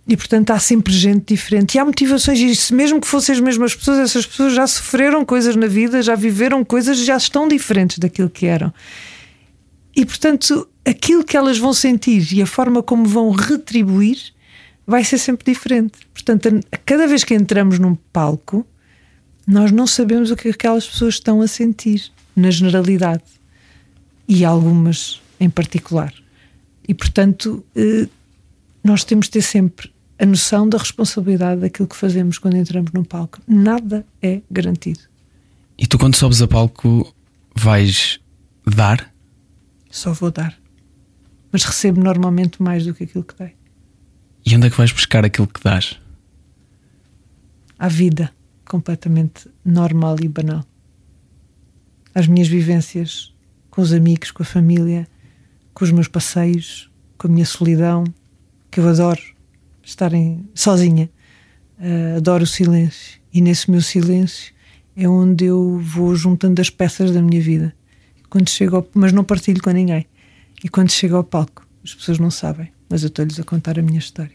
E 0.07 0.17
portanto 0.17 0.51
há 0.51 0.59
sempre 0.59 0.93
gente 0.93 1.35
diferente. 1.35 1.77
E 1.77 1.79
há 1.79 1.85
motivações, 1.85 2.39
e 2.39 2.55
se 2.55 2.75
mesmo 2.75 3.01
que 3.01 3.07
fossem 3.07 3.35
as 3.35 3.41
mesmas 3.41 3.75
pessoas, 3.75 3.99
essas 3.99 4.27
pessoas 4.27 4.53
já 4.53 4.67
sofreram 4.67 5.25
coisas 5.25 5.57
na 5.57 5.67
vida, 5.67 6.03
já 6.03 6.15
viveram 6.15 6.63
coisas, 6.63 6.99
já 6.99 7.17
estão 7.17 7.49
diferentes 7.49 7.99
daquilo 7.99 8.29
que 8.29 8.45
eram. 8.45 8.73
E 9.97 10.05
portanto 10.05 10.69
aquilo 10.85 11.25
que 11.25 11.37
elas 11.37 11.59
vão 11.59 11.73
sentir 11.73 12.33
e 12.33 12.43
a 12.43 12.47
forma 12.47 12.83
como 12.83 13.07
vão 13.07 13.31
retribuir 13.31 14.19
vai 14.87 15.03
ser 15.03 15.19
sempre 15.19 15.53
diferente. 15.53 15.99
Portanto, 16.13 16.49
a, 16.71 16.77
cada 16.77 17.07
vez 17.07 17.25
que 17.25 17.35
entramos 17.35 17.79
num 17.79 17.95
palco, 18.13 18.67
nós 19.47 19.73
não 19.73 19.87
sabemos 19.87 20.31
o 20.31 20.37
que 20.37 20.49
aquelas 20.49 20.87
pessoas 20.87 21.15
estão 21.15 21.41
a 21.41 21.49
sentir, 21.49 22.11
na 22.37 22.51
generalidade, 22.51 23.23
e 24.29 24.45
algumas 24.45 25.21
em 25.41 25.49
particular. 25.49 26.13
E, 26.87 26.93
portanto, 26.93 27.65
eh, 27.75 28.09
nós 28.83 29.05
temos 29.05 29.27
de 29.27 29.33
ter 29.33 29.43
sempre 29.43 29.91
a 30.19 30.27
noção 30.27 30.69
da 30.69 30.79
responsabilidade 30.79 31.63
daquilo 31.63 31.89
que 31.89 31.97
fazemos 31.97 32.39
quando 32.39 32.57
entramos 32.57 32.93
num 32.93 33.05
palco. 33.05 33.41
Nada 33.47 34.05
é 34.21 34.41
garantido. 34.51 35.01
E 35.79 35.87
tu, 35.87 35.99
quando 35.99 36.17
sobes 36.17 36.41
a 36.41 36.47
palco, 36.47 37.15
vais 37.55 38.21
dar? 38.67 39.14
Só 39.95 40.13
vou 40.13 40.31
dar 40.31 40.59
mas 41.55 41.63
recebo 41.63 42.03
normalmente 42.03 42.61
mais 42.61 42.85
do 42.85 42.93
que 42.93 43.05
aquilo 43.05 43.23
que 43.23 43.39
dei. 43.39 43.55
E 44.45 44.57
onde 44.57 44.67
é 44.67 44.71
que 44.71 44.77
vais 44.77 44.91
buscar 44.91 45.25
aquilo 45.25 45.47
que 45.47 45.63
dás? 45.63 46.01
À 47.79 47.87
vida, 47.87 48.33
completamente 48.69 49.49
normal 49.65 50.17
e 50.21 50.27
banal. 50.27 50.65
Às 52.13 52.27
minhas 52.27 52.49
vivências 52.49 53.33
com 53.71 53.81
os 53.83 53.93
amigos, 53.93 54.33
com 54.33 54.43
a 54.43 54.47
família, 54.47 55.07
com 55.73 55.85
os 55.85 55.93
meus 55.93 56.09
passeios, 56.09 56.91
com 57.17 57.29
a 57.29 57.31
minha 57.31 57.47
solidão, 57.47 58.03
que 58.69 58.81
eu 58.81 58.89
adoro 58.89 59.23
estar 59.81 60.13
em, 60.13 60.45
sozinha, 60.57 61.09
uh, 61.79 62.17
adoro 62.17 62.43
o 62.43 62.49
silêncio. 62.49 63.21
E 63.33 63.41
nesse 63.41 63.71
meu 63.71 63.81
silêncio 63.81 64.53
é 64.97 65.09
onde 65.09 65.45
eu 65.45 65.79
vou 65.79 66.17
juntando 66.17 66.61
as 66.61 66.69
peças 66.69 67.13
da 67.13 67.23
minha 67.23 67.41
vida. 67.41 67.73
Quando 68.35 68.51
chego 68.51 68.75
ao, 68.75 68.89
mas 68.95 69.13
não 69.13 69.23
partilho 69.23 69.63
com 69.63 69.71
ninguém. 69.71 70.09
E 70.65 70.69
quando 70.69 70.91
chego 70.91 71.15
ao 71.15 71.23
palco, 71.23 71.65
as 71.85 71.95
pessoas 71.95 72.19
não 72.19 72.33
sabem, 72.33 72.73
mas 72.89 73.05
eu 73.05 73.07
estou-lhes 73.07 73.39
a 73.39 73.45
contar 73.45 73.79
a 73.79 73.83
minha 73.83 74.01
história. 74.01 74.35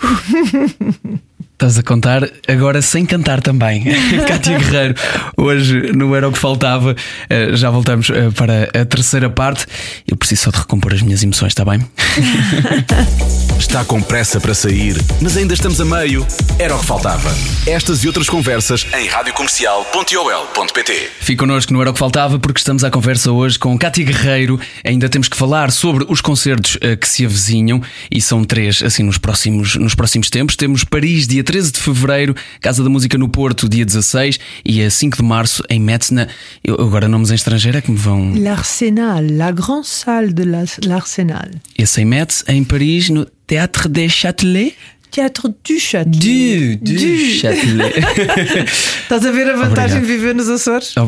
Estás 1.56 1.78
a 1.78 1.82
contar 1.82 2.28
agora 2.46 2.82
sem 2.82 3.06
cantar 3.06 3.40
também. 3.40 3.82
Cátia 4.28 4.58
Guerreiro, 4.58 4.94
hoje 5.38 5.90
não 5.96 6.14
era 6.14 6.28
o 6.28 6.32
que 6.32 6.38
faltava. 6.38 6.94
Eh, 7.30 7.56
já 7.56 7.70
voltamos 7.70 8.10
eh, 8.10 8.30
para 8.32 8.64
a 8.78 8.84
terceira 8.84 9.30
parte. 9.30 9.64
Eu 10.06 10.18
preciso 10.18 10.42
só 10.42 10.50
de 10.50 10.58
recompor 10.58 10.92
as 10.92 11.00
minhas 11.00 11.22
emoções, 11.22 11.52
está 11.52 11.64
bem? 11.64 11.80
Está 13.58 13.82
com 13.86 14.02
pressa 14.02 14.38
para 14.38 14.54
sair, 14.54 15.02
mas 15.20 15.34
ainda 15.34 15.54
estamos 15.54 15.80
a 15.80 15.84
meio. 15.84 16.26
Era 16.58 16.76
o 16.76 16.78
que 16.78 16.84
faltava. 16.84 17.34
Estas 17.66 18.04
e 18.04 18.06
outras 18.06 18.28
conversas 18.28 18.86
em 18.94 19.08
radiocomercial.ol.pt. 19.08 21.10
Fique 21.20 21.38
connosco, 21.38 21.72
não 21.72 21.80
era 21.80 21.88
o 21.88 21.92
que 21.94 21.98
faltava, 21.98 22.38
porque 22.38 22.58
estamos 22.58 22.84
à 22.84 22.90
conversa 22.90 23.32
hoje 23.32 23.58
com 23.58 23.76
Cátia 23.78 24.04
Guerreiro. 24.04 24.60
Ainda 24.84 25.08
temos 25.08 25.26
que 25.26 25.36
falar 25.36 25.72
sobre 25.72 26.04
os 26.06 26.20
concertos 26.20 26.76
eh, 26.82 26.96
que 26.96 27.08
se 27.08 27.24
avizinham 27.24 27.80
e 28.10 28.20
são 28.20 28.44
três, 28.44 28.82
assim, 28.82 29.02
nos 29.02 29.16
próximos, 29.16 29.74
nos 29.76 29.94
próximos 29.94 30.28
tempos. 30.28 30.54
Temos 30.54 30.84
Paris, 30.84 31.26
dia 31.26 31.42
13 31.46 31.70
de 31.70 31.78
fevereiro, 31.78 32.34
Casa 32.60 32.82
da 32.82 32.90
Música 32.90 33.16
no 33.16 33.28
Porto, 33.28 33.68
dia 33.68 33.86
16 33.86 34.40
e 34.64 34.82
a 34.82 34.90
5 34.90 35.18
de 35.18 35.22
março 35.22 35.62
em 35.70 35.78
Metzna. 35.78 36.28
Eu, 36.62 36.74
agora, 36.74 37.06
nomes 37.06 37.30
em 37.30 37.36
estrangeiro 37.36 37.78
é 37.78 37.80
que 37.80 37.88
me 37.88 37.96
vão. 37.96 38.34
L'Arsenal, 38.34 39.22
la 39.30 39.52
grande 39.52 39.86
salle 39.86 40.32
de 40.32 40.42
l'Arsenal. 40.42 41.48
Esse 41.78 42.00
em 42.00 42.04
Metz, 42.04 42.42
em 42.48 42.64
Paris, 42.64 43.10
no 43.10 43.24
Théâtre 43.46 43.88
des 43.88 44.12
Châtelets. 44.12 44.74
Teatro 45.16 45.48
du 45.48 45.80
Châtelet. 45.80 46.76
Du, 46.76 46.84
du, 46.84 46.94
du. 46.94 47.16
Châtelet. 47.40 47.94
Estás 48.68 49.24
a 49.24 49.30
ver 49.30 49.48
a 49.48 49.56
vantagem 49.56 49.96
Obrigado. 49.96 50.00
de 50.02 50.06
viver 50.06 50.34
nos 50.34 50.46
Açores? 50.46 50.94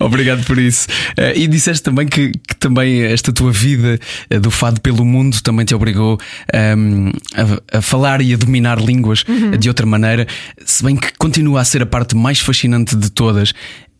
Obrigado 0.00 0.44
por 0.44 0.58
isso. 0.58 0.88
Uh, 1.16 1.30
e 1.36 1.46
disseste 1.46 1.84
também 1.84 2.08
que, 2.08 2.32
que, 2.32 2.56
também 2.56 3.02
esta 3.02 3.32
tua 3.32 3.52
vida 3.52 4.00
uh, 4.34 4.40
do 4.40 4.50
fado 4.50 4.80
pelo 4.80 5.04
mundo 5.04 5.40
também 5.44 5.64
te 5.64 5.76
obrigou 5.76 6.18
um, 6.52 6.52
ehm, 6.52 7.12
a, 7.72 7.78
a, 7.78 7.80
falar 7.80 8.20
e 8.20 8.34
a 8.34 8.36
dominar 8.36 8.80
línguas 8.80 9.22
uhum. 9.28 9.52
de 9.52 9.68
outra 9.68 9.86
maneira, 9.86 10.26
se 10.66 10.82
bem 10.82 10.96
que 10.96 11.16
continua 11.16 11.60
a 11.60 11.64
ser 11.64 11.82
a 11.82 11.86
parte 11.86 12.16
mais 12.16 12.40
fascinante 12.40 12.96
de 12.96 13.12
todas. 13.12 13.52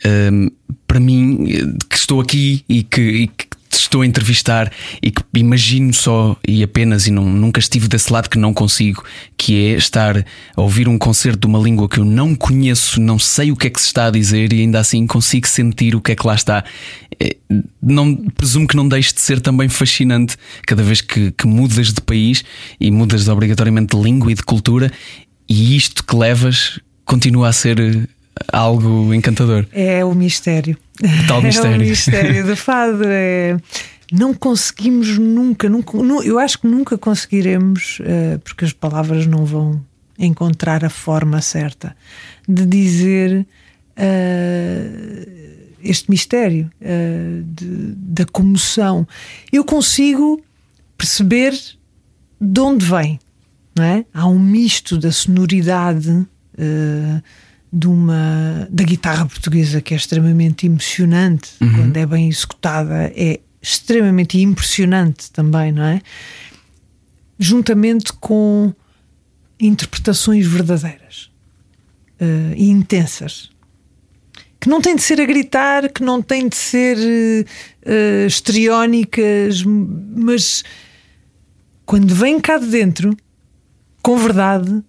Um, 0.05 0.09
ehm, 0.09 0.48
para 0.88 0.98
mim, 0.98 1.46
que 1.88 1.96
estou 1.96 2.20
aqui 2.20 2.64
e 2.68 2.82
que, 2.82 3.00
e 3.00 3.28
que 3.28 3.46
estou 3.79 4.03
a 4.03 4.07
entrevistar 4.07 4.73
e 5.03 5.11
que 5.11 5.23
imagino 5.35 5.93
só 5.93 6.37
e 6.47 6.62
apenas, 6.62 7.07
e 7.07 7.11
não, 7.11 7.25
nunca 7.25 7.61
estive 7.61 7.89
desse 7.89 8.12
lado 8.12 8.29
que 8.29 8.39
não 8.39 8.53
consigo, 8.53 9.05
que 9.37 9.66
é 9.66 9.77
estar 9.77 10.25
a 10.57 10.61
ouvir 10.61 10.89
um 10.89 10.99
concerto 10.99 11.41
de 11.41 11.47
uma 11.47 11.59
língua 11.59 11.89
que 11.89 11.99
eu 11.99 12.05
não 12.05 12.35
conheço, 12.35 13.01
não 13.01 13.18
sei 13.18 13.51
o 13.51 13.57
que 13.57 13.66
é 13.66 13.70
que 13.70 13.81
se 13.81 13.87
está 13.87 14.07
a 14.07 14.11
dizer 14.11 14.53
e 14.53 14.61
ainda 14.61 14.81
assim 14.81 15.07
consigo 15.07 15.47
sentir 15.47 15.95
o 15.95 16.01
que 16.01 16.12
é 16.12 16.16
que 16.16 16.27
lá 16.27 16.35
está. 16.35 16.64
É, 17.20 17.37
não, 17.83 18.16
presumo 18.16 18.66
que 18.66 18.77
não 18.77 18.89
deixe 18.89 19.12
de 19.12 19.20
ser 19.20 19.41
também 19.41 19.68
fascinante 19.68 20.37
cada 20.66 20.83
vez 20.83 21.01
que, 21.01 21.31
que 21.33 21.47
mudas 21.47 21.93
de 21.93 22.01
país 22.01 22.45
e 22.81 22.91
mudas 22.91 23.29
obrigatoriamente 23.29 23.97
de 23.97 24.03
língua 24.03 24.33
e 24.33 24.35
de 24.35 24.43
cultura, 24.43 24.91
e 25.49 25.77
isto 25.77 26.05
que 26.05 26.16
levas 26.16 26.81
continua 27.05 27.49
a 27.49 27.53
ser 27.53 28.09
algo 28.53 29.12
encantador. 29.14 29.66
É 29.72 30.05
o 30.05 30.14
mistério. 30.14 30.76
Tal 31.26 31.43
mistério. 31.43 31.72
É 31.83 31.85
o 31.85 31.89
mistério 31.89 32.47
do 32.47 32.57
fado. 32.57 33.03
É... 33.05 33.57
Não 34.12 34.35
conseguimos 34.35 35.16
nunca, 35.16 35.70
nunca, 35.70 35.97
eu 36.22 36.39
acho 36.39 36.59
que 36.59 36.66
nunca 36.66 36.99
conseguiremos, 36.99 37.99
uh, 38.01 38.39
porque 38.41 38.66
as 38.66 38.72
palavras 38.72 39.26
não 39.26 39.47
vão 39.47 39.83
encontrar 40.18 40.85
a 40.85 40.91
forma 40.91 41.41
certa 41.41 41.97
de 42.47 42.66
dizer 42.66 43.47
uh, 43.97 45.43
este 45.83 46.11
mistério 46.11 46.70
uh, 46.80 47.43
de, 47.43 47.95
da 47.97 48.26
comoção. 48.26 49.09
Eu 49.51 49.64
consigo 49.64 50.43
perceber 50.99 51.59
de 52.41 52.61
onde 52.61 52.85
vem, 52.85 53.18
não 53.74 53.85
é? 53.85 54.05
Há 54.12 54.26
um 54.26 54.39
misto 54.39 54.99
da 54.99 55.11
sonoridade. 55.11 56.11
Uh, 56.11 57.22
de 57.73 57.87
uma 57.87 58.68
da 58.70 58.85
guitarra 58.85 59.25
portuguesa 59.25 59.81
que 59.81 59.95
é 59.95 59.97
extremamente 59.97 60.66
emocionante 60.66 61.53
uhum. 61.61 61.73
quando 61.73 61.97
é 61.97 62.05
bem 62.05 62.29
executada 62.29 63.11
é 63.16 63.41
extremamente 63.62 64.39
impressionante 64.39 65.31
também 65.31 65.73
não 65.73 65.83
é 65.83 66.03
juntamente 67.39 68.12
com 68.12 68.75
interpretações 69.59 70.47
verdadeiras 70.47 71.31
uh, 72.20 72.55
e 72.55 72.68
intensas 72.68 73.51
que 74.61 74.68
não 74.68 74.81
têm 74.81 74.95
de 74.95 75.03
ser 75.03 75.18
a 75.18 75.25
gritar 75.25 75.89
que 75.89 76.03
não 76.03 76.20
têm 76.20 76.49
de 76.49 76.57
ser 76.57 76.99
uh, 76.99 78.27
histriónicas 78.27 79.62
mas 79.64 80.62
quando 81.87 82.14
vem 82.14 82.39
cá 82.39 82.59
de 82.59 82.66
dentro 82.66 83.16
com 84.03 84.18
verdade 84.18 84.83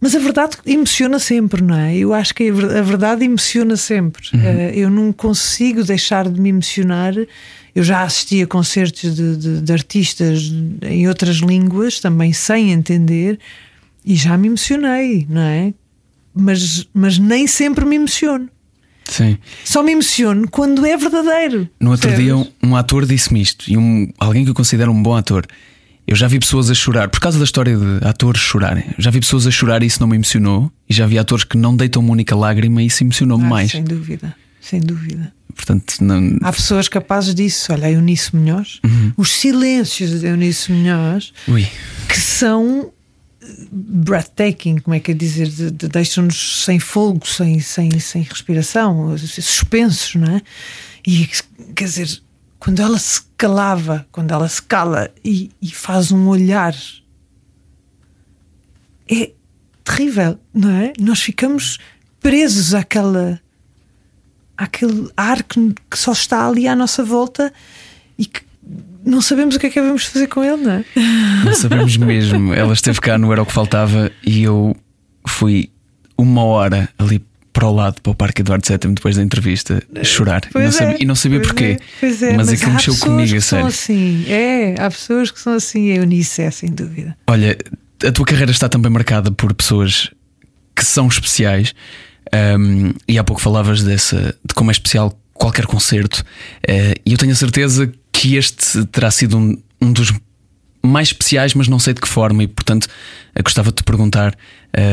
mas 0.00 0.14
a 0.14 0.18
verdade 0.18 0.56
emociona 0.64 1.18
sempre, 1.18 1.62
não 1.62 1.76
é? 1.76 1.96
Eu 1.96 2.14
acho 2.14 2.34
que 2.34 2.48
a 2.48 2.82
verdade 2.82 3.24
emociona 3.24 3.76
sempre. 3.76 4.22
Uhum. 4.32 4.40
Uh, 4.40 4.70
eu 4.74 4.90
não 4.90 5.12
consigo 5.12 5.82
deixar 5.82 6.28
de 6.28 6.40
me 6.40 6.50
emocionar. 6.50 7.14
Eu 7.74 7.82
já 7.82 8.02
assisti 8.02 8.42
a 8.42 8.46
concertos 8.46 9.14
de, 9.14 9.36
de, 9.36 9.60
de, 9.60 9.72
artistas 9.72 10.52
em 10.82 11.08
outras 11.08 11.36
línguas, 11.36 12.00
também 12.00 12.32
sem 12.32 12.72
entender, 12.72 13.38
e 14.04 14.14
já 14.14 14.36
me 14.38 14.48
emocionei, 14.48 15.26
não 15.28 15.42
é? 15.42 15.74
Mas, 16.34 16.88
mas 16.94 17.18
nem 17.18 17.46
sempre 17.46 17.84
me 17.84 17.96
emociono. 17.96 18.48
Sim. 19.04 19.38
Só 19.64 19.82
me 19.82 19.92
emociono 19.92 20.48
quando 20.48 20.84
é 20.86 20.96
verdadeiro. 20.96 21.68
No 21.80 21.90
outro 21.90 22.14
dia, 22.14 22.36
um, 22.36 22.46
um 22.62 22.76
ator 22.76 23.04
disse-me 23.06 23.40
isto, 23.40 23.70
e 23.70 23.76
um, 23.76 24.12
alguém 24.18 24.44
que 24.44 24.50
eu 24.50 24.54
considero 24.54 24.92
um 24.92 25.02
bom 25.02 25.16
ator 25.16 25.46
eu 26.08 26.16
já 26.16 26.26
vi 26.26 26.40
pessoas 26.40 26.70
a 26.70 26.74
chorar, 26.74 27.10
por 27.10 27.20
causa 27.20 27.38
da 27.38 27.44
história 27.44 27.76
de 27.76 27.98
atores 28.02 28.40
chorarem. 28.40 28.82
Já 28.98 29.10
vi 29.10 29.20
pessoas 29.20 29.46
a 29.46 29.50
chorar 29.50 29.82
e 29.82 29.86
isso 29.86 30.00
não 30.00 30.08
me 30.08 30.16
emocionou. 30.16 30.72
E 30.88 30.94
já 30.94 31.06
vi 31.06 31.18
atores 31.18 31.44
que 31.44 31.58
não 31.58 31.76
deitam 31.76 32.00
uma 32.00 32.12
única 32.12 32.34
lágrima 32.34 32.82
e 32.82 32.86
isso 32.86 33.04
emocionou-me 33.04 33.44
ah, 33.44 33.48
mais. 33.48 33.72
Sem 33.72 33.84
dúvida, 33.84 34.34
sem 34.58 34.80
dúvida. 34.80 35.30
Portanto, 35.54 35.96
não... 36.00 36.38
Há 36.40 36.50
pessoas 36.50 36.88
capazes 36.88 37.34
disso. 37.34 37.74
Olha, 37.74 37.88
a 37.88 37.90
Eunice 37.90 38.34
Munhoz, 38.34 38.80
uhum. 38.82 39.12
os 39.18 39.32
silêncios 39.32 40.18
de 40.18 40.26
Eunice 40.26 40.72
Munhoz, 40.72 41.34
Ui. 41.46 41.68
que 42.08 42.18
são 42.18 42.90
eh, 43.42 43.46
breathtaking, 43.70 44.78
como 44.78 44.94
é 44.94 45.00
que 45.00 45.10
é 45.10 45.14
dizer, 45.14 45.48
de, 45.48 45.70
de, 45.70 45.88
deixam-nos 45.88 46.64
sem 46.64 46.78
fogo, 46.78 47.26
sem, 47.26 47.60
sem, 47.60 47.98
sem 48.00 48.22
respiração, 48.22 49.14
suspensos, 49.18 50.14
não 50.14 50.36
é? 50.36 50.42
E 51.06 51.28
quer 51.74 51.84
dizer, 51.84 52.22
quando 52.58 52.80
ela 52.80 52.98
se 52.98 53.22
calava, 53.36 54.06
quando 54.10 54.32
ela 54.32 54.48
se 54.48 54.62
cala 54.62 55.10
e, 55.24 55.50
e 55.62 55.70
faz 55.70 56.10
um 56.10 56.28
olhar, 56.28 56.74
é 59.10 59.30
terrível, 59.84 60.38
não 60.52 60.70
é? 60.70 60.92
Nós 60.98 61.20
ficamos 61.20 61.78
presos 62.20 62.74
àquela, 62.74 63.40
àquele 64.56 65.08
ar 65.16 65.42
que, 65.42 65.74
que 65.90 65.98
só 65.98 66.12
está 66.12 66.46
ali 66.46 66.66
à 66.68 66.74
nossa 66.74 67.04
volta 67.04 67.52
e 68.18 68.26
que 68.26 68.42
não 69.04 69.22
sabemos 69.22 69.56
o 69.56 69.58
que 69.58 69.68
é 69.68 69.70
que 69.70 69.80
vamos 69.80 70.04
fazer 70.04 70.26
com 70.26 70.44
ele, 70.44 70.62
não 70.62 70.72
é? 70.72 70.84
Não 71.44 71.54
sabemos 71.54 71.96
mesmo. 71.96 72.52
Ela 72.52 72.74
esteve 72.74 73.00
cá 73.00 73.16
no 73.16 73.32
Era 73.32 73.42
o 73.42 73.46
que 73.46 73.52
Faltava 73.52 74.10
e 74.26 74.42
eu 74.42 74.76
fui 75.26 75.70
uma 76.16 76.42
hora 76.42 76.88
ali 76.98 77.24
para 77.58 77.66
o 77.66 77.74
lado, 77.74 78.00
para 78.00 78.12
o 78.12 78.14
Parque 78.14 78.42
Eduardo 78.42 78.64
VII, 78.64 78.94
depois 78.94 79.16
da 79.16 79.22
entrevista, 79.22 79.82
chorar. 80.04 80.42
E 80.54 80.58
não, 80.60 80.70
sabia, 80.70 80.94
é, 80.94 80.96
e 81.00 81.04
não 81.04 81.14
sabia 81.16 81.40
porquê. 81.40 81.76
É, 82.00 82.06
é, 82.06 82.08
mas, 82.36 82.36
mas 82.36 82.48
aquilo 82.50 82.72
mexeu 82.72 82.96
comigo, 82.98 83.36
a 83.36 83.40
sério. 83.40 83.66
Assim. 83.66 84.24
É, 84.28 84.76
há 84.78 84.88
pessoas 84.88 85.32
que 85.32 85.40
são 85.40 85.54
assim, 85.54 85.86
eu 85.86 86.04
nisso 86.04 86.40
é, 86.40 86.52
sem 86.52 86.70
dúvida. 86.70 87.18
Olha, 87.26 87.58
a 88.06 88.12
tua 88.12 88.24
carreira 88.24 88.52
está 88.52 88.68
também 88.68 88.92
marcada 88.92 89.32
por 89.32 89.52
pessoas 89.52 90.08
que 90.76 90.84
são 90.84 91.08
especiais. 91.08 91.74
Um, 92.32 92.92
e 93.08 93.18
há 93.18 93.24
pouco 93.24 93.42
falavas 93.42 93.82
dessa, 93.82 94.36
de 94.44 94.54
como 94.54 94.70
é 94.70 94.72
especial 94.72 95.20
qualquer 95.34 95.66
concerto. 95.66 96.20
Uh, 96.62 96.94
e 97.04 97.10
eu 97.10 97.18
tenho 97.18 97.32
a 97.32 97.34
certeza 97.34 97.92
que 98.12 98.36
este 98.36 98.84
terá 98.86 99.10
sido 99.10 99.36
um, 99.36 99.60
um 99.82 99.92
dos 99.92 100.12
mais 100.82 101.08
especiais, 101.08 101.54
mas 101.54 101.68
não 101.68 101.78
sei 101.78 101.94
de 101.94 102.00
que 102.00 102.08
forma, 102.08 102.42
e 102.42 102.46
portanto 102.48 102.88
gostava 103.42 103.70
de 103.70 103.76
te 103.76 103.84
perguntar, 103.84 104.36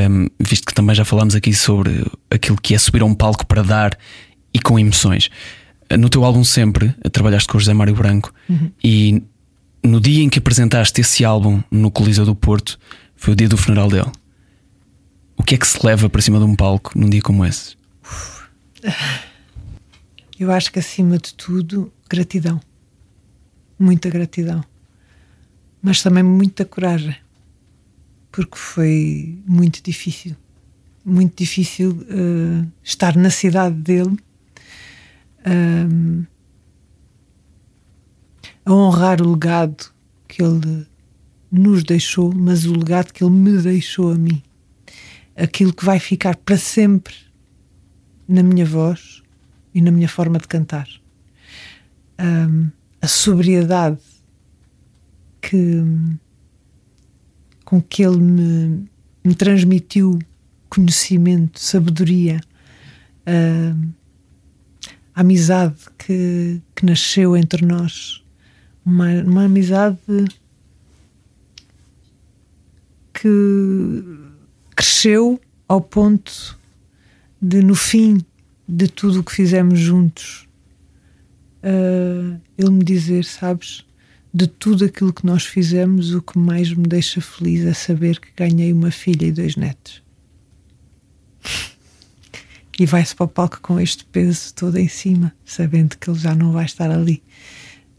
um, 0.09 0.27
visto 0.39 0.65
que 0.65 0.73
também 0.73 0.95
já 0.95 1.05
falámos 1.05 1.35
aqui 1.35 1.53
sobre 1.53 2.05
aquilo 2.29 2.57
que 2.61 2.75
é 2.75 2.77
subir 2.77 3.01
a 3.01 3.05
um 3.05 3.13
palco 3.13 3.45
para 3.45 3.63
dar 3.63 3.97
e 4.53 4.59
com 4.59 4.79
emoções. 4.79 5.29
No 5.97 6.09
teu 6.09 6.23
álbum 6.23 6.43
sempre 6.43 6.93
trabalhaste 7.11 7.47
com 7.47 7.57
o 7.57 7.59
José 7.59 7.73
Mário 7.73 7.95
Branco 7.95 8.33
uhum. 8.49 8.71
e 8.83 9.23
no 9.83 10.01
dia 10.01 10.23
em 10.23 10.29
que 10.29 10.39
apresentaste 10.39 11.01
esse 11.01 11.23
álbum 11.23 11.61
no 11.69 11.91
Coliseu 11.91 12.25
do 12.25 12.35
Porto 12.35 12.79
foi 13.15 13.33
o 13.33 13.35
dia 13.35 13.47
do 13.47 13.57
funeral 13.57 13.89
dele. 13.89 14.11
O 15.37 15.43
que 15.43 15.55
é 15.55 15.57
que 15.57 15.67
se 15.67 15.85
leva 15.85 16.09
para 16.09 16.21
cima 16.21 16.39
de 16.39 16.45
um 16.45 16.55
palco 16.55 16.91
num 16.95 17.09
dia 17.09 17.21
como 17.21 17.45
esse? 17.45 17.75
Eu 20.39 20.51
acho 20.51 20.71
que 20.71 20.79
acima 20.79 21.17
de 21.17 21.33
tudo, 21.33 21.91
gratidão. 22.09 22.59
muita 23.79 24.09
gratidão, 24.09 24.63
mas 25.85 26.01
também 26.01 26.23
muita 26.23 26.65
coragem, 26.65 27.15
porque 28.31 28.57
foi 28.57 29.37
muito 29.45 29.83
difícil. 29.83 30.35
Muito 31.05 31.37
difícil 31.37 31.91
uh, 31.91 32.67
estar 32.83 33.15
na 33.15 33.29
cidade 33.29 33.75
dele 33.75 34.17
um, 35.45 36.25
a 38.65 38.73
honrar 38.73 39.21
o 39.21 39.33
legado 39.33 39.93
que 40.27 40.41
ele 40.41 40.87
nos 41.51 41.83
deixou, 41.83 42.33
mas 42.33 42.65
o 42.65 42.73
legado 42.73 43.13
que 43.13 43.23
ele 43.23 43.33
me 43.33 43.55
deixou 43.61 44.11
a 44.11 44.15
mim. 44.15 44.41
Aquilo 45.35 45.71
que 45.71 45.85
vai 45.85 45.99
ficar 45.99 46.35
para 46.35 46.57
sempre 46.57 47.13
na 48.27 48.41
minha 48.41 48.65
voz 48.65 49.21
e 49.71 49.79
na 49.81 49.91
minha 49.91 50.09
forma 50.09 50.39
de 50.39 50.47
cantar. 50.47 50.87
Um, 52.19 52.71
a 52.99 53.07
sobriedade 53.07 54.14
que, 55.47 55.83
com 57.63 57.79
que 57.79 58.03
ele 58.03 58.17
me, 58.17 58.89
me 59.23 59.35
transmitiu 59.35 60.17
conhecimento, 60.67 61.59
sabedoria, 61.59 62.41
uh, 63.27 63.89
a 65.13 65.21
amizade 65.21 65.75
que, 65.99 66.59
que 66.75 66.83
nasceu 66.83 67.37
entre 67.37 67.63
nós, 67.63 68.23
uma, 68.83 69.07
uma 69.21 69.43
amizade 69.43 69.99
que 73.13 74.03
cresceu 74.75 75.39
ao 75.67 75.79
ponto 75.79 76.57
de, 77.39 77.61
no 77.61 77.75
fim 77.75 78.17
de 78.67 78.87
tudo 78.87 79.19
o 79.19 79.23
que 79.23 79.31
fizemos 79.31 79.79
juntos, 79.79 80.47
uh, 81.63 82.41
ele 82.57 82.71
me 82.71 82.83
dizer: 82.83 83.23
Sabes, 83.23 83.85
de 84.35 84.47
tudo 84.47 84.83
aquilo 84.83 85.13
que 85.13 85.25
nós 85.25 85.45
fizemos, 85.45 86.13
o 86.13 86.21
que 86.21 86.37
mais 86.37 86.73
me 86.73 86.85
deixa 86.85 87.21
feliz 87.21 87.65
é 87.65 87.73
saber 87.73 88.19
que 88.19 88.27
ganhei 88.35 88.73
uma 88.73 88.91
filha 88.91 89.27
e 89.27 89.31
dois 89.31 89.55
netos. 89.55 90.03
E 92.77 92.85
vai-se 92.85 93.15
para 93.15 93.23
o 93.23 93.29
palco 93.29 93.61
com 93.61 93.79
este 93.79 94.03
peso 94.03 94.53
todo 94.53 94.77
em 94.77 94.89
cima, 94.89 95.33
sabendo 95.45 95.97
que 95.97 96.09
ele 96.09 96.19
já 96.19 96.35
não 96.35 96.51
vai 96.51 96.65
estar 96.65 96.91
ali. 96.91 97.23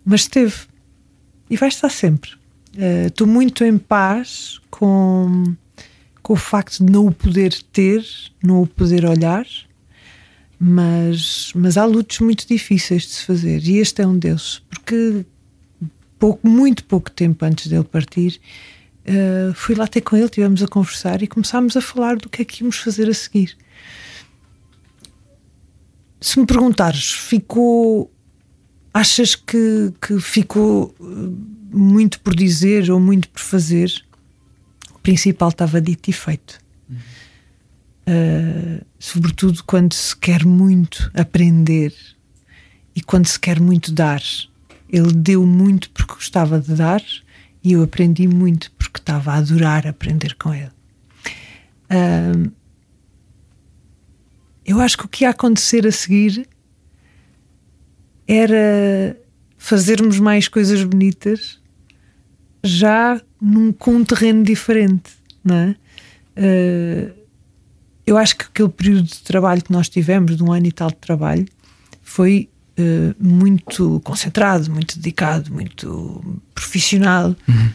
Mas 0.05 0.23
esteve. 0.23 0.55
E 1.49 1.57
vai 1.57 1.71
estar 1.71 1.89
sempre. 1.89 2.33
Uh, 2.75 3.07
estou 3.07 3.27
muito 3.27 3.65
em 3.65 3.79
paz 3.79 4.61
com, 4.71 5.55
com 6.23 6.35
o 6.35 6.37
facto 6.37 6.85
de 6.85 6.93
não 6.93 7.07
o 7.07 7.13
poder 7.13 7.55
ter, 7.73 8.05
não 8.43 8.61
o 8.61 8.67
poder 8.67 9.07
olhar, 9.07 9.47
mas, 10.61 11.51
mas 11.55 11.79
há 11.79 11.87
lutos 11.87 12.21
muito 12.21 12.47
difíceis 12.47 13.05
de 13.05 13.09
se 13.09 13.25
fazer 13.25 13.67
e 13.67 13.79
este 13.79 14.03
é 14.03 14.07
um 14.07 14.19
deles, 14.19 14.61
porque 14.69 15.25
pouco, 16.19 16.47
muito 16.47 16.85
pouco 16.85 17.11
tempo 17.11 17.45
antes 17.45 17.67
dele 17.69 17.85
partir, 17.85 18.41
uh, 19.07 19.55
fui 19.55 19.75
lá 19.75 19.87
ter 19.87 20.01
com 20.01 20.17
ele, 20.17 20.29
tivemos 20.29 20.63
a 20.63 20.69
conversar 20.69 21.23
e 21.23 21.27
começámos 21.27 21.77
a 21.77 21.81
falar 21.81 22.17
do 22.17 22.29
que 22.29 22.43
é 22.43 22.45
que 22.45 22.63
íamos 22.63 22.79
fazer 22.79 23.09
a 23.09 23.15
seguir. 23.15 23.57
Se 26.21 26.39
me 26.39 26.47
perguntares, 26.47 27.13
ficou. 27.13 28.11
Achas 28.93 29.35
que, 29.35 29.93
que 30.01 30.19
ficou 30.19 30.95
eh, 30.99 31.05
muito 31.71 32.19
por 32.21 32.35
dizer 32.35 32.91
ou 32.91 32.99
muito 32.99 33.29
por 33.29 33.41
fazer? 33.41 33.93
O 34.95 34.99
principal 34.99 35.51
estava 35.51 35.81
dito 35.83 36.09
e 36.09 36.13
feito. 36.15 36.59
Uhum. 36.89 36.97
Uh, 38.09 38.85
sobretudo 38.99 39.63
quando 39.65 39.93
se 39.93 40.17
quer 40.17 40.47
muito 40.47 41.11
aprender 41.13 41.93
e 42.95 43.03
quando 43.03 43.27
se 43.27 43.39
quer 43.39 43.61
muito 43.61 43.93
dar. 43.93 44.23
Ele 44.89 45.13
deu 45.13 45.45
muito 45.45 45.91
porque 45.91 46.15
gostava 46.15 46.61
de 46.61 46.75
dar 46.75 47.03
e 47.63 47.73
eu 47.73 47.83
aprendi 47.83 48.29
muito 48.29 48.71
porque 48.73 48.99
estava 48.99 49.33
a 49.33 49.37
adorar 49.37 49.87
aprender 49.87 50.35
com 50.37 50.55
ele. 50.55 50.71
Eu 54.65 54.81
acho 54.81 54.99
que 54.99 55.05
o 55.05 55.09
que 55.09 55.25
ia 55.25 55.31
acontecer 55.31 55.87
a 55.87 55.93
seguir 55.93 56.49
era 58.27 59.17
fazermos 59.57 60.19
mais 60.19 60.49
coisas 60.49 60.83
bonitas 60.83 61.61
já 62.65 63.21
num, 63.41 63.73
com 63.73 63.93
um 63.93 64.05
terreno 64.05 64.43
diferente, 64.43 65.13
não 65.45 65.55
é? 65.57 65.77
Uh, 66.37 67.27
eu 68.05 68.17
acho 68.17 68.37
que 68.37 68.45
aquele 68.45 68.69
período 68.69 69.05
de 69.05 69.21
trabalho 69.23 69.63
que 69.63 69.73
nós 69.73 69.89
tivemos, 69.89 70.37
de 70.37 70.43
um 70.43 70.53
ano 70.53 70.67
e 70.67 70.73
tal 70.73 70.91
de 70.91 70.97
trabalho, 70.97 71.47
foi 72.03 72.49
uh, 72.79 73.15
muito 73.19 74.01
concentrado, 74.05 74.71
muito 74.71 74.97
dedicado, 74.97 75.53
muito 75.53 76.41
profissional, 76.55 77.35
uhum. 77.49 77.71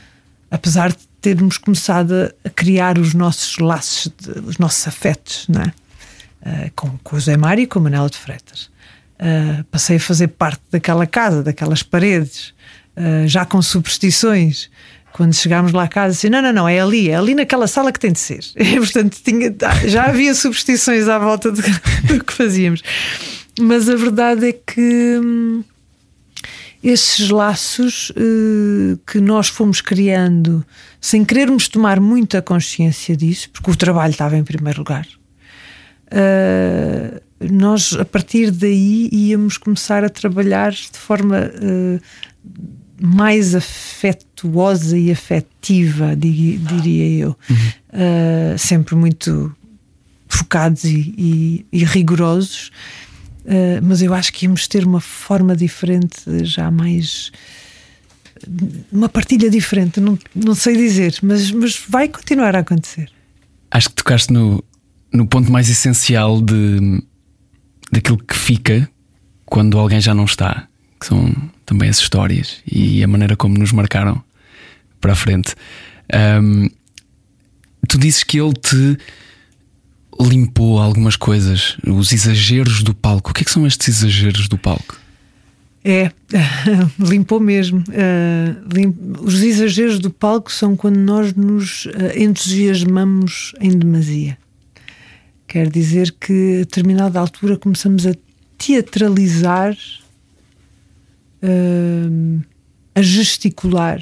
apesar 0.50 0.92
de 0.92 1.08
termos 1.22 1.58
começado 1.58 2.34
a, 2.44 2.50
criar 2.50 2.98
os 2.98 3.14
nossos 3.14 3.58
laços, 3.58 4.12
de, 4.18 4.40
os 4.40 4.58
nossos 4.58 4.88
afetos, 4.88 5.46
não 5.48 5.62
é? 5.62 5.74
Uh, 6.44 6.72
com, 6.76 6.98
com 7.04 7.16
o 7.16 7.20
Zé 7.20 7.38
Mário 7.38 7.64
e 7.64 7.68
com 7.68 7.80
a 7.80 7.82
Manela 7.84 8.10
de 8.10 8.18
Freitas. 8.18 8.70
Uh, 9.20 9.64
passei 9.66 9.98
a 9.98 10.00
fazer 10.00 10.30
parte 10.30 10.62
daquela 10.72 11.06
casa, 11.06 11.44
daquelas 11.44 11.84
paredes, 11.84 12.54
já 13.26 13.46
com 13.46 13.62
superstições 13.62 14.70
quando 15.12 15.34
chegámos 15.34 15.72
lá 15.72 15.84
a 15.84 15.88
casa, 15.88 16.18
assim, 16.18 16.30
não, 16.30 16.42
não, 16.42 16.54
não, 16.54 16.70
é 16.70 16.80
ali, 16.80 17.10
é 17.10 17.16
ali 17.16 17.36
naquela 17.36 17.68
sala 17.68 17.92
que 17.92 18.00
tem 18.00 18.12
de 18.12 18.20
ser. 18.20 18.40
E, 18.56 18.78
portanto, 18.78 19.18
tinha, 19.24 19.54
já 19.86 20.06
havia 20.06 20.34
superstições 20.34 21.08
à 21.08 21.20
volta 21.20 21.52
do, 21.52 21.62
do, 21.62 22.24
que 22.24 22.34
fazíamos. 22.34 22.82
Mas 23.62 23.88
a 23.88 23.96
verdade 23.96 24.50
é 24.50 24.54
que 24.54 25.20
hum, 25.24 25.64
esses 26.84 27.30
laços 27.30 28.12
uh, 28.12 28.98
que 29.06 29.20
nós 29.20 29.48
fomos 29.48 29.82
criando, 29.82 30.66
sem 31.00 31.24
querermos 31.24 31.68
tomar 31.68 32.00
muita 32.00 32.42
consciência 32.42 33.16
disso, 33.16 33.50
porque 33.52 33.70
o 33.70 33.76
trabalho 33.76 34.12
estava 34.12 34.36
em 34.36 34.44
primeiro 34.44 34.80
lugar, 34.80 35.08
uh, 36.08 37.22
nós 37.52 37.94
a 37.94 38.06
partir 38.06 38.52
daí 38.52 39.10
íamos 39.12 39.58
começar 39.58 40.04
a 40.04 40.10
trabalhar 40.10 40.72
de 40.72 40.98
forma. 40.98 41.52
Uh, 41.56 42.02
mais 43.04 43.56
afetuosa 43.56 44.96
e 44.96 45.12
afetiva, 45.12 46.16
diria 46.16 47.26
eu. 47.26 47.36
Uhum. 47.50 47.56
Uh, 47.56 48.58
sempre 48.60 48.94
muito 48.94 49.52
focados 50.30 50.84
e, 50.84 51.14
e, 51.18 51.66
e 51.74 51.84
rigorosos, 51.84 52.72
uh, 53.46 53.82
mas 53.84 54.02
eu 54.02 54.14
acho 54.14 54.32
que 54.34 54.46
íamos 54.46 54.68
ter 54.68 54.86
uma 54.86 55.02
forma 55.02 55.56
diferente, 55.56 56.22
já 56.44 56.70
mais. 56.72 57.32
uma 58.92 59.10
partilha 59.10 59.50
diferente, 59.50 60.00
não, 60.00 60.18
não 60.36 60.56
sei 60.56 60.76
dizer, 60.76 61.18
mas, 61.22 61.52
mas 61.52 61.82
vai 61.88 62.08
continuar 62.08 62.56
a 62.56 62.60
acontecer. 62.60 63.10
Acho 63.70 63.90
que 63.90 63.96
tocaste 63.96 64.34
no, 64.34 64.64
no 65.14 65.26
ponto 65.28 65.52
mais 65.52 65.70
essencial 65.70 66.42
de, 66.42 67.02
daquilo 67.92 68.18
que 68.18 68.36
fica 68.36 68.90
quando 69.46 69.78
alguém 69.78 70.00
já 70.00 70.14
não 70.14 70.26
está, 70.26 70.68
que 71.00 71.06
são 71.06 71.34
também 71.66 71.90
as 71.90 72.00
histórias 72.00 72.62
e 72.70 73.04
a 73.04 73.08
maneira 73.08 73.36
como 73.36 73.58
nos 73.58 73.72
marcaram 73.72 74.24
para 75.00 75.14
a 75.14 75.16
frente. 75.16 75.56
Um, 76.42 76.70
tu 77.88 77.98
dizes 77.98 78.24
que 78.24 78.40
ele 78.40 78.54
te 78.54 78.98
limpou 80.20 80.80
algumas 80.80 81.16
coisas, 81.16 81.78
os 81.86 82.12
exageros 82.12 82.84
do 82.84 82.94
palco. 82.94 83.32
O 83.32 83.34
que, 83.34 83.42
é 83.42 83.46
que 83.46 83.52
são 83.52 83.66
estes 83.66 83.88
exageros 83.88 84.48
do 84.48 84.58
palco? 84.58 85.00
É, 85.84 86.12
limpou 87.00 87.40
mesmo. 87.40 87.80
Uh, 87.80 88.74
limp... 88.74 88.96
Os 89.22 89.42
exageros 89.42 90.00
do 90.00 90.12
palco 90.12 90.52
são 90.52 90.76
quando 90.76 90.98
nós 90.98 91.34
nos 91.34 91.86
uh, 91.86 92.18
entusiasmamos 92.18 93.54
em 93.60 93.78
demasia. 93.78 94.38
Quer 95.48 95.70
dizer 95.70 96.12
que 96.20 96.58
a 96.58 96.60
determinada 96.60 97.20
altura 97.20 97.58
começamos 97.58 98.06
a 98.06 98.14
teatralizar 98.58 99.76
uh, 101.44 102.42
a 102.94 103.02
gesticular, 103.02 104.00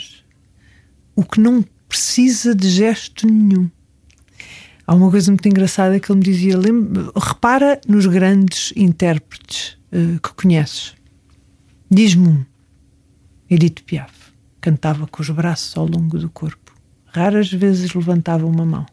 o 1.16 1.24
que 1.24 1.40
não 1.40 1.64
precisa 1.88 2.54
de 2.54 2.70
gesto 2.70 3.26
nenhum. 3.26 3.70
Há 4.90 4.96
uma 4.96 5.12
coisa 5.12 5.30
muito 5.30 5.48
engraçada 5.48 6.00
que 6.00 6.12
ele 6.12 6.18
me 6.18 6.26
dizia: 6.26 6.56
repara 7.16 7.80
nos 7.88 8.08
grandes 8.08 8.74
intérpretes 8.76 9.78
uh, 9.94 10.20
que 10.20 10.34
conheces. 10.34 10.96
Diz-me 11.92 12.28
um. 12.28 12.46
Edith 13.48 13.84
Piaf 13.86 14.12
cantava 14.60 15.06
com 15.06 15.22
os 15.22 15.30
braços 15.30 15.78
ao 15.78 15.86
longo 15.86 16.18
do 16.18 16.28
corpo. 16.28 16.74
Raras 17.06 17.54
vezes 17.54 17.94
levantava 17.94 18.48
uma 18.48 18.66
mão. 18.66 18.88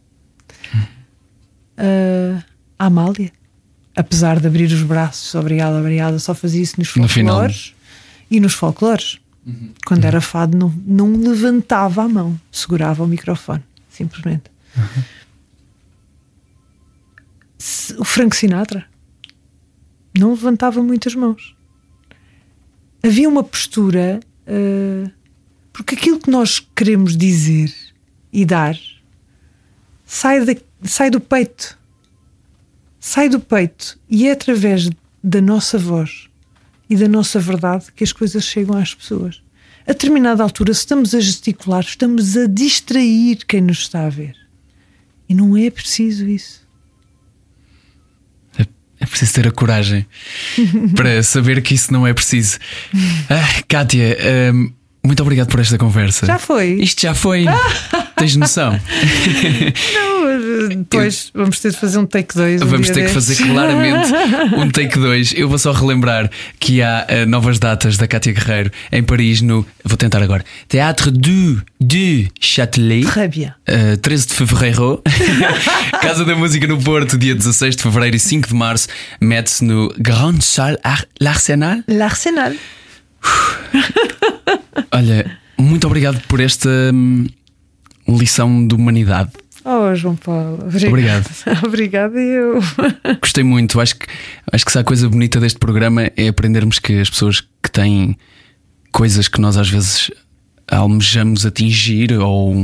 Uh, 1.78 2.44
a 2.78 2.84
Amália, 2.84 3.32
apesar 3.96 4.38
de 4.38 4.48
abrir 4.48 4.66
os 4.66 4.82
braços, 4.82 5.34
obrigada, 5.34 5.78
obrigada, 5.78 6.18
só 6.18 6.34
fazia 6.34 6.60
isso 6.60 6.74
nos 6.78 6.88
folclores 6.88 7.74
e 8.30 8.38
nos 8.38 8.52
folclores. 8.52 9.18
Uhum. 9.46 9.72
Quando 9.86 10.02
uhum. 10.02 10.08
era 10.08 10.20
fado, 10.20 10.58
não, 10.58 10.68
não 10.68 11.16
levantava 11.22 12.02
a 12.02 12.08
mão, 12.08 12.38
segurava 12.52 13.02
o 13.02 13.06
microfone, 13.06 13.64
simplesmente. 13.88 14.50
Uhum. 14.76 15.15
O 17.98 18.04
Frank 18.04 18.36
Sinatra 18.36 18.86
não 20.16 20.30
levantava 20.30 20.82
muitas 20.82 21.14
mãos. 21.14 21.56
Havia 23.02 23.28
uma 23.28 23.44
postura 23.44 24.20
Uh, 24.46 25.10
porque 25.72 25.96
aquilo 25.96 26.20
que 26.20 26.30
nós 26.30 26.60
queremos 26.74 27.16
dizer 27.16 27.74
e 28.32 28.46
dar 28.46 28.78
sai, 30.04 30.44
de, 30.44 30.62
sai 30.82 31.10
do 31.10 31.20
peito. 31.20 31.76
Sai 33.00 33.28
do 33.28 33.40
peito 33.40 33.98
e 34.08 34.26
é 34.26 34.32
através 34.32 34.88
da 35.22 35.40
nossa 35.40 35.76
voz 35.76 36.28
e 36.88 36.96
da 36.96 37.08
nossa 37.08 37.40
verdade 37.40 37.92
que 37.92 38.04
as 38.04 38.12
coisas 38.12 38.44
chegam 38.44 38.76
às 38.76 38.94
pessoas. 38.94 39.42
A 39.82 39.92
determinada 39.92 40.42
altura, 40.42 40.72
se 40.72 40.80
estamos 40.80 41.14
a 41.14 41.20
gesticular, 41.20 41.82
estamos 41.82 42.36
a 42.36 42.46
distrair 42.46 43.44
quem 43.46 43.60
nos 43.60 43.78
está 43.80 44.06
a 44.06 44.08
ver. 44.08 44.36
E 45.28 45.34
não 45.34 45.56
é 45.56 45.70
preciso 45.70 46.26
isso. 46.28 46.65
É, 49.06 49.08
preciso 49.08 49.32
ter 49.32 49.46
a 49.46 49.50
coragem 49.50 50.04
para 50.94 51.22
saber 51.22 51.62
que 51.62 51.74
isso 51.74 51.92
não 51.92 52.06
é 52.06 52.12
preciso. 52.12 52.58
Ah, 53.30 53.62
Kátia, 53.68 54.16
hum, 54.52 54.70
muito 55.04 55.22
obrigado 55.22 55.48
por 55.48 55.60
esta 55.60 55.78
conversa. 55.78 56.26
Já 56.26 56.38
foi. 56.38 56.72
Isto 56.80 57.02
já 57.02 57.14
foi. 57.14 57.44
Tens 58.18 58.34
noção? 58.36 58.72
Não, 59.94 60.15
depois 60.68 61.30
Eu, 61.34 61.40
vamos 61.40 61.60
ter 61.60 61.70
de 61.70 61.76
fazer 61.76 61.98
um 61.98 62.06
take 62.06 62.34
2. 62.34 62.62
Um 62.62 62.66
vamos 62.66 62.90
ter 62.90 63.06
que 63.06 63.12
fazer 63.12 63.36
claramente 63.36 64.12
um 64.56 64.70
take 64.70 64.98
2. 64.98 65.34
Eu 65.36 65.48
vou 65.48 65.58
só 65.58 65.72
relembrar 65.72 66.30
que 66.58 66.82
há 66.82 67.06
uh, 67.08 67.26
novas 67.26 67.58
datas 67.58 67.96
da 67.96 68.06
Cátia 68.06 68.32
Guerreiro 68.32 68.70
em 68.90 69.02
Paris 69.02 69.40
no. 69.40 69.66
Vou 69.84 69.96
tentar 69.96 70.22
agora. 70.22 70.44
Teatro 70.68 71.10
du, 71.10 71.62
du 71.80 72.28
Châtelet. 72.40 73.06
Très 73.06 73.30
bien. 73.30 73.52
Uh, 73.68 73.96
13 73.96 74.26
de 74.28 74.34
fevereiro. 74.34 75.02
Casa 76.00 76.24
da 76.24 76.34
Música 76.34 76.66
no 76.66 76.80
Porto, 76.82 77.18
dia 77.18 77.34
16 77.34 77.76
de 77.76 77.82
fevereiro 77.82 78.16
e 78.16 78.20
5 78.20 78.48
de 78.48 78.54
março. 78.54 78.88
Mete-se 79.20 79.64
no 79.64 79.92
Grande 79.98 80.44
Salle 80.44 80.78
L'Arsenal. 81.20 81.82
L'Arsenal. 81.88 82.52
Olha, 84.92 85.38
muito 85.58 85.86
obrigado 85.86 86.20
por 86.28 86.40
esta 86.40 86.68
hum, 86.92 87.26
lição 88.08 88.66
de 88.66 88.74
humanidade. 88.74 89.30
Oh, 89.68 89.92
João 89.96 90.14
Paulo, 90.14 90.60
obrigado. 90.62 91.28
Obrigado, 91.64 92.14
eu. 92.16 92.60
Gostei 93.20 93.42
muito. 93.42 93.80
Acho 93.80 93.96
que, 93.96 94.06
acho 94.52 94.64
que 94.64 94.70
se 94.70 94.78
há 94.78 94.84
coisa 94.84 95.08
bonita 95.08 95.40
deste 95.40 95.58
programa 95.58 96.08
é 96.16 96.28
aprendermos 96.28 96.78
que 96.78 97.00
as 97.00 97.10
pessoas 97.10 97.40
que 97.40 97.68
têm 97.72 98.16
coisas 98.92 99.26
que 99.26 99.40
nós 99.40 99.56
às 99.56 99.68
vezes 99.68 100.12
almejamos 100.70 101.44
atingir 101.44 102.12
ou 102.12 102.54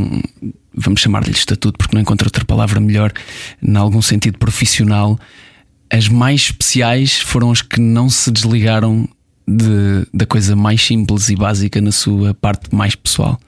vamos 0.72 1.00
chamar-lhe 1.00 1.32
estatuto 1.32 1.76
porque 1.76 1.96
não 1.96 2.03
encontro 2.03 2.28
outra 2.28 2.44
palavra 2.44 2.78
melhor, 2.78 3.12
em 3.61 3.76
algum 3.76 4.00
sentido 4.00 4.38
profissional, 4.38 5.18
as 5.90 6.09
mais 6.09 6.42
especiais 6.42 7.20
foram 7.20 7.50
as 7.50 7.62
que 7.62 7.80
não 7.80 8.09
se 8.09 8.30
desligaram 8.30 9.09
de, 9.46 10.07
da 10.14 10.24
coisa 10.24 10.55
mais 10.55 10.80
simples 10.80 11.28
e 11.28 11.34
básica 11.34 11.80
na 11.80 11.90
sua 11.90 12.32
parte 12.32 12.72
mais 12.72 12.94
pessoal. 12.94 13.40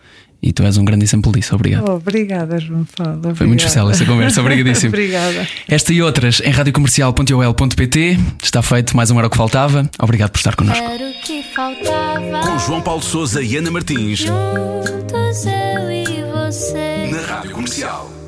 E 0.47 0.53
tu 0.53 0.63
és 0.63 0.77
um 0.77 0.85
grande 0.85 1.05
exemplo 1.05 1.33
disso. 1.33 1.55
Obrigado. 1.55 1.89
Oh, 1.89 1.95
obrigada, 1.95 2.61
João 2.61 2.87
Paulo. 2.95 3.15
Obrigada. 3.15 3.35
Foi 3.35 3.47
muito 3.47 3.61
especial 3.61 3.91
essa 3.91 4.05
conversa. 4.05 4.43
Obrigadíssimo. 4.43 4.91
obrigada. 4.93 5.49
Esta 5.67 5.91
e 5.95 6.03
outras 6.03 6.41
em 6.41 6.51
radiocomercial.ol.pt. 6.51 8.19
Está 8.43 8.61
feito 8.61 8.95
mais 8.95 9.11
uma 9.11 9.21
hora 9.21 9.31
que 9.31 9.39
faltava. 9.39 9.89
Obrigado 9.99 10.33
por 10.33 10.39
estar 10.39 10.55
connosco. 10.55 10.85
Era 10.85 11.09
o 11.09 11.15
que 11.23 11.43
faltava. 11.55 12.41
Com 12.47 12.59
João 12.59 12.83
Paulo 12.83 13.01
Souza 13.01 13.41
e 13.41 13.57
Ana 13.57 13.71
Martins. 13.71 14.19
Juntos 14.19 15.47
eu 15.47 15.91
e 15.91 16.05
você. 16.31 17.11
Na 17.11 17.23
Rádio 17.23 17.53
Comercial. 17.53 18.24